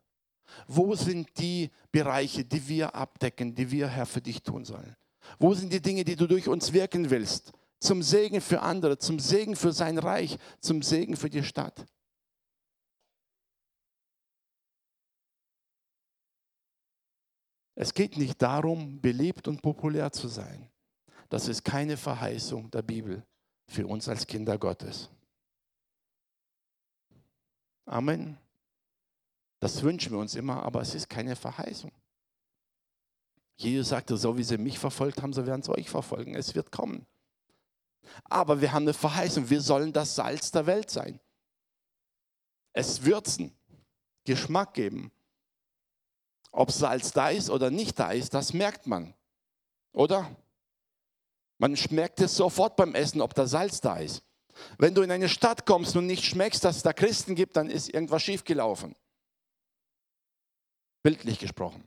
Wo 0.66 0.94
sind 0.94 1.38
die 1.38 1.70
Bereiche, 1.92 2.44
die 2.44 2.66
wir 2.68 2.94
abdecken, 2.94 3.54
die 3.54 3.70
wir, 3.70 3.88
Herr, 3.88 4.06
für 4.06 4.20
dich 4.20 4.42
tun 4.42 4.64
sollen? 4.64 4.96
Wo 5.38 5.54
sind 5.54 5.72
die 5.72 5.80
Dinge, 5.80 6.04
die 6.04 6.16
du 6.16 6.26
durch 6.26 6.48
uns 6.48 6.72
wirken 6.72 7.10
willst? 7.10 7.52
Zum 7.78 8.02
Segen 8.02 8.40
für 8.40 8.60
andere, 8.60 8.98
zum 8.98 9.18
Segen 9.18 9.56
für 9.56 9.72
sein 9.72 9.98
Reich, 9.98 10.38
zum 10.60 10.82
Segen 10.82 11.16
für 11.16 11.30
die 11.30 11.44
Stadt. 11.44 11.86
Es 17.80 17.94
geht 17.94 18.18
nicht 18.18 18.42
darum, 18.42 19.00
beliebt 19.00 19.48
und 19.48 19.62
populär 19.62 20.12
zu 20.12 20.28
sein. 20.28 20.70
Das 21.30 21.48
ist 21.48 21.64
keine 21.64 21.96
Verheißung 21.96 22.70
der 22.70 22.82
Bibel 22.82 23.26
für 23.68 23.86
uns 23.86 24.06
als 24.06 24.26
Kinder 24.26 24.58
Gottes. 24.58 25.08
Amen. 27.86 28.36
Das 29.60 29.82
wünschen 29.82 30.12
wir 30.12 30.18
uns 30.18 30.34
immer, 30.34 30.62
aber 30.62 30.82
es 30.82 30.94
ist 30.94 31.08
keine 31.08 31.34
Verheißung. 31.34 31.90
Jesus 33.56 33.88
sagte, 33.88 34.18
so 34.18 34.36
wie 34.36 34.44
sie 34.44 34.58
mich 34.58 34.78
verfolgt 34.78 35.22
haben, 35.22 35.32
so 35.32 35.46
werden 35.46 35.62
sie 35.62 35.72
euch 35.72 35.88
verfolgen. 35.88 36.34
Es 36.34 36.54
wird 36.54 36.70
kommen. 36.70 37.06
Aber 38.24 38.60
wir 38.60 38.72
haben 38.72 38.82
eine 38.82 38.92
Verheißung, 38.92 39.48
wir 39.48 39.62
sollen 39.62 39.94
das 39.94 40.16
Salz 40.16 40.50
der 40.50 40.66
Welt 40.66 40.90
sein. 40.90 41.18
Es 42.74 43.06
würzen, 43.06 43.56
Geschmack 44.24 44.74
geben. 44.74 45.10
Ob 46.52 46.72
Salz 46.72 47.12
da 47.12 47.30
ist 47.30 47.50
oder 47.50 47.70
nicht 47.70 47.98
da 47.98 48.10
ist, 48.10 48.34
das 48.34 48.52
merkt 48.52 48.86
man. 48.86 49.14
Oder? 49.92 50.34
Man 51.58 51.76
schmeckt 51.76 52.20
es 52.20 52.36
sofort 52.36 52.76
beim 52.76 52.94
Essen, 52.94 53.20
ob 53.20 53.34
da 53.34 53.46
Salz 53.46 53.80
da 53.80 53.98
ist. 53.98 54.22
Wenn 54.78 54.94
du 54.94 55.02
in 55.02 55.10
eine 55.10 55.28
Stadt 55.28 55.64
kommst 55.64 55.96
und 55.96 56.06
nicht 56.06 56.24
schmeckst, 56.24 56.64
dass 56.64 56.76
es 56.76 56.82
da 56.82 56.92
Christen 56.92 57.34
gibt, 57.34 57.56
dann 57.56 57.70
ist 57.70 57.88
irgendwas 57.88 58.22
schiefgelaufen. 58.22 58.96
Bildlich 61.02 61.38
gesprochen. 61.38 61.84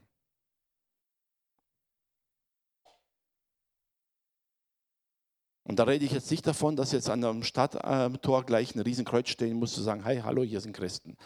Und 5.66 5.78
da 5.78 5.84
rede 5.84 6.04
ich 6.04 6.12
jetzt 6.12 6.30
nicht 6.30 6.46
davon, 6.46 6.76
dass 6.76 6.92
jetzt 6.92 7.08
an 7.08 7.24
einem 7.24 7.42
Stadttor 7.42 8.44
gleich 8.44 8.74
ein 8.74 8.80
Riesenkreuz 8.80 9.28
stehen 9.28 9.58
muss, 9.58 9.74
zu 9.74 9.82
sagen, 9.82 10.04
hey, 10.04 10.20
hallo, 10.20 10.42
hier 10.42 10.60
sind 10.60 10.74
Christen. 10.74 11.16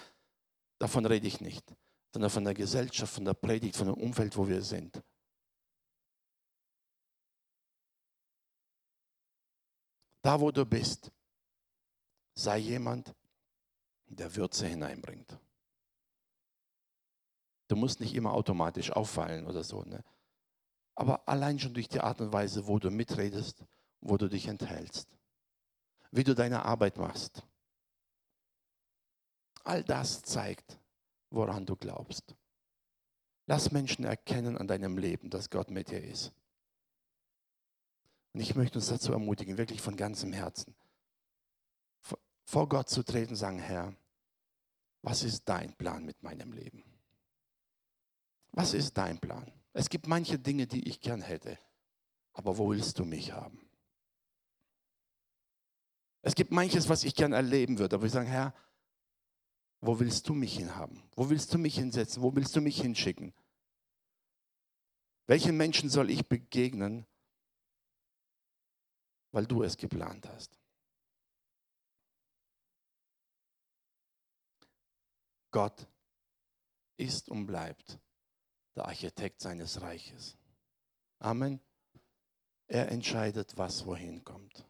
Davon 0.78 1.06
rede 1.06 1.26
ich 1.26 1.40
nicht 1.40 1.64
sondern 2.12 2.30
von 2.30 2.44
der 2.44 2.54
Gesellschaft, 2.54 3.14
von 3.14 3.24
der 3.24 3.34
Predigt, 3.34 3.76
von 3.76 3.86
dem 3.86 3.96
Umfeld, 3.96 4.36
wo 4.36 4.48
wir 4.48 4.62
sind. 4.62 5.02
Da, 10.22 10.40
wo 10.40 10.50
du 10.50 10.64
bist, 10.66 11.10
sei 12.34 12.58
jemand, 12.58 13.14
der 14.06 14.34
Würze 14.34 14.66
hineinbringt. 14.66 15.38
Du 17.68 17.76
musst 17.76 18.00
nicht 18.00 18.14
immer 18.14 18.32
automatisch 18.32 18.90
auffallen 18.90 19.46
oder 19.46 19.62
so. 19.62 19.82
Ne? 19.84 20.02
Aber 20.94 21.28
allein 21.28 21.58
schon 21.58 21.74
durch 21.74 21.88
die 21.88 22.00
Art 22.00 22.20
und 22.20 22.32
Weise, 22.32 22.66
wo 22.66 22.78
du 22.78 22.90
mitredest, 22.90 23.64
wo 24.00 24.16
du 24.16 24.28
dich 24.28 24.48
enthältst, 24.48 25.08
wie 26.10 26.24
du 26.24 26.34
deine 26.34 26.64
Arbeit 26.64 26.96
machst. 26.96 27.44
All 29.64 29.84
das 29.84 30.22
zeigt, 30.22 30.78
woran 31.30 31.66
du 31.66 31.76
glaubst. 31.76 32.34
Lass 33.46 33.72
Menschen 33.72 34.04
erkennen 34.04 34.58
an 34.58 34.68
deinem 34.68 34.98
Leben, 34.98 35.30
dass 35.30 35.50
Gott 35.50 35.70
mit 35.70 35.90
dir 35.90 36.02
ist. 36.02 36.32
Und 38.34 38.40
ich 38.40 38.54
möchte 38.54 38.78
uns 38.78 38.88
dazu 38.88 39.12
ermutigen, 39.12 39.56
wirklich 39.56 39.80
von 39.80 39.96
ganzem 39.96 40.32
Herzen, 40.32 40.74
vor 42.44 42.68
Gott 42.68 42.88
zu 42.88 43.02
treten 43.02 43.30
und 43.30 43.36
sagen, 43.36 43.58
Herr, 43.58 43.94
was 45.02 45.22
ist 45.22 45.48
dein 45.48 45.74
Plan 45.76 46.04
mit 46.04 46.22
meinem 46.22 46.52
Leben? 46.52 46.84
Was 48.52 48.74
ist 48.74 48.96
dein 48.98 49.18
Plan? 49.18 49.50
Es 49.72 49.88
gibt 49.88 50.06
manche 50.06 50.38
Dinge, 50.38 50.66
die 50.66 50.88
ich 50.88 51.00
gern 51.00 51.22
hätte, 51.22 51.58
aber 52.32 52.58
wo 52.58 52.70
willst 52.70 52.98
du 52.98 53.04
mich 53.04 53.32
haben? 53.32 53.68
Es 56.22 56.34
gibt 56.34 56.50
manches, 56.50 56.88
was 56.88 57.04
ich 57.04 57.14
gern 57.14 57.32
erleben 57.32 57.78
würde, 57.78 57.96
aber 57.96 58.06
ich 58.06 58.12
sage, 58.12 58.28
Herr, 58.28 58.54
wo 59.80 59.98
willst 60.00 60.28
du 60.28 60.34
mich 60.34 60.56
hinhaben? 60.56 61.02
Wo 61.14 61.30
willst 61.30 61.52
du 61.54 61.58
mich 61.58 61.76
hinsetzen? 61.76 62.22
Wo 62.22 62.34
willst 62.34 62.54
du 62.56 62.60
mich 62.60 62.80
hinschicken? 62.80 63.32
Welchen 65.26 65.56
Menschen 65.56 65.90
soll 65.90 66.10
ich 66.10 66.26
begegnen, 66.26 67.06
weil 69.30 69.46
du 69.46 69.62
es 69.62 69.76
geplant 69.76 70.26
hast? 70.28 70.58
Gott 75.50 75.86
ist 76.96 77.28
und 77.28 77.46
bleibt 77.46 77.98
der 78.74 78.86
Architekt 78.86 79.40
seines 79.40 79.80
Reiches. 79.80 80.36
Amen. 81.18 81.60
Er 82.66 82.90
entscheidet, 82.90 83.56
was 83.56 83.86
wohin 83.86 84.24
kommt. 84.24 84.66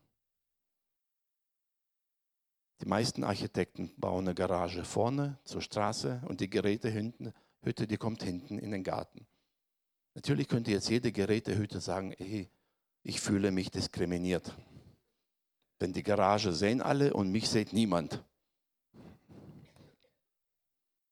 Die 2.81 2.87
meisten 2.87 3.25
Architekten 3.25 3.93
bauen 3.97 4.27
eine 4.27 4.35
Garage 4.35 4.85
vorne 4.85 5.39
zur 5.45 5.61
Straße 5.61 6.23
und 6.27 6.41
die 6.41 6.49
Gerätehütte, 6.49 7.87
die 7.89 7.97
kommt 7.97 8.23
hinten 8.23 8.59
in 8.59 8.71
den 8.71 8.85
Garten. 8.85 9.27
Natürlich 10.15 10.47
könnte 10.47 10.71
jetzt 10.71 10.89
jede 10.89 11.11
Gerätehütte 11.11 11.81
sagen, 11.81 12.15
hey, 12.17 12.49
ich 13.03 13.21
fühle 13.21 13.51
mich 13.51 13.71
diskriminiert. 13.71 14.57
Denn 15.81 15.93
die 15.93 16.03
Garage 16.03 16.53
sehen 16.53 16.81
alle 16.81 17.15
und 17.15 17.31
mich 17.31 17.49
sieht 17.49 17.73
niemand. 17.73 18.25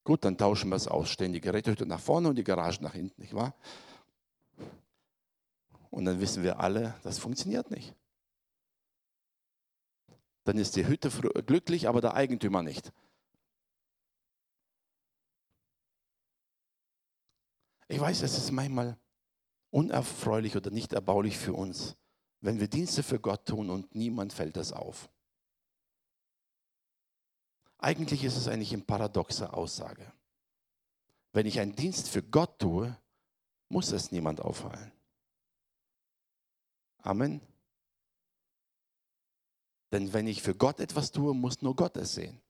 Gut, 0.05 0.25
dann 0.25 0.39
tauschen 0.39 0.71
wir 0.71 0.77
es 0.77 0.87
aus. 0.87 1.11
Stehen 1.11 1.33
die 1.33 1.41
Gerätehütte 1.41 1.85
nach 1.85 2.01
vorne 2.01 2.29
und 2.29 2.37
die 2.37 2.45
Garage 2.45 2.83
nach 2.83 2.95
hinten, 2.95 3.21
nicht 3.21 3.35
wahr? 3.35 3.55
Und 5.91 6.05
dann 6.05 6.21
wissen 6.21 6.45
wir 6.45 6.61
alle, 6.61 6.95
das 7.03 7.19
funktioniert 7.19 7.71
nicht 7.71 7.95
dann 10.47 10.59
ist 10.59 10.77
die 10.77 10.87
Hütte 10.87 11.11
glücklich, 11.43 11.89
aber 11.89 12.01
der 12.01 12.15
Eigentümer 12.15 12.63
nicht. 12.63 12.93
Ich 17.89 17.99
weiß, 17.99 18.23
es 18.23 18.39
ist 18.39 18.53
manchmal 18.53 18.97
unerfreulich 19.71 20.57
oder 20.57 20.71
nicht 20.71 20.93
erbaulich 20.93 21.37
für 21.37 21.53
uns, 21.53 21.97
wenn 22.41 22.61
wir 22.61 22.69
Dienste 22.69 23.03
für 23.03 23.19
Gott 23.19 23.47
tun 23.47 23.71
und 23.71 23.93
niemand 23.97 24.33
fällt 24.33 24.57
das 24.57 24.73
auf. 24.73 25.11
Eigentlich 27.79 28.23
ist 28.23 28.37
es 28.37 28.47
eigentlich 28.47 28.73
eine 28.73 28.85
paradoxe 28.85 29.53
Aussage. 29.53 30.13
Wenn 31.33 31.47
ich 31.47 31.59
einen 31.59 31.75
Dienst 31.75 32.09
für 32.09 32.23
Gott 32.23 32.61
tue, 32.61 32.97
muss 33.69 33.91
es 33.91 34.13
niemand 34.13 34.41
auffallen. 34.41 34.93
Amen. 36.99 37.41
Denn 39.97 40.13
wenn 40.13 40.27
ich 40.27 40.43
für 40.43 40.55
Gott 40.55 40.79
etwas 40.81 41.11
tue, 41.11 41.35
muss 41.35 41.63
nur 41.63 41.75
Gott 41.75 41.97
es 41.97 42.13
sehen. 42.13 42.43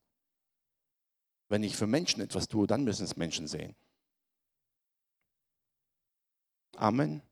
Wenn 1.48 1.62
ich 1.62 1.76
für 1.76 1.86
Menschen 1.86 2.20
etwas 2.20 2.48
tue, 2.48 2.66
dann 2.66 2.82
müssen 2.82 3.04
es 3.04 3.16
Menschen 3.16 3.46
sehen. 3.46 3.76
Amen. 6.74 7.22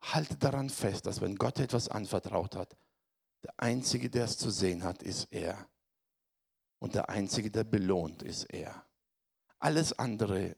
Halte 0.00 0.36
daran 0.38 0.68
fest, 0.68 1.06
dass 1.06 1.20
wenn 1.20 1.36
Gott 1.36 1.60
etwas 1.60 1.88
anvertraut 1.88 2.56
hat, 2.56 2.76
der 3.44 3.60
Einzige, 3.60 4.10
der 4.10 4.24
es 4.24 4.36
zu 4.36 4.50
sehen 4.50 4.82
hat, 4.82 5.00
ist 5.04 5.28
er. 5.30 5.68
Und 6.80 6.96
der 6.96 7.10
Einzige, 7.10 7.48
der 7.48 7.62
belohnt, 7.62 8.24
ist 8.24 8.42
er. 8.52 8.84
Alles 9.60 9.96
andere 9.96 10.56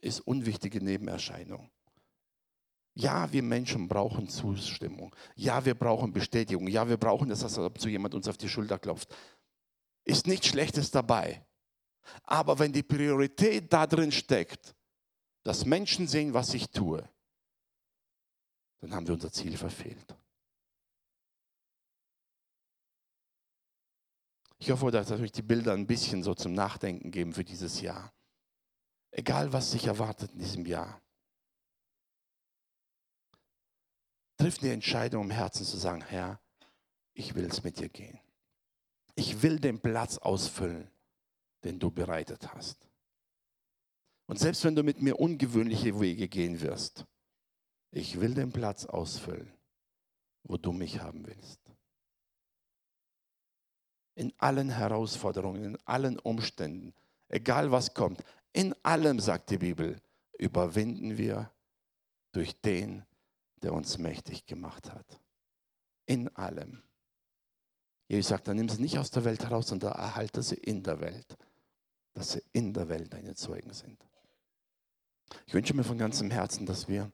ist 0.00 0.18
unwichtige 0.22 0.82
Nebenerscheinung. 0.82 1.70
Ja, 2.98 3.30
wir 3.30 3.42
Menschen 3.42 3.88
brauchen 3.88 4.26
Zustimmung. 4.26 5.14
Ja, 5.34 5.62
wir 5.66 5.74
brauchen 5.74 6.14
Bestätigung. 6.14 6.66
Ja, 6.66 6.88
wir 6.88 6.96
brauchen 6.96 7.28
das, 7.28 7.44
als 7.44 7.58
ob 7.58 7.78
so 7.78 7.90
jemand 7.90 8.14
uns 8.14 8.26
auf 8.26 8.38
die 8.38 8.48
Schulter 8.48 8.78
klopft. 8.78 9.14
Ist 10.04 10.26
nichts 10.26 10.46
Schlechtes 10.46 10.90
dabei. 10.90 11.44
Aber 12.22 12.58
wenn 12.58 12.72
die 12.72 12.82
Priorität 12.82 13.70
darin 13.70 14.10
steckt, 14.12 14.74
dass 15.42 15.66
Menschen 15.66 16.08
sehen, 16.08 16.32
was 16.32 16.54
ich 16.54 16.70
tue, 16.70 17.06
dann 18.80 18.94
haben 18.94 19.06
wir 19.06 19.14
unser 19.14 19.30
Ziel 19.30 19.58
verfehlt. 19.58 20.16
Ich 24.56 24.70
hoffe, 24.70 24.90
dass 24.90 25.10
euch 25.10 25.32
die 25.32 25.42
Bilder 25.42 25.74
ein 25.74 25.86
bisschen 25.86 26.22
so 26.22 26.34
zum 26.34 26.54
Nachdenken 26.54 27.10
geben 27.10 27.34
für 27.34 27.44
dieses 27.44 27.82
Jahr. 27.82 28.14
Egal, 29.10 29.52
was 29.52 29.72
sich 29.72 29.86
erwartet 29.86 30.32
in 30.32 30.38
diesem 30.38 30.64
Jahr. 30.64 31.02
Triff 34.46 34.58
die 34.58 34.70
Entscheidung 34.70 35.24
im 35.24 35.30
Herzen 35.32 35.66
zu 35.66 35.76
sagen, 35.76 36.02
Herr, 36.02 36.38
ich 37.14 37.34
will 37.34 37.46
es 37.46 37.64
mit 37.64 37.80
dir 37.80 37.88
gehen. 37.88 38.20
Ich 39.16 39.42
will 39.42 39.58
den 39.58 39.80
Platz 39.80 40.18
ausfüllen, 40.18 40.88
den 41.64 41.80
du 41.80 41.90
bereitet 41.90 42.54
hast. 42.54 42.88
Und 44.26 44.38
selbst 44.38 44.62
wenn 44.62 44.76
du 44.76 44.84
mit 44.84 45.02
mir 45.02 45.18
ungewöhnliche 45.18 45.98
Wege 45.98 46.28
gehen 46.28 46.60
wirst, 46.60 47.06
ich 47.90 48.20
will 48.20 48.34
den 48.34 48.52
Platz 48.52 48.84
ausfüllen, 48.84 49.52
wo 50.44 50.56
du 50.56 50.70
mich 50.70 51.00
haben 51.00 51.26
willst. 51.26 51.58
In 54.14 54.32
allen 54.38 54.68
Herausforderungen, 54.68 55.64
in 55.64 55.78
allen 55.86 56.20
Umständen, 56.20 56.94
egal 57.26 57.72
was 57.72 57.94
kommt, 57.94 58.22
in 58.52 58.76
allem, 58.84 59.18
sagt 59.18 59.50
die 59.50 59.58
Bibel, 59.58 60.00
überwinden 60.38 61.18
wir 61.18 61.50
durch 62.30 62.60
den, 62.60 63.04
der 63.62 63.72
uns 63.72 63.98
mächtig 63.98 64.46
gemacht 64.46 64.90
hat. 64.92 65.20
In 66.06 66.34
allem. 66.36 66.82
Jesus 68.08 68.28
sagt, 68.28 68.46
dann 68.46 68.56
nimm 68.56 68.68
sie 68.68 68.80
nicht 68.80 68.98
aus 68.98 69.10
der 69.10 69.24
Welt 69.24 69.42
heraus, 69.42 69.68
sondern 69.68 69.92
erhalte 69.92 70.42
sie 70.42 70.54
in 70.54 70.82
der 70.82 71.00
Welt, 71.00 71.36
dass 72.14 72.32
sie 72.32 72.42
in 72.52 72.72
der 72.72 72.88
Welt 72.88 73.12
deine 73.12 73.34
Zeugen 73.34 73.72
sind. 73.72 73.98
Ich 75.46 75.54
wünsche 75.54 75.74
mir 75.74 75.84
von 75.84 75.98
ganzem 75.98 76.30
Herzen, 76.30 76.66
dass 76.66 76.86
wir 76.86 77.10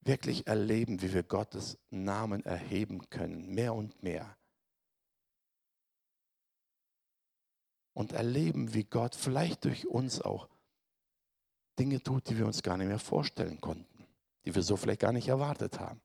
wirklich 0.00 0.46
erleben, 0.46 1.00
wie 1.02 1.12
wir 1.12 1.22
Gottes 1.22 1.78
Namen 1.90 2.44
erheben 2.44 3.08
können, 3.10 3.54
mehr 3.54 3.74
und 3.74 4.02
mehr. 4.02 4.36
Und 7.92 8.12
erleben, 8.12 8.74
wie 8.74 8.84
Gott 8.84 9.14
vielleicht 9.14 9.64
durch 9.64 9.86
uns 9.86 10.20
auch 10.20 10.48
Dinge 11.78 12.02
tut, 12.02 12.28
die 12.28 12.38
wir 12.38 12.46
uns 12.46 12.62
gar 12.62 12.76
nicht 12.76 12.88
mehr 12.88 12.98
vorstellen 12.98 13.60
konnten, 13.60 13.95
die 14.46 14.54
wir 14.54 14.62
so 14.62 14.76
vielleicht 14.76 15.00
gar 15.00 15.12
nicht 15.12 15.28
erwartet 15.28 15.80
haben. 15.80 16.00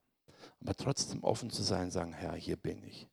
Aber 0.59 0.75
trotzdem 0.75 1.23
offen 1.23 1.51
zu 1.51 1.61
sein, 1.61 1.91
sagen, 1.91 2.13
Herr, 2.13 2.33
hier 2.33 2.57
bin 2.57 2.83
ich. 2.83 3.07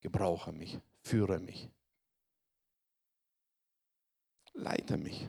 Gebrauche 0.00 0.52
mich, 0.52 0.78
führe 1.02 1.40
mich. 1.40 1.68
Leite 4.52 4.96
mich. 4.96 5.28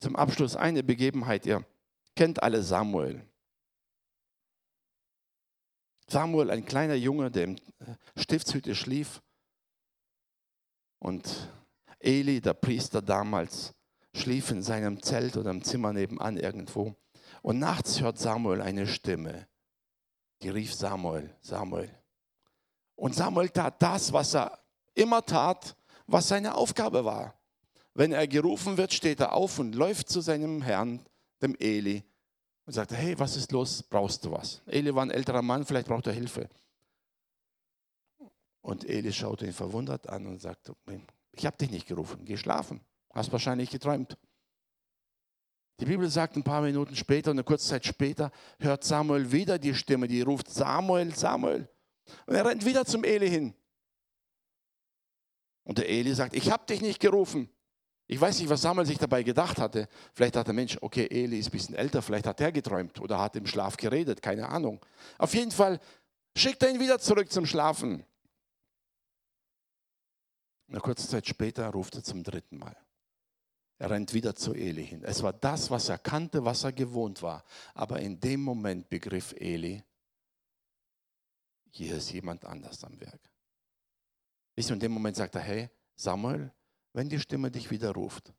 Zum 0.00 0.16
Abschluss 0.16 0.56
eine 0.56 0.82
Begebenheit, 0.82 1.44
ihr 1.44 1.66
kennt 2.14 2.42
alle 2.42 2.62
Samuel. 2.62 3.26
Samuel, 6.08 6.50
ein 6.50 6.64
kleiner 6.64 6.94
Junge, 6.94 7.30
der 7.30 7.44
im 7.44 7.56
äh, 7.56 7.94
Stiftshütte 8.16 8.74
schlief. 8.74 9.22
Und 10.98 11.52
Eli, 11.98 12.40
der 12.40 12.54
Priester 12.54 13.02
damals, 13.02 13.74
schlief 14.14 14.50
in 14.50 14.62
seinem 14.62 15.02
Zelt 15.02 15.36
oder 15.36 15.50
im 15.50 15.62
Zimmer 15.62 15.92
nebenan 15.92 16.36
irgendwo. 16.36 16.94
Und 17.42 17.58
nachts 17.58 18.00
hört 18.00 18.18
Samuel 18.18 18.60
eine 18.60 18.86
Stimme, 18.86 19.46
die 20.42 20.50
rief 20.50 20.74
Samuel, 20.74 21.34
Samuel. 21.40 21.90
Und 22.96 23.14
Samuel 23.14 23.48
tat 23.48 23.80
das, 23.80 24.12
was 24.12 24.34
er 24.34 24.58
immer 24.94 25.24
tat, 25.24 25.76
was 26.06 26.28
seine 26.28 26.54
Aufgabe 26.54 27.04
war. 27.04 27.34
Wenn 27.94 28.12
er 28.12 28.26
gerufen 28.26 28.76
wird, 28.76 28.92
steht 28.92 29.20
er 29.20 29.32
auf 29.32 29.58
und 29.58 29.74
läuft 29.74 30.08
zu 30.08 30.20
seinem 30.20 30.62
Herrn, 30.62 31.00
dem 31.40 31.56
Eli, 31.58 32.04
und 32.66 32.72
sagt, 32.74 32.92
hey, 32.92 33.18
was 33.18 33.36
ist 33.36 33.52
los? 33.52 33.82
Brauchst 33.82 34.24
du 34.24 34.32
was? 34.32 34.62
Eli 34.66 34.94
war 34.94 35.02
ein 35.02 35.10
älterer 35.10 35.42
Mann, 35.42 35.64
vielleicht 35.64 35.88
braucht 35.88 36.06
er 36.06 36.12
Hilfe. 36.12 36.48
Und 38.60 38.84
Eli 38.88 39.12
schaut 39.12 39.42
ihn 39.42 39.52
verwundert 39.52 40.08
an 40.08 40.26
und 40.26 40.40
sagt, 40.40 40.70
ich 41.32 41.46
habe 41.46 41.56
dich 41.56 41.70
nicht 41.70 41.88
gerufen, 41.88 42.24
geh 42.24 42.36
schlafen. 42.36 42.80
Hast 43.12 43.32
wahrscheinlich 43.32 43.70
geträumt. 43.70 44.16
Die 45.80 45.86
Bibel 45.86 46.08
sagt 46.10 46.36
ein 46.36 46.44
paar 46.44 46.60
Minuten 46.60 46.94
später, 46.94 47.30
eine 47.30 47.42
kurze 47.42 47.68
Zeit 47.68 47.86
später, 47.86 48.30
hört 48.58 48.84
Samuel 48.84 49.32
wieder 49.32 49.58
die 49.58 49.74
Stimme, 49.74 50.08
die 50.08 50.20
ruft 50.20 50.50
Samuel, 50.50 51.14
Samuel. 51.14 51.68
Und 52.26 52.34
er 52.34 52.44
rennt 52.44 52.64
wieder 52.64 52.84
zum 52.84 53.02
Eli 53.02 53.30
hin. 53.30 53.54
Und 55.64 55.78
der 55.78 55.88
Eli 55.88 56.14
sagt, 56.14 56.34
ich 56.34 56.50
habe 56.50 56.66
dich 56.66 56.82
nicht 56.82 57.00
gerufen. 57.00 57.48
Ich 58.06 58.20
weiß 58.20 58.40
nicht, 58.40 58.50
was 58.50 58.62
Samuel 58.62 58.86
sich 58.86 58.98
dabei 58.98 59.22
gedacht 59.22 59.58
hatte. 59.58 59.88
Vielleicht 60.12 60.36
hat 60.36 60.48
der 60.48 60.54
Mensch, 60.54 60.76
okay, 60.80 61.06
Eli 61.08 61.38
ist 61.38 61.48
ein 61.48 61.52
bisschen 61.52 61.74
älter, 61.76 62.02
vielleicht 62.02 62.26
hat 62.26 62.40
er 62.40 62.52
geträumt 62.52 63.00
oder 63.00 63.18
hat 63.20 63.36
im 63.36 63.46
Schlaf 63.46 63.76
geredet, 63.76 64.20
keine 64.20 64.48
Ahnung. 64.48 64.84
Auf 65.16 65.32
jeden 65.32 65.52
Fall 65.52 65.80
schickt 66.36 66.62
er 66.62 66.70
ihn 66.70 66.80
wieder 66.80 66.98
zurück 66.98 67.30
zum 67.30 67.46
Schlafen. 67.46 68.04
Eine 70.68 70.80
kurze 70.80 71.08
Zeit 71.08 71.26
später 71.26 71.68
ruft 71.70 71.94
er 71.94 72.02
zum 72.02 72.22
dritten 72.22 72.58
Mal. 72.58 72.76
Er 73.80 73.88
rennt 73.88 74.12
wieder 74.12 74.36
zu 74.36 74.52
Eli 74.52 74.86
hin. 74.86 75.02
Es 75.04 75.22
war 75.22 75.32
das, 75.32 75.70
was 75.70 75.88
er 75.88 75.96
kannte, 75.96 76.44
was 76.44 76.64
er 76.64 76.72
gewohnt 76.72 77.22
war. 77.22 77.42
Aber 77.72 77.98
in 77.98 78.20
dem 78.20 78.42
Moment 78.42 78.90
begriff 78.90 79.32
Eli, 79.38 79.82
hier 81.70 81.96
ist 81.96 82.12
jemand 82.12 82.44
anders 82.44 82.84
am 82.84 83.00
Werk. 83.00 83.32
Wisst 84.54 84.70
in 84.70 84.80
dem 84.80 84.92
Moment 84.92 85.16
sagt 85.16 85.34
er, 85.34 85.40
hey, 85.40 85.70
Samuel, 85.96 86.52
wenn 86.92 87.08
die 87.08 87.18
Stimme 87.18 87.50
dich 87.50 87.70
wieder 87.70 87.92
ruft, 87.92 88.34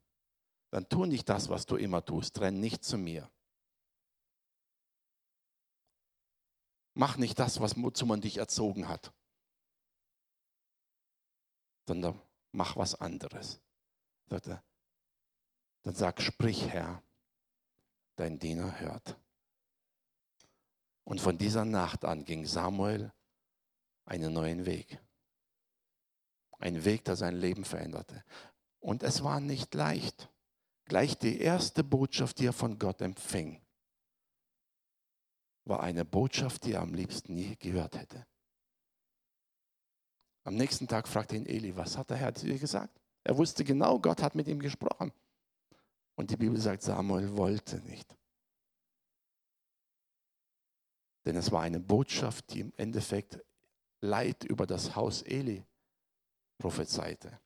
dann 0.70 0.88
tu 0.88 1.06
nicht 1.06 1.28
das, 1.28 1.50
was 1.50 1.66
du 1.66 1.76
immer 1.76 2.06
tust. 2.06 2.40
Renn 2.40 2.60
nicht 2.60 2.84
zu 2.84 3.00
mir. 3.00 3.28
Mach 6.94 7.18
nicht 7.18 7.40
das, 7.40 7.60
was 7.60 7.76
wozu 7.82 8.06
man 8.06 8.22
dich 8.22 8.38
erzogen 8.38 8.88
hat, 8.88 9.12
sondern 11.88 12.22
mach 12.52 12.76
was 12.76 12.94
anderes. 12.94 13.60
Sagt 14.30 14.46
er, 14.46 14.64
dann 15.84 15.96
sag, 15.96 16.22
sprich 16.22 16.68
Herr, 16.70 17.02
dein 18.16 18.40
Diener 18.40 18.80
hört. 18.80 19.18
Und 21.04 21.20
von 21.20 21.38
dieser 21.38 21.66
Nacht 21.66 22.06
an 22.06 22.24
ging 22.24 22.46
Samuel 22.46 23.12
einen 24.06 24.34
neuen 24.34 24.66
Weg. 24.66 25.00
Ein 26.60 26.86
Weg, 26.86 27.04
der 27.06 27.16
sein 27.16 27.36
Leben 27.36 27.66
veränderte. 27.66 28.24
Und 28.80 29.04
es 29.04 29.24
war 29.24 29.40
nicht 29.40 29.74
leicht. 29.74 30.30
Gleich 30.86 31.18
die 31.18 31.40
erste 31.40 31.84
Botschaft, 31.84 32.40
die 32.40 32.46
er 32.48 32.54
von 32.54 32.78
Gott 32.78 33.02
empfing, 33.02 33.62
war 35.66 35.82
eine 35.82 36.06
Botschaft, 36.06 36.66
die 36.66 36.74
er 36.74 36.82
am 36.82 36.94
liebsten 36.94 37.34
nie 37.34 37.56
gehört 37.58 37.98
hätte. 37.98 38.26
Am 40.44 40.56
nächsten 40.56 40.88
Tag 40.88 41.08
fragte 41.08 41.36
ihn 41.36 41.46
Eli, 41.46 41.76
was 41.76 41.98
hat 41.98 42.10
der 42.10 42.18
Herr 42.18 42.34
zu 42.34 42.46
dir 42.48 42.58
gesagt? 42.58 43.00
Er 43.24 43.38
wusste 43.38 43.64
genau, 43.64 44.00
Gott 44.00 44.22
hat 44.22 44.36
mit 44.36 44.48
ihm 44.48 44.60
gesprochen. 44.60 45.12
Und 46.22 46.30
die 46.30 46.38
Bibel 46.38 46.60
sagt, 46.62 46.84
Samuel 46.84 47.36
wollte 47.36 47.80
nicht. 47.80 48.16
Denn 51.26 51.36
es 51.36 51.52
war 51.52 51.64
eine 51.64 51.80
Botschaft, 51.80 52.54
die 52.54 52.60
im 52.60 52.72
Endeffekt 52.78 53.44
Leid 54.02 54.44
über 54.44 54.68
das 54.68 54.96
Haus 54.96 55.24
Eli 55.24 55.66
prophezeite. 56.60 57.42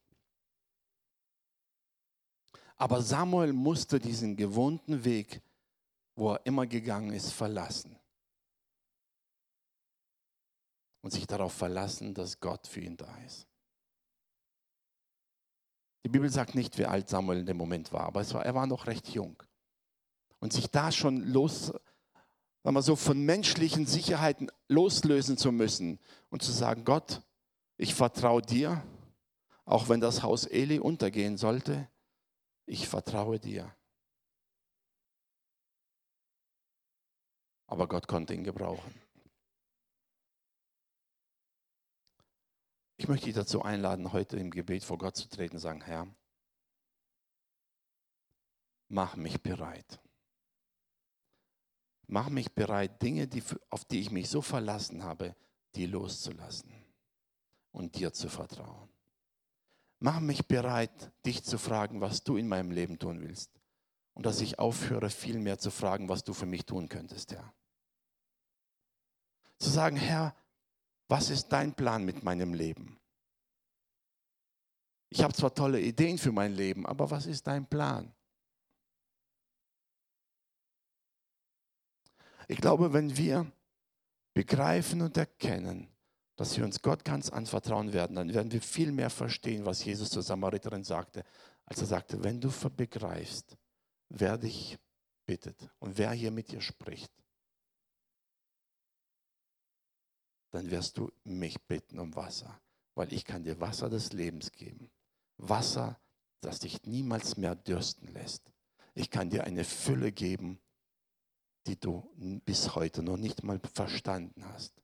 Aber 2.75 3.01
Samuel 3.01 3.53
musste 3.53 3.97
diesen 3.97 4.35
gewohnten 4.35 5.05
Weg, 5.05 5.41
wo 6.17 6.33
er 6.33 6.45
immer 6.45 6.67
gegangen 6.67 7.13
ist, 7.13 7.31
verlassen. 7.31 7.97
Und 10.99 11.11
sich 11.11 11.25
darauf 11.25 11.53
verlassen, 11.53 12.13
dass 12.13 12.41
Gott 12.41 12.67
für 12.67 12.81
ihn 12.81 12.97
da 12.97 13.17
ist. 13.19 13.47
Die 16.05 16.09
Bibel 16.09 16.29
sagt 16.29 16.53
nicht, 16.53 16.77
wie 16.77 16.85
alt 16.85 17.09
Samuel 17.09 17.39
in 17.39 17.47
dem 17.47 17.57
Moment 17.57 17.91
war, 17.91 18.01
aber 18.01 18.31
war, 18.31 18.45
er 18.45 18.53
war 18.53 18.67
noch 18.67 18.85
recht 18.85 19.09
jung. 19.09 19.41
Und 20.37 20.53
sich 20.53 20.69
da 20.69 20.91
schon 20.91 21.33
los, 21.33 21.73
sagen 22.61 22.75
wir 22.75 22.83
so, 22.83 22.95
von 22.95 23.19
menschlichen 23.25 23.87
Sicherheiten 23.87 24.51
loslösen 24.67 25.35
zu 25.35 25.51
müssen 25.51 25.99
und 26.29 26.43
zu 26.43 26.51
sagen, 26.51 26.85
Gott, 26.85 27.23
ich 27.77 27.95
vertraue 27.95 28.43
dir, 28.43 28.83
auch 29.65 29.89
wenn 29.89 29.99
das 29.99 30.21
Haus 30.21 30.45
Eli 30.45 30.77
untergehen 30.77 31.37
sollte, 31.37 31.89
ich 32.67 32.87
vertraue 32.87 33.39
dir. 33.39 33.75
Aber 37.65 37.87
Gott 37.87 38.07
konnte 38.07 38.35
ihn 38.35 38.43
gebrauchen. 38.43 39.04
Ich 42.97 43.07
möchte 43.07 43.25
dich 43.25 43.35
dazu 43.35 43.61
einladen, 43.61 44.13
heute 44.13 44.37
im 44.37 44.51
Gebet 44.51 44.83
vor 44.83 44.97
Gott 44.97 45.17
zu 45.17 45.27
treten 45.27 45.55
und 45.55 45.61
sagen, 45.61 45.81
Herr, 45.81 46.07
mach 48.87 49.15
mich 49.15 49.41
bereit. 49.41 49.99
Mach 52.07 52.29
mich 52.29 52.53
bereit, 52.53 53.01
Dinge, 53.01 53.27
die, 53.27 53.43
auf 53.69 53.83
die 53.85 53.99
ich 53.99 54.11
mich 54.11 54.29
so 54.29 54.41
verlassen 54.41 55.03
habe, 55.03 55.35
die 55.75 55.87
loszulassen 55.87 56.71
und 57.71 57.95
dir 57.95 58.13
zu 58.13 58.29
vertrauen. 58.29 58.89
Mach 59.99 60.19
mich 60.19 60.47
bereit, 60.47 61.11
dich 61.25 61.43
zu 61.43 61.57
fragen, 61.57 61.99
was 61.99 62.23
du 62.23 62.37
in 62.37 62.47
meinem 62.47 62.71
Leben 62.71 62.99
tun 62.99 63.21
willst. 63.21 63.51
Und 64.13 64.25
dass 64.25 64.39
ich 64.39 64.59
aufhöre, 64.59 65.09
viel 65.09 65.39
mehr 65.39 65.57
zu 65.57 65.71
fragen, 65.71 66.07
was 66.07 66.23
du 66.23 66.33
für 66.33 66.45
mich 66.45 66.65
tun 66.65 66.87
könntest, 66.87 67.33
Herr. 67.33 67.53
Zu 69.57 69.69
sagen, 69.69 69.97
Herr, 69.97 70.35
was 71.07 71.29
ist 71.29 71.49
dein 71.49 71.73
Plan 71.73 72.03
mit 72.03 72.23
meinem 72.23 72.53
Leben? 72.53 72.99
Ich 75.09 75.23
habe 75.23 75.33
zwar 75.33 75.53
tolle 75.53 75.79
Ideen 75.79 76.17
für 76.17 76.31
mein 76.31 76.53
Leben, 76.53 76.85
aber 76.85 77.09
was 77.09 77.25
ist 77.25 77.47
dein 77.47 77.67
Plan? 77.67 78.13
Ich 82.47 82.57
glaube, 82.57 82.93
wenn 82.93 83.15
wir 83.15 83.51
begreifen 84.33 85.01
und 85.01 85.17
erkennen, 85.17 85.87
dass 86.35 86.57
wir 86.57 86.65
uns 86.65 86.81
Gott 86.81 87.05
ganz 87.05 87.29
anvertrauen 87.29 87.93
werden, 87.93 88.15
dann 88.15 88.33
werden 88.33 88.51
wir 88.51 88.61
viel 88.61 88.91
mehr 88.91 89.09
verstehen, 89.09 89.65
was 89.65 89.83
Jesus 89.85 90.09
zur 90.09 90.21
Samariterin 90.21 90.83
sagte, 90.83 91.23
als 91.65 91.79
er 91.79 91.87
sagte, 91.87 92.23
wenn 92.23 92.41
du 92.41 92.51
begreifst, 92.75 93.57
wer 94.09 94.37
dich 94.37 94.77
bittet 95.25 95.69
und 95.79 95.97
wer 95.97 96.11
hier 96.11 96.31
mit 96.31 96.51
dir 96.51 96.61
spricht, 96.61 97.11
dann 100.55 100.71
wirst 100.71 100.97
du 100.97 101.11
mich 101.25 101.61
bitten 101.63 101.99
um 101.99 102.15
Wasser, 102.15 102.61
weil 102.95 103.11
ich 103.11 103.25
kann 103.25 103.43
dir 103.43 103.59
Wasser 103.59 103.89
des 103.89 104.13
Lebens 104.13 104.53
geben. 104.53 104.89
Wasser, 105.37 105.99
das 106.39 106.59
dich 106.59 106.83
niemals 106.83 107.35
mehr 107.35 107.55
dürsten 107.55 108.07
lässt. 108.13 108.51
Ich 108.93 109.09
kann 109.09 109.29
dir 109.29 109.43
eine 109.43 109.65
Fülle 109.65 110.13
geben, 110.13 110.59
die 111.67 111.77
du 111.77 112.09
bis 112.45 112.73
heute 112.73 113.03
noch 113.03 113.17
nicht 113.17 113.43
mal 113.43 113.59
verstanden 113.73 114.45
hast. 114.45 114.81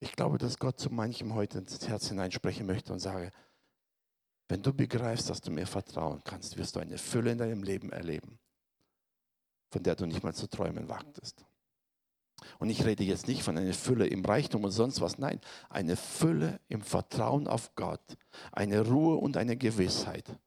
Ich 0.00 0.12
glaube, 0.12 0.38
dass 0.38 0.58
Gott 0.58 0.80
zu 0.80 0.90
manchem 0.90 1.34
heute 1.34 1.58
ins 1.58 1.86
Herz 1.86 2.08
hineinsprechen 2.08 2.66
möchte 2.66 2.94
und 2.94 3.00
sage, 3.00 3.30
wenn 4.48 4.62
du 4.62 4.72
begreifst, 4.72 5.28
dass 5.28 5.42
du 5.42 5.50
mir 5.50 5.66
vertrauen 5.66 6.22
kannst, 6.24 6.56
wirst 6.56 6.76
du 6.76 6.80
eine 6.80 6.96
Fülle 6.96 7.32
in 7.32 7.38
deinem 7.38 7.62
Leben 7.62 7.92
erleben, 7.92 8.38
von 9.70 9.82
der 9.82 9.94
du 9.94 10.06
nicht 10.06 10.22
mal 10.22 10.34
zu 10.34 10.48
träumen 10.48 10.88
wagtest. 10.88 11.44
Und 12.58 12.70
ich 12.70 12.84
rede 12.84 13.04
jetzt 13.04 13.26
nicht 13.26 13.42
von 13.42 13.58
einer 13.58 13.74
Fülle 13.74 14.06
im 14.06 14.24
Reichtum 14.24 14.64
und 14.64 14.70
sonst 14.70 15.00
was, 15.00 15.18
nein, 15.18 15.40
eine 15.68 15.96
Fülle 15.96 16.60
im 16.68 16.82
Vertrauen 16.82 17.48
auf 17.48 17.74
Gott, 17.74 18.16
eine 18.52 18.86
Ruhe 18.86 19.16
und 19.16 19.36
eine 19.36 19.56
Gewissheit. 19.56 20.38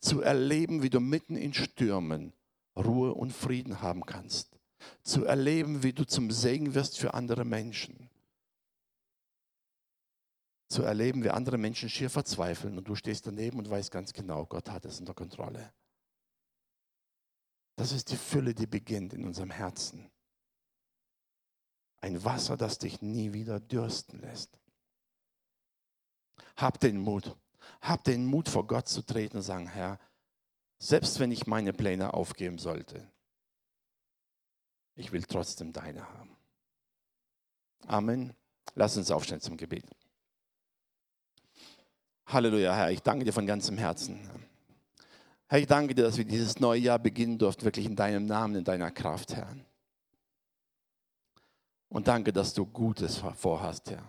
Zu 0.00 0.20
erleben, 0.20 0.82
wie 0.82 0.90
du 0.90 1.00
mitten 1.00 1.36
in 1.36 1.54
Stürmen 1.54 2.32
Ruhe 2.76 3.14
und 3.14 3.32
Frieden 3.32 3.80
haben 3.80 4.04
kannst. 4.04 4.58
Zu 5.02 5.24
erleben, 5.24 5.82
wie 5.82 5.92
du 5.92 6.04
zum 6.04 6.30
Segen 6.30 6.74
wirst 6.74 6.98
für 6.98 7.14
andere 7.14 7.44
Menschen 7.44 8.08
zu 10.68 10.82
erleben, 10.82 11.24
wie 11.24 11.30
andere 11.30 11.58
Menschen 11.58 11.88
schier 11.88 12.10
verzweifeln 12.10 12.76
und 12.76 12.86
du 12.86 12.94
stehst 12.94 13.26
daneben 13.26 13.58
und 13.58 13.70
weißt 13.70 13.90
ganz 13.90 14.12
genau, 14.12 14.44
Gott 14.44 14.70
hat 14.70 14.84
es 14.84 15.00
unter 15.00 15.14
Kontrolle. 15.14 15.72
Das 17.78 17.92
ist 17.92 18.10
die 18.10 18.16
Fülle, 18.16 18.54
die 18.54 18.66
beginnt 18.66 19.12
in 19.12 19.24
unserem 19.24 19.52
Herzen. 19.52 20.10
Ein 22.00 22.24
Wasser, 22.24 22.56
das 22.56 22.78
dich 22.78 23.02
nie 23.02 23.32
wieder 23.32 23.60
dürsten 23.60 24.20
lässt. 24.20 24.58
Hab 26.56 26.80
den 26.80 26.98
Mut. 26.98 27.36
Hab 27.80 28.02
den 28.02 28.26
Mut, 28.26 28.48
vor 28.48 28.66
Gott 28.66 28.88
zu 28.88 29.02
treten 29.02 29.36
und 29.36 29.42
sagen, 29.44 29.68
Herr, 29.68 30.00
selbst 30.80 31.20
wenn 31.20 31.30
ich 31.30 31.46
meine 31.46 31.72
Pläne 31.72 32.14
aufgeben 32.14 32.58
sollte, 32.58 33.08
ich 34.96 35.12
will 35.12 35.22
trotzdem 35.22 35.72
deine 35.72 36.02
haben. 36.14 36.36
Amen. 37.86 38.34
Lass 38.74 38.96
uns 38.96 39.12
aufstehen 39.12 39.40
zum 39.40 39.56
Gebet. 39.56 39.84
Halleluja, 42.26 42.74
Herr, 42.74 42.90
ich 42.90 43.02
danke 43.02 43.24
dir 43.24 43.32
von 43.32 43.46
ganzem 43.46 43.78
Herzen. 43.78 44.28
Herr, 45.50 45.60
ich 45.60 45.66
danke 45.66 45.94
dir, 45.94 46.02
dass 46.02 46.18
wir 46.18 46.26
dieses 46.26 46.60
neue 46.60 46.80
Jahr 46.80 46.98
beginnen 46.98 47.38
durften, 47.38 47.64
wirklich 47.64 47.86
in 47.86 47.96
deinem 47.96 48.26
Namen, 48.26 48.56
in 48.56 48.64
deiner 48.64 48.90
Kraft, 48.90 49.34
Herr. 49.34 49.56
Und 51.88 52.06
danke, 52.06 52.34
dass 52.34 52.52
du 52.52 52.66
Gutes 52.66 53.22
vorhast, 53.36 53.90
Herr. 53.90 54.02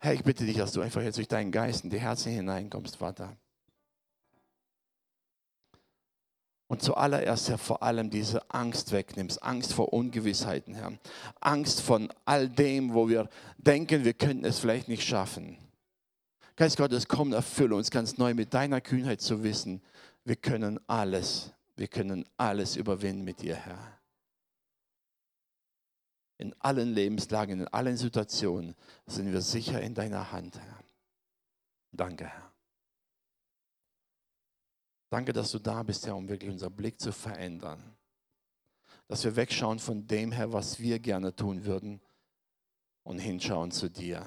Herr, 0.00 0.12
ich 0.12 0.22
bitte 0.22 0.44
dich, 0.44 0.58
dass 0.58 0.72
du 0.72 0.82
einfach 0.82 1.00
jetzt 1.00 1.16
durch 1.16 1.28
deinen 1.28 1.50
Geist 1.50 1.84
in 1.84 1.90
die 1.90 1.98
Herzen 1.98 2.30
hineinkommst, 2.30 2.96
Vater. 2.96 3.36
Und 6.68 6.82
zuallererst, 6.82 7.48
Herr, 7.48 7.58
vor 7.58 7.82
allem 7.82 8.10
diese 8.10 8.48
Angst 8.50 8.92
wegnimmst. 8.92 9.42
Angst 9.42 9.72
vor 9.72 9.92
Ungewissheiten, 9.92 10.74
Herr. 10.74 10.92
Angst 11.40 11.80
von 11.80 12.12
all 12.26 12.48
dem, 12.48 12.92
wo 12.92 13.08
wir 13.08 13.28
denken, 13.56 14.04
wir 14.04 14.12
könnten 14.12 14.44
es 14.44 14.58
vielleicht 14.58 14.86
nicht 14.86 15.02
schaffen. 15.02 15.56
Geist 16.56 16.76
Gottes, 16.76 17.08
komm, 17.08 17.32
erfülle 17.32 17.74
uns 17.74 17.90
ganz 17.90 18.18
neu 18.18 18.34
mit 18.34 18.52
deiner 18.52 18.80
Kühnheit 18.80 19.20
zu 19.22 19.42
wissen, 19.42 19.80
wir 20.24 20.36
können 20.36 20.78
alles, 20.88 21.52
wir 21.76 21.86
können 21.86 22.26
alles 22.36 22.76
überwinden 22.76 23.24
mit 23.24 23.40
dir, 23.40 23.54
Herr. 23.54 23.78
In 26.36 26.54
allen 26.60 26.92
Lebenslagen, 26.92 27.60
in 27.60 27.68
allen 27.68 27.96
Situationen 27.96 28.74
sind 29.06 29.32
wir 29.32 29.40
sicher 29.40 29.80
in 29.80 29.94
deiner 29.94 30.32
Hand, 30.32 30.58
Herr. 30.58 30.84
Danke, 31.92 32.26
Herr. 32.26 32.47
Danke, 35.10 35.32
dass 35.32 35.50
du 35.50 35.58
da 35.58 35.82
bist, 35.82 36.06
Herr, 36.06 36.16
um 36.16 36.28
wirklich 36.28 36.50
unseren 36.50 36.74
Blick 36.74 37.00
zu 37.00 37.12
verändern. 37.12 37.96
Dass 39.06 39.24
wir 39.24 39.36
wegschauen 39.36 39.78
von 39.78 40.06
dem, 40.06 40.32
Herr, 40.32 40.52
was 40.52 40.80
wir 40.80 40.98
gerne 40.98 41.34
tun 41.34 41.64
würden 41.64 42.00
und 43.04 43.18
hinschauen 43.18 43.70
zu 43.70 43.88
dir. 43.88 44.26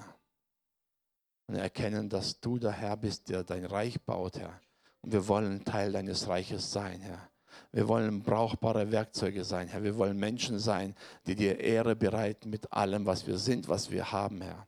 Und 1.46 1.56
erkennen, 1.56 2.10
dass 2.10 2.40
du 2.40 2.58
der 2.58 2.72
Herr 2.72 2.98
bist, 2.98 3.30
der 3.30 3.44
dein 3.44 3.66
Reich 3.66 4.02
baut, 4.02 4.40
Herr. 4.40 4.60
Und 5.02 5.12
wir 5.12 5.28
wollen 5.28 5.64
Teil 5.66 5.92
deines 5.92 6.28
Reiches 6.28 6.72
sein, 6.72 7.02
Herr. 7.02 7.30
Wir 7.72 7.88
wollen 7.88 8.24
brauchbare 8.24 8.92
Werkzeuge 8.92 9.44
sein, 9.44 9.68
Herr. 9.68 9.84
Wir 9.84 9.98
wollen 9.98 10.18
Menschen 10.18 10.58
sein, 10.58 10.96
die 11.28 11.36
dir 11.36 11.60
Ehre 11.60 11.96
bereiten 11.96 12.50
mit 12.50 12.72
allem, 12.74 13.06
was 13.06 13.28
wir 13.28 13.38
sind, 13.38 13.68
was 13.68 13.92
wir 13.92 14.12
haben, 14.12 14.42
Herr. 14.42 14.68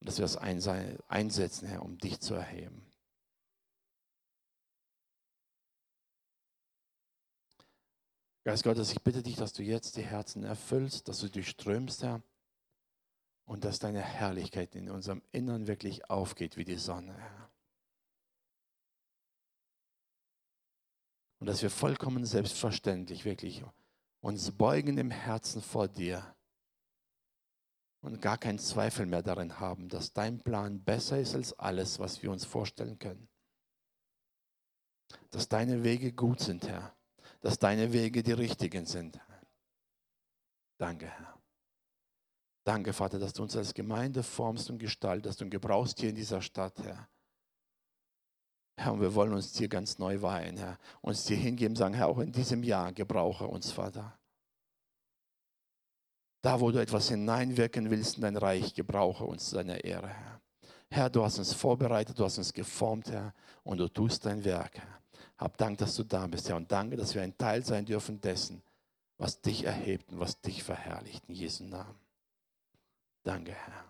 Und 0.00 0.08
dass 0.08 0.18
wir 0.18 0.24
es 0.24 0.36
einsetzen, 0.36 1.68
Herr, 1.68 1.84
um 1.84 1.98
dich 1.98 2.20
zu 2.20 2.34
erheben. 2.34 2.91
Geist 8.44 8.64
Gottes, 8.64 8.90
ich 8.90 9.00
bitte 9.02 9.22
dich, 9.22 9.36
dass 9.36 9.52
du 9.52 9.62
jetzt 9.62 9.96
die 9.96 10.02
Herzen 10.02 10.42
erfüllst, 10.42 11.06
dass 11.06 11.20
du 11.20 11.30
durchströmst, 11.30 12.02
Herr, 12.02 12.22
und 13.44 13.64
dass 13.64 13.78
deine 13.78 14.00
Herrlichkeit 14.00 14.74
in 14.74 14.90
unserem 14.90 15.22
Innern 15.30 15.68
wirklich 15.68 16.10
aufgeht 16.10 16.56
wie 16.56 16.64
die 16.64 16.76
Sonne, 16.76 17.16
Herr. 17.16 17.50
Und 21.38 21.46
dass 21.46 21.62
wir 21.62 21.70
vollkommen 21.70 22.24
selbstverständlich 22.26 23.24
wirklich 23.24 23.62
uns 24.20 24.50
beugen 24.50 24.98
im 24.98 25.10
Herzen 25.12 25.62
vor 25.62 25.86
dir 25.86 26.34
und 28.00 28.20
gar 28.20 28.38
keinen 28.38 28.58
Zweifel 28.58 29.06
mehr 29.06 29.22
darin 29.22 29.60
haben, 29.60 29.88
dass 29.88 30.12
dein 30.12 30.40
Plan 30.40 30.82
besser 30.82 31.20
ist 31.20 31.36
als 31.36 31.56
alles, 31.60 32.00
was 32.00 32.24
wir 32.24 32.32
uns 32.32 32.44
vorstellen 32.44 32.98
können. 32.98 33.28
Dass 35.30 35.48
deine 35.48 35.84
Wege 35.84 36.12
gut 36.12 36.40
sind, 36.40 36.66
Herr 36.66 36.96
dass 37.42 37.58
deine 37.58 37.92
Wege 37.92 38.22
die 38.22 38.32
richtigen 38.32 38.86
sind. 38.86 39.20
Danke, 40.78 41.06
Herr. 41.06 41.38
Danke, 42.64 42.92
Vater, 42.92 43.18
dass 43.18 43.32
du 43.32 43.42
uns 43.42 43.56
als 43.56 43.74
Gemeinde 43.74 44.22
formst 44.22 44.70
und 44.70 44.78
gestaltest 44.78 45.42
und 45.42 45.50
gebrauchst 45.50 46.00
hier 46.00 46.10
in 46.10 46.14
dieser 46.14 46.40
Stadt, 46.40 46.78
Herr. 46.78 47.08
Herr, 48.76 48.92
und 48.92 49.00
wir 49.00 49.14
wollen 49.14 49.34
uns 49.34 49.52
dir 49.52 49.68
ganz 49.68 49.98
neu 49.98 50.22
weihen, 50.22 50.56
Herr. 50.56 50.78
Uns 51.00 51.24
dir 51.24 51.36
hingeben, 51.36 51.76
sagen, 51.76 51.94
Herr, 51.94 52.08
auch 52.08 52.20
in 52.20 52.32
diesem 52.32 52.62
Jahr 52.62 52.92
gebrauche 52.92 53.46
uns, 53.46 53.72
Vater. 53.72 54.16
Da, 56.40 56.60
wo 56.60 56.70
du 56.70 56.80
etwas 56.80 57.08
hineinwirken 57.08 57.90
willst 57.90 58.16
in 58.16 58.22
dein 58.22 58.36
Reich, 58.36 58.74
gebrauche 58.74 59.24
uns 59.24 59.50
zu 59.50 59.56
deiner 59.56 59.82
Ehre, 59.82 60.08
Herr. 60.08 60.40
Herr, 60.90 61.10
du 61.10 61.24
hast 61.24 61.38
uns 61.38 61.52
vorbereitet, 61.52 62.18
du 62.18 62.24
hast 62.24 62.38
uns 62.38 62.52
geformt, 62.52 63.10
Herr, 63.10 63.34
und 63.64 63.78
du 63.78 63.88
tust 63.88 64.24
dein 64.26 64.44
Werk, 64.44 64.78
Herr. 64.78 65.01
Hab 65.42 65.56
Dank, 65.56 65.78
dass 65.78 65.96
du 65.96 66.04
da 66.04 66.24
bist, 66.28 66.48
Herr, 66.48 66.54
und 66.54 66.70
danke, 66.70 66.96
dass 66.96 67.16
wir 67.16 67.22
ein 67.22 67.36
Teil 67.36 67.64
sein 67.64 67.84
dürfen 67.84 68.20
dessen, 68.20 68.62
was 69.18 69.40
dich 69.40 69.64
erhebt 69.64 70.12
und 70.12 70.20
was 70.20 70.40
dich 70.40 70.62
verherrlicht. 70.62 71.28
In 71.28 71.34
Jesu 71.34 71.64
Namen. 71.64 71.98
Danke, 73.24 73.50
Herr. 73.50 73.84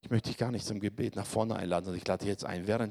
Ich 0.00 0.08
möchte 0.08 0.30
dich 0.30 0.38
gar 0.38 0.50
nicht 0.50 0.64
zum 0.64 0.80
Gebet 0.80 1.16
nach 1.16 1.26
vorne 1.26 1.54
einladen, 1.54 1.84
sondern 1.84 1.98
ich 1.98 2.08
lade 2.08 2.20
dich 2.20 2.30
jetzt 2.30 2.46
ein, 2.46 2.66
während 2.66 2.88